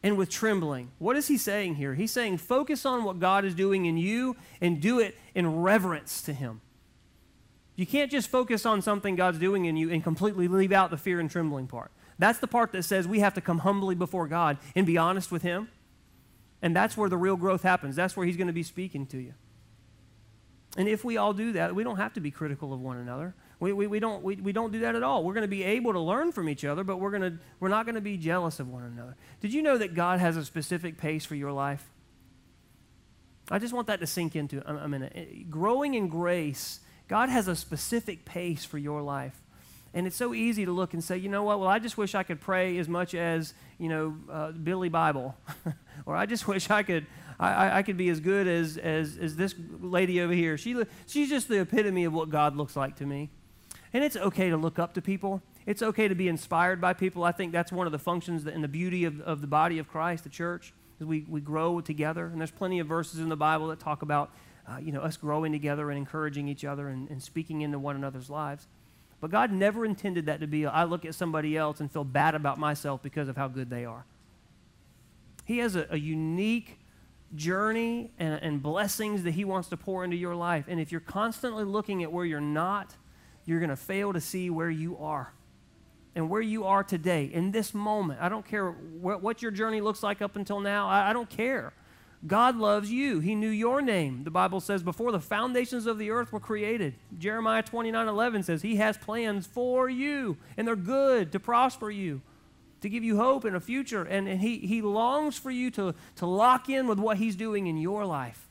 and 0.02 0.18
with 0.18 0.28
trembling. 0.28 0.90
What 0.98 1.16
is 1.16 1.28
he 1.28 1.38
saying 1.38 1.76
here? 1.76 1.94
He's 1.94 2.12
saying 2.12 2.36
focus 2.36 2.84
on 2.84 3.04
what 3.04 3.18
God 3.18 3.46
is 3.46 3.54
doing 3.54 3.86
in 3.86 3.96
you 3.96 4.36
and 4.60 4.78
do 4.78 4.98
it 4.98 5.16
in 5.34 5.62
reverence 5.62 6.20
to 6.22 6.34
him. 6.34 6.60
You 7.76 7.86
can't 7.86 8.10
just 8.10 8.28
focus 8.28 8.66
on 8.66 8.82
something 8.82 9.16
God's 9.16 9.38
doing 9.38 9.64
in 9.64 9.76
you 9.76 9.90
and 9.90 10.04
completely 10.04 10.46
leave 10.46 10.72
out 10.72 10.90
the 10.90 10.96
fear 10.96 11.18
and 11.18 11.30
trembling 11.30 11.66
part. 11.66 11.90
That's 12.18 12.38
the 12.38 12.46
part 12.46 12.72
that 12.72 12.84
says 12.84 13.08
we 13.08 13.20
have 13.20 13.34
to 13.34 13.40
come 13.40 13.58
humbly 13.58 13.94
before 13.94 14.28
God 14.28 14.58
and 14.74 14.86
be 14.86 14.96
honest 14.96 15.32
with 15.32 15.42
Him. 15.42 15.68
And 16.62 16.74
that's 16.74 16.96
where 16.96 17.08
the 17.08 17.16
real 17.16 17.36
growth 17.36 17.62
happens. 17.62 17.96
That's 17.96 18.16
where 18.16 18.26
He's 18.26 18.36
going 18.36 18.46
to 18.46 18.52
be 18.52 18.62
speaking 18.62 19.06
to 19.06 19.18
you. 19.18 19.34
And 20.76 20.88
if 20.88 21.04
we 21.04 21.16
all 21.16 21.32
do 21.32 21.52
that, 21.52 21.74
we 21.74 21.84
don't 21.84 21.98
have 21.98 22.14
to 22.14 22.20
be 22.20 22.30
critical 22.30 22.72
of 22.72 22.80
one 22.80 22.96
another. 22.96 23.34
We, 23.60 23.72
we, 23.72 23.86
we, 23.86 24.00
don't, 24.00 24.22
we, 24.22 24.36
we 24.36 24.52
don't 24.52 24.72
do 24.72 24.80
that 24.80 24.96
at 24.96 25.02
all. 25.02 25.22
We're 25.22 25.34
going 25.34 25.42
to 25.42 25.48
be 25.48 25.62
able 25.62 25.92
to 25.92 26.00
learn 26.00 26.32
from 26.32 26.48
each 26.48 26.64
other, 26.64 26.82
but 26.82 26.96
we're, 26.96 27.16
to, 27.18 27.38
we're 27.60 27.68
not 27.68 27.86
going 27.86 27.94
to 27.94 28.00
be 28.00 28.16
jealous 28.16 28.58
of 28.58 28.68
one 28.68 28.82
another. 28.82 29.16
Did 29.40 29.52
you 29.52 29.62
know 29.62 29.78
that 29.78 29.94
God 29.94 30.18
has 30.18 30.36
a 30.36 30.44
specific 30.44 30.98
pace 30.98 31.24
for 31.24 31.36
your 31.36 31.52
life? 31.52 31.90
I 33.50 33.58
just 33.58 33.72
want 33.72 33.86
that 33.86 34.00
to 34.00 34.06
sink 34.06 34.34
into 34.34 34.68
a, 34.68 34.84
a 34.84 34.88
minute. 34.88 35.50
Growing 35.50 35.94
in 35.94 36.08
grace, 36.08 36.80
God 37.08 37.28
has 37.28 37.46
a 37.46 37.54
specific 37.54 38.24
pace 38.24 38.64
for 38.64 38.78
your 38.78 39.02
life. 39.02 39.43
And 39.94 40.08
it's 40.08 40.16
so 40.16 40.34
easy 40.34 40.64
to 40.64 40.72
look 40.72 40.92
and 40.92 41.02
say, 41.02 41.16
you 41.16 41.28
know 41.28 41.44
what, 41.44 41.60
well, 41.60 41.68
I 41.68 41.78
just 41.78 41.96
wish 41.96 42.16
I 42.16 42.24
could 42.24 42.40
pray 42.40 42.76
as 42.78 42.88
much 42.88 43.14
as, 43.14 43.54
you 43.78 43.88
know, 43.88 44.16
uh, 44.30 44.50
Billy 44.50 44.88
Bible. 44.88 45.36
or 46.06 46.16
I 46.16 46.26
just 46.26 46.48
wish 46.48 46.68
I 46.68 46.82
could, 46.82 47.06
I, 47.38 47.78
I 47.78 47.82
could 47.82 47.96
be 47.96 48.08
as 48.08 48.18
good 48.18 48.48
as, 48.48 48.76
as, 48.76 49.16
as 49.16 49.36
this 49.36 49.54
lady 49.80 50.20
over 50.20 50.32
here. 50.32 50.58
She, 50.58 50.82
she's 51.06 51.28
just 51.28 51.46
the 51.46 51.60
epitome 51.60 52.04
of 52.04 52.12
what 52.12 52.28
God 52.28 52.56
looks 52.56 52.74
like 52.74 52.96
to 52.96 53.06
me. 53.06 53.30
And 53.92 54.02
it's 54.02 54.16
okay 54.16 54.50
to 54.50 54.56
look 54.56 54.80
up 54.80 54.94
to 54.94 55.02
people. 55.02 55.40
It's 55.64 55.80
okay 55.80 56.08
to 56.08 56.16
be 56.16 56.26
inspired 56.26 56.80
by 56.80 56.92
people. 56.92 57.22
I 57.22 57.30
think 57.30 57.52
that's 57.52 57.70
one 57.70 57.86
of 57.86 57.92
the 57.92 57.98
functions 57.98 58.44
and 58.46 58.64
the 58.64 58.68
beauty 58.68 59.04
of, 59.04 59.20
of 59.20 59.40
the 59.40 59.46
body 59.46 59.78
of 59.78 59.86
Christ, 59.86 60.24
the 60.24 60.30
church, 60.30 60.74
is 60.98 61.06
we, 61.06 61.24
we 61.28 61.40
grow 61.40 61.80
together. 61.80 62.26
And 62.26 62.40
there's 62.40 62.50
plenty 62.50 62.80
of 62.80 62.88
verses 62.88 63.20
in 63.20 63.28
the 63.28 63.36
Bible 63.36 63.68
that 63.68 63.78
talk 63.78 64.02
about, 64.02 64.32
uh, 64.68 64.78
you 64.78 64.90
know, 64.90 65.02
us 65.02 65.16
growing 65.16 65.52
together 65.52 65.90
and 65.90 65.96
encouraging 65.96 66.48
each 66.48 66.64
other 66.64 66.88
and, 66.88 67.08
and 67.08 67.22
speaking 67.22 67.60
into 67.60 67.78
one 67.78 67.94
another's 67.94 68.28
lives. 68.28 68.66
But 69.24 69.30
God 69.30 69.52
never 69.52 69.86
intended 69.86 70.26
that 70.26 70.40
to 70.40 70.46
be 70.46 70.64
a, 70.64 70.68
I 70.68 70.84
look 70.84 71.06
at 71.06 71.14
somebody 71.14 71.56
else 71.56 71.80
and 71.80 71.90
feel 71.90 72.04
bad 72.04 72.34
about 72.34 72.58
myself 72.58 73.02
because 73.02 73.26
of 73.26 73.38
how 73.38 73.48
good 73.48 73.70
they 73.70 73.86
are. 73.86 74.04
He 75.46 75.56
has 75.60 75.76
a, 75.76 75.86
a 75.88 75.96
unique 75.96 76.78
journey 77.34 78.12
and, 78.18 78.34
and 78.42 78.62
blessings 78.62 79.22
that 79.22 79.30
He 79.30 79.46
wants 79.46 79.70
to 79.70 79.78
pour 79.78 80.04
into 80.04 80.14
your 80.14 80.34
life. 80.34 80.66
And 80.68 80.78
if 80.78 80.92
you're 80.92 81.00
constantly 81.00 81.64
looking 81.64 82.02
at 82.02 82.12
where 82.12 82.26
you're 82.26 82.38
not, 82.38 82.96
you're 83.46 83.60
going 83.60 83.70
to 83.70 83.76
fail 83.76 84.12
to 84.12 84.20
see 84.20 84.50
where 84.50 84.68
you 84.68 84.98
are 84.98 85.32
and 86.14 86.28
where 86.28 86.42
you 86.42 86.66
are 86.66 86.84
today 86.84 87.24
in 87.24 87.50
this 87.50 87.72
moment. 87.72 88.20
I 88.20 88.28
don't 88.28 88.46
care 88.46 88.72
what, 88.72 89.22
what 89.22 89.40
your 89.40 89.52
journey 89.52 89.80
looks 89.80 90.02
like 90.02 90.20
up 90.20 90.36
until 90.36 90.60
now, 90.60 90.86
I, 90.86 91.08
I 91.08 91.12
don't 91.14 91.30
care. 91.30 91.72
God 92.26 92.56
loves 92.56 92.90
you. 92.90 93.20
He 93.20 93.34
knew 93.34 93.50
your 93.50 93.82
name. 93.82 94.24
The 94.24 94.30
Bible 94.30 94.60
says 94.60 94.82
before 94.82 95.12
the 95.12 95.20
foundations 95.20 95.86
of 95.86 95.98
the 95.98 96.10
earth 96.10 96.32
were 96.32 96.40
created. 96.40 96.94
Jeremiah 97.18 97.62
29 97.62 98.08
11 98.08 98.42
says, 98.44 98.62
He 98.62 98.76
has 98.76 98.96
plans 98.96 99.46
for 99.46 99.90
you, 99.90 100.38
and 100.56 100.66
they're 100.66 100.76
good 100.76 101.32
to 101.32 101.40
prosper 101.40 101.90
you, 101.90 102.22
to 102.80 102.88
give 102.88 103.04
you 103.04 103.18
hope 103.18 103.44
and 103.44 103.54
a 103.54 103.60
future. 103.60 104.04
And, 104.04 104.26
and 104.26 104.40
he, 104.40 104.58
he 104.58 104.80
longs 104.80 105.36
for 105.36 105.50
you 105.50 105.70
to, 105.72 105.94
to 106.16 106.26
lock 106.26 106.68
in 106.70 106.86
with 106.86 106.98
what 106.98 107.18
He's 107.18 107.36
doing 107.36 107.66
in 107.66 107.76
your 107.76 108.06
life 108.06 108.48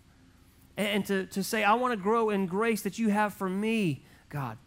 and, 0.78 0.88
and 0.88 1.06
to, 1.08 1.26
to 1.28 1.44
say, 1.44 1.64
I 1.64 1.74
want 1.74 1.94
to 1.94 1.98
grow 1.98 2.30
in 2.30 2.46
grace 2.46 2.82
that 2.84 3.00
you 3.00 3.10
have 3.10 3.34
for 3.34 3.50
me, 3.50 4.04
God. 4.30 4.58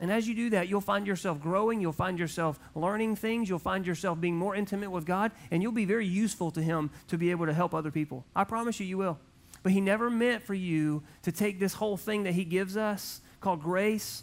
And 0.00 0.12
as 0.12 0.28
you 0.28 0.34
do 0.34 0.50
that, 0.50 0.68
you'll 0.68 0.80
find 0.80 1.06
yourself 1.06 1.40
growing, 1.40 1.80
you'll 1.80 1.92
find 1.92 2.18
yourself 2.18 2.58
learning 2.74 3.16
things, 3.16 3.48
you'll 3.48 3.58
find 3.58 3.86
yourself 3.86 4.20
being 4.20 4.36
more 4.36 4.54
intimate 4.54 4.90
with 4.90 5.04
God, 5.04 5.32
and 5.50 5.62
you'll 5.62 5.72
be 5.72 5.84
very 5.84 6.06
useful 6.06 6.50
to 6.52 6.62
Him 6.62 6.90
to 7.08 7.18
be 7.18 7.30
able 7.30 7.46
to 7.46 7.52
help 7.52 7.74
other 7.74 7.90
people. 7.90 8.24
I 8.34 8.44
promise 8.44 8.78
you, 8.78 8.86
you 8.86 8.98
will. 8.98 9.18
But 9.62 9.72
He 9.72 9.80
never 9.80 10.08
meant 10.08 10.44
for 10.44 10.54
you 10.54 11.02
to 11.22 11.32
take 11.32 11.58
this 11.58 11.74
whole 11.74 11.96
thing 11.96 12.22
that 12.24 12.34
He 12.34 12.44
gives 12.44 12.76
us 12.76 13.20
called 13.40 13.60
grace 13.60 14.22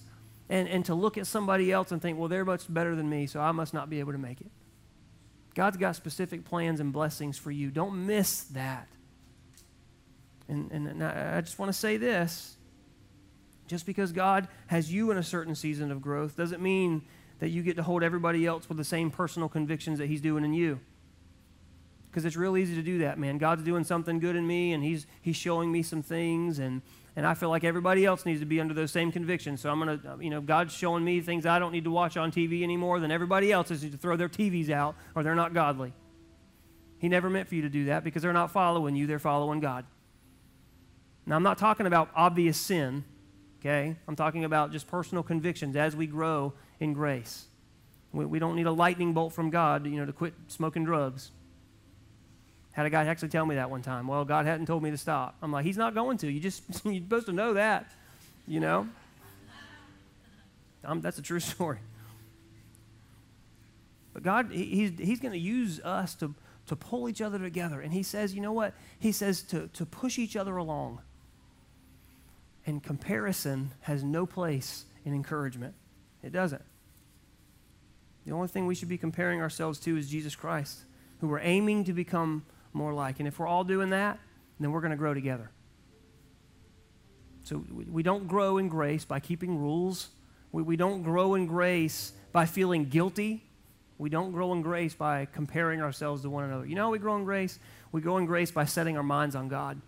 and, 0.49 0.67
and 0.67 0.85
to 0.85 0.95
look 0.95 1.17
at 1.17 1.27
somebody 1.27 1.71
else 1.71 1.91
and 1.91 2.01
think, 2.01 2.17
well, 2.17 2.29
they're 2.29 2.45
much 2.45 2.71
better 2.73 2.95
than 2.95 3.09
me, 3.09 3.27
so 3.27 3.41
I 3.41 3.51
must 3.51 3.73
not 3.73 3.89
be 3.89 3.99
able 3.99 4.13
to 4.13 4.17
make 4.17 4.41
it. 4.41 4.51
God's 5.55 5.77
got 5.77 5.95
specific 5.95 6.45
plans 6.45 6.79
and 6.79 6.91
blessings 6.91 7.37
for 7.37 7.49
you. 7.49 7.71
Don't 7.71 8.05
miss 8.05 8.43
that. 8.45 8.87
And, 10.47 10.71
and, 10.71 11.03
I 11.03 11.41
just 11.41 11.57
want 11.57 11.69
to 11.69 11.77
say 11.77 11.97
this 11.97 12.57
just 13.67 13.85
because 13.85 14.11
God 14.11 14.47
has 14.67 14.91
you 14.91 15.11
in 15.11 15.17
a 15.17 15.23
certain 15.23 15.55
season 15.55 15.91
of 15.91 16.01
growth 16.01 16.35
doesn't 16.35 16.61
mean 16.61 17.03
that 17.39 17.49
you 17.49 17.63
get 17.63 17.75
to 17.75 17.83
hold 17.83 18.03
everybody 18.03 18.45
else 18.45 18.69
with 18.69 18.77
the 18.77 18.83
same 18.83 19.11
personal 19.11 19.49
convictions 19.49 19.99
that 19.99 20.07
He's 20.07 20.21
doing 20.21 20.45
in 20.45 20.53
you. 20.53 20.79
Because 22.09 22.23
it's 22.23 22.37
real 22.37 22.55
easy 22.55 22.75
to 22.75 22.81
do 22.81 22.99
that, 22.99 23.19
man. 23.19 23.37
God's 23.37 23.63
doing 23.63 23.83
something 23.83 24.19
good 24.19 24.37
in 24.37 24.47
me, 24.47 24.71
and 24.71 24.83
He's, 24.83 25.05
he's 25.21 25.35
showing 25.35 25.71
me 25.71 25.83
some 25.83 26.01
things, 26.01 26.59
and, 26.59 26.81
and 27.15 27.27
I 27.27 27.33
feel 27.33 27.49
like 27.49 27.65
everybody 27.65 28.05
else 28.05 28.25
needs 28.25 28.39
to 28.39 28.45
be 28.45 28.61
under 28.61 28.73
those 28.73 28.91
same 28.91 29.11
convictions. 29.11 29.59
So 29.59 29.69
I'm 29.69 29.83
going 29.83 29.99
to, 29.99 30.13
uh, 30.13 30.17
you 30.17 30.29
know, 30.29 30.39
God's 30.39 30.73
showing 30.73 31.03
me 31.03 31.19
things 31.19 31.45
I 31.45 31.59
don't 31.59 31.73
need 31.73 31.83
to 31.83 31.91
watch 31.91 32.15
on 32.15 32.31
TV 32.31 32.63
anymore, 32.63 32.99
then 32.99 33.11
everybody 33.11 33.51
else 33.51 33.69
is 33.71 33.81
to 33.81 33.97
throw 33.97 34.15
their 34.15 34.29
TVs 34.29 34.69
out, 34.69 34.95
or 35.13 35.23
they're 35.23 35.35
not 35.35 35.53
godly. 35.53 35.93
He 36.99 37.09
never 37.09 37.29
meant 37.29 37.49
for 37.49 37.55
you 37.55 37.63
to 37.63 37.69
do 37.69 37.85
that 37.85 38.03
because 38.03 38.21
they're 38.21 38.31
not 38.31 38.51
following 38.51 38.95
you, 38.95 39.07
they're 39.07 39.19
following 39.19 39.59
God. 39.59 39.85
Now, 41.25 41.35
I'm 41.35 41.43
not 41.43 41.57
talking 41.57 41.87
about 41.87 42.09
obvious 42.15 42.57
sin 42.57 43.03
okay? 43.65 43.95
I'm 44.07 44.15
talking 44.15 44.45
about 44.45 44.71
just 44.71 44.87
personal 44.87 45.23
convictions 45.23 45.75
as 45.75 45.95
we 45.95 46.05
grow 46.05 46.53
in 46.79 46.93
grace. 46.93 47.45
We, 48.13 48.25
we 48.25 48.39
don't 48.39 48.55
need 48.55 48.67
a 48.67 48.71
lightning 48.71 49.13
bolt 49.13 49.33
from 49.33 49.49
God, 49.49 49.87
you 49.87 49.97
know, 49.97 50.05
to 50.05 50.13
quit 50.13 50.33
smoking 50.47 50.85
drugs. 50.85 51.31
Had 52.73 52.85
a 52.85 52.89
guy 52.89 53.05
actually 53.05 53.29
tell 53.29 53.45
me 53.45 53.55
that 53.55 53.69
one 53.69 53.81
time. 53.81 54.07
Well, 54.07 54.23
God 54.23 54.45
hadn't 54.45 54.67
told 54.67 54.83
me 54.83 54.91
to 54.91 54.97
stop. 54.97 55.35
I'm 55.41 55.51
like, 55.51 55.65
He's 55.65 55.77
not 55.77 55.95
going 55.95 56.17
to. 56.19 56.31
You 56.31 56.39
just 56.39 56.63
you're 56.85 56.95
supposed 56.95 57.25
to 57.25 57.33
know 57.33 57.53
that, 57.53 57.91
you 58.47 58.59
know. 58.59 58.87
Um, 60.83 61.01
that's 61.01 61.17
a 61.17 61.21
true 61.21 61.39
story. 61.39 61.79
But 64.13 64.23
God, 64.23 64.51
he, 64.51 64.65
He's 64.65 64.91
He's 64.99 65.19
going 65.19 65.31
to 65.31 65.39
use 65.39 65.79
us 65.79 66.15
to 66.15 66.35
to 66.67 66.75
pull 66.75 67.07
each 67.07 67.21
other 67.21 67.39
together, 67.39 67.81
and 67.81 67.93
He 67.93 68.03
says, 68.03 68.35
you 68.35 68.41
know 68.41 68.53
what? 68.53 68.73
He 68.99 69.11
says 69.11 69.41
to 69.43 69.67
to 69.69 69.85
push 69.85 70.19
each 70.19 70.35
other 70.35 70.57
along. 70.57 70.99
And 72.65 72.81
comparison 72.81 73.71
has 73.81 74.03
no 74.03 74.25
place 74.25 74.85
in 75.03 75.13
encouragement. 75.13 75.75
It 76.23 76.31
doesn't. 76.31 76.63
The 78.25 78.31
only 78.31 78.47
thing 78.47 78.65
we 78.65 78.73
should 78.73 78.89
be 78.89 78.97
comparing 78.97 79.41
ourselves 79.41 79.79
to 79.81 79.95
is 79.97 80.09
Jesus 80.09 80.35
Christ, 80.35 80.79
who 81.21 81.27
we're 81.27 81.39
aiming 81.39 81.83
to 81.85 81.93
become 81.93 82.43
more 82.73 82.93
like. 82.93 83.19
And 83.19 83.27
if 83.27 83.37
we're 83.37 83.47
all 83.47 83.63
doing 83.63 83.91
that, 83.91 84.19
then 84.59 84.71
we're 84.71 84.81
going 84.81 84.91
to 84.91 84.97
grow 84.97 85.13
together. 85.13 85.51
So 87.43 87.63
we 87.91 88.01
don't 88.01 88.27
grow 88.27 88.57
in 88.57 88.67
grace 88.67 89.05
by 89.05 89.19
keeping 89.19 89.59
rules. 89.59 90.09
We, 90.51 90.63
we 90.63 90.75
don't 90.75 91.03
grow 91.03 91.35
in 91.35 91.45
grace 91.45 92.13
by 92.31 92.47
feeling 92.47 92.85
guilty. 92.85 93.43
We 93.99 94.09
don't 94.09 94.31
grow 94.31 94.51
in 94.53 94.63
grace 94.63 94.95
by 94.95 95.25
comparing 95.25 95.81
ourselves 95.81 96.23
to 96.23 96.29
one 96.29 96.43
another. 96.43 96.65
You 96.65 96.73
know 96.73 96.89
we 96.89 96.97
grow 96.97 97.15
in 97.15 97.23
grace? 97.23 97.59
We 97.91 98.01
grow 98.01 98.17
in 98.17 98.25
grace 98.25 98.49
by 98.49 98.65
setting 98.65 98.97
our 98.97 99.03
minds 99.03 99.35
on 99.35 99.47
God 99.47 99.79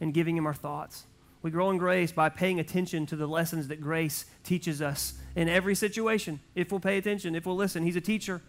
and 0.00 0.12
giving 0.12 0.36
Him 0.36 0.46
our 0.46 0.54
thoughts. 0.54 1.04
We 1.42 1.50
grow 1.50 1.70
in 1.70 1.78
grace 1.78 2.10
by 2.10 2.28
paying 2.30 2.58
attention 2.58 3.06
to 3.06 3.16
the 3.16 3.26
lessons 3.26 3.68
that 3.68 3.80
grace 3.80 4.24
teaches 4.42 4.82
us 4.82 5.14
in 5.36 5.48
every 5.48 5.74
situation. 5.74 6.40
If 6.54 6.72
we'll 6.72 6.80
pay 6.80 6.98
attention, 6.98 7.34
if 7.34 7.46
we'll 7.46 7.56
listen, 7.56 7.84
He's 7.84 7.96
a 7.96 8.00
teacher. 8.00 8.42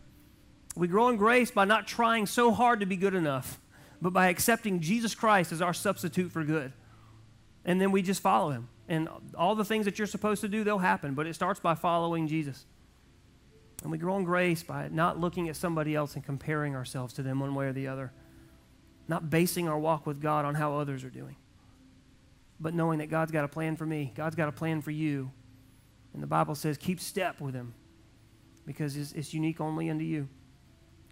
We 0.75 0.87
grow 0.87 1.09
in 1.09 1.17
grace 1.17 1.51
by 1.51 1.65
not 1.65 1.87
trying 1.87 2.25
so 2.25 2.51
hard 2.51 2.79
to 2.79 2.85
be 2.85 2.95
good 2.95 3.13
enough, 3.13 3.59
but 4.01 4.11
by 4.11 4.29
accepting 4.29 4.79
Jesus 4.79 5.13
Christ 5.13 5.51
as 5.51 5.61
our 5.61 5.73
substitute 5.73 6.31
for 6.31 6.43
good. 6.43 6.73
And 7.63 7.79
then 7.79 7.91
we 7.91 8.01
just 8.01 8.21
follow 8.21 8.49
Him. 8.49 8.69
And 8.87 9.07
all 9.37 9.53
the 9.53 9.65
things 9.65 9.85
that 9.85 9.99
you're 9.99 10.07
supposed 10.07 10.41
to 10.41 10.47
do, 10.47 10.63
they'll 10.63 10.79
happen, 10.79 11.13
but 11.13 11.27
it 11.27 11.35
starts 11.35 11.59
by 11.59 11.75
following 11.75 12.27
Jesus. 12.27 12.65
And 13.83 13.91
we 13.91 13.99
grow 13.99 14.17
in 14.17 14.23
grace 14.23 14.63
by 14.63 14.89
not 14.89 15.19
looking 15.19 15.47
at 15.47 15.55
somebody 15.55 15.95
else 15.95 16.15
and 16.15 16.25
comparing 16.25 16.75
ourselves 16.75 17.13
to 17.13 17.23
them 17.23 17.39
one 17.39 17.53
way 17.53 17.67
or 17.67 17.73
the 17.73 17.87
other, 17.87 18.11
not 19.07 19.29
basing 19.29 19.69
our 19.69 19.77
walk 19.77 20.07
with 20.07 20.19
God 20.19 20.43
on 20.43 20.55
how 20.55 20.75
others 20.75 21.03
are 21.03 21.09
doing 21.11 21.35
but 22.59 22.73
knowing 22.73 22.99
that 22.99 23.09
God's 23.09 23.31
got 23.31 23.45
a 23.45 23.47
plan 23.47 23.75
for 23.75 23.85
me, 23.85 24.11
God's 24.15 24.35
got 24.35 24.49
a 24.49 24.51
plan 24.51 24.81
for 24.81 24.91
you. 24.91 25.31
And 26.13 26.21
the 26.21 26.27
Bible 26.27 26.55
says, 26.55 26.77
keep 26.77 26.99
step 26.99 27.39
with 27.39 27.53
Him 27.53 27.73
because 28.65 28.97
it's, 28.97 29.11
it's 29.13 29.33
unique 29.33 29.61
only 29.61 29.89
unto 29.89 30.03
you. 30.03 30.27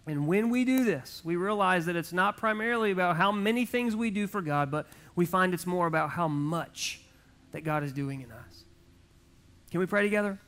And 0.06 0.26
when 0.26 0.48
we 0.48 0.64
do 0.64 0.84
this, 0.84 1.20
we 1.24 1.36
realize 1.36 1.86
that 1.86 1.96
it's 1.96 2.12
not 2.12 2.36
primarily 2.36 2.90
about 2.90 3.16
how 3.16 3.30
many 3.30 3.66
things 3.66 3.94
we 3.94 4.10
do 4.10 4.26
for 4.26 4.40
God, 4.40 4.70
but 4.70 4.86
we 5.14 5.26
find 5.26 5.52
it's 5.52 5.66
more 5.66 5.86
about 5.86 6.10
how 6.10 6.28
much 6.28 7.02
that 7.52 7.62
God 7.62 7.84
is 7.84 7.92
doing 7.92 8.22
in 8.22 8.32
us. 8.32 8.64
Can 9.70 9.80
we 9.80 9.86
pray 9.86 10.02
together? 10.02 10.38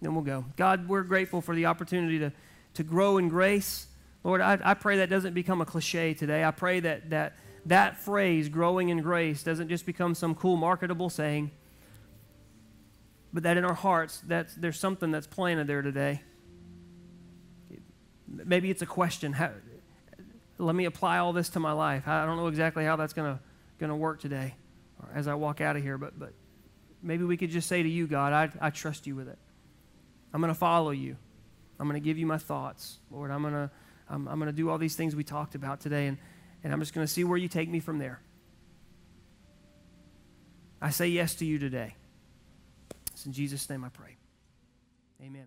Then 0.00 0.14
we'll 0.14 0.24
go. 0.24 0.44
God, 0.56 0.88
we're 0.88 1.02
grateful 1.02 1.40
for 1.40 1.54
the 1.54 1.66
opportunity 1.66 2.18
to, 2.20 2.32
to 2.74 2.82
grow 2.82 3.18
in 3.18 3.28
grace. 3.28 3.86
Lord, 4.22 4.40
I, 4.40 4.58
I 4.62 4.74
pray 4.74 4.98
that 4.98 5.10
doesn't 5.10 5.34
become 5.34 5.60
a 5.60 5.66
cliche 5.66 6.14
today. 6.14 6.44
I 6.44 6.52
pray 6.52 6.80
that, 6.80 7.10
that 7.10 7.36
that 7.66 7.98
phrase, 7.98 8.48
growing 8.48 8.88
in 8.88 9.02
grace, 9.02 9.42
doesn't 9.42 9.68
just 9.68 9.86
become 9.86 10.14
some 10.14 10.34
cool 10.34 10.56
marketable 10.56 11.10
saying, 11.10 11.50
but 13.32 13.44
that 13.44 13.56
in 13.56 13.64
our 13.64 13.74
hearts, 13.74 14.20
that's, 14.26 14.54
there's 14.54 14.78
something 14.78 15.10
that's 15.10 15.26
planted 15.26 15.66
there 15.66 15.82
today. 15.82 16.22
Maybe 18.28 18.70
it's 18.70 18.82
a 18.82 18.86
question. 18.86 19.32
How, 19.32 19.50
let 20.58 20.74
me 20.74 20.84
apply 20.84 21.18
all 21.18 21.32
this 21.32 21.50
to 21.50 21.60
my 21.60 21.72
life. 21.72 22.08
I 22.08 22.26
don't 22.26 22.36
know 22.36 22.48
exactly 22.48 22.84
how 22.84 22.96
that's 22.96 23.12
going 23.12 23.38
to 23.80 23.94
work 23.94 24.20
today 24.20 24.54
or 25.00 25.10
as 25.14 25.28
I 25.28 25.34
walk 25.34 25.60
out 25.60 25.76
of 25.76 25.82
here, 25.82 25.98
but, 25.98 26.18
but 26.18 26.32
maybe 27.02 27.24
we 27.24 27.36
could 27.36 27.50
just 27.50 27.68
say 27.68 27.82
to 27.82 27.88
you, 27.88 28.06
God, 28.06 28.32
I, 28.32 28.66
I 28.66 28.70
trust 28.70 29.06
you 29.06 29.14
with 29.16 29.28
it. 29.28 29.38
I'm 30.32 30.40
going 30.40 30.52
to 30.52 30.58
follow 30.58 30.90
you. 30.90 31.16
I'm 31.78 31.88
going 31.88 32.00
to 32.00 32.04
give 32.04 32.18
you 32.18 32.26
my 32.26 32.38
thoughts. 32.38 32.98
Lord, 33.10 33.30
I'm 33.30 33.42
going 33.42 33.54
to 33.54 33.70
I'm, 34.08 34.28
I'm 34.28 34.38
going 34.38 34.50
to 34.50 34.56
do 34.56 34.68
all 34.68 34.78
these 34.78 34.94
things 34.94 35.16
we 35.16 35.24
talked 35.24 35.54
about 35.54 35.80
today, 35.80 36.06
and, 36.06 36.18
and 36.64 36.72
I'm 36.72 36.80
just 36.80 36.94
going 36.94 37.06
to 37.06 37.12
see 37.12 37.24
where 37.24 37.38
you 37.38 37.48
take 37.48 37.68
me 37.68 37.80
from 37.80 37.98
there. 37.98 38.20
I 40.80 40.90
say 40.90 41.08
yes 41.08 41.34
to 41.36 41.44
you 41.44 41.58
today. 41.58 41.94
It's 43.12 43.26
in 43.26 43.32
Jesus' 43.32 43.68
name 43.70 43.84
I 43.84 43.88
pray. 43.88 44.16
Amen. 45.22 45.46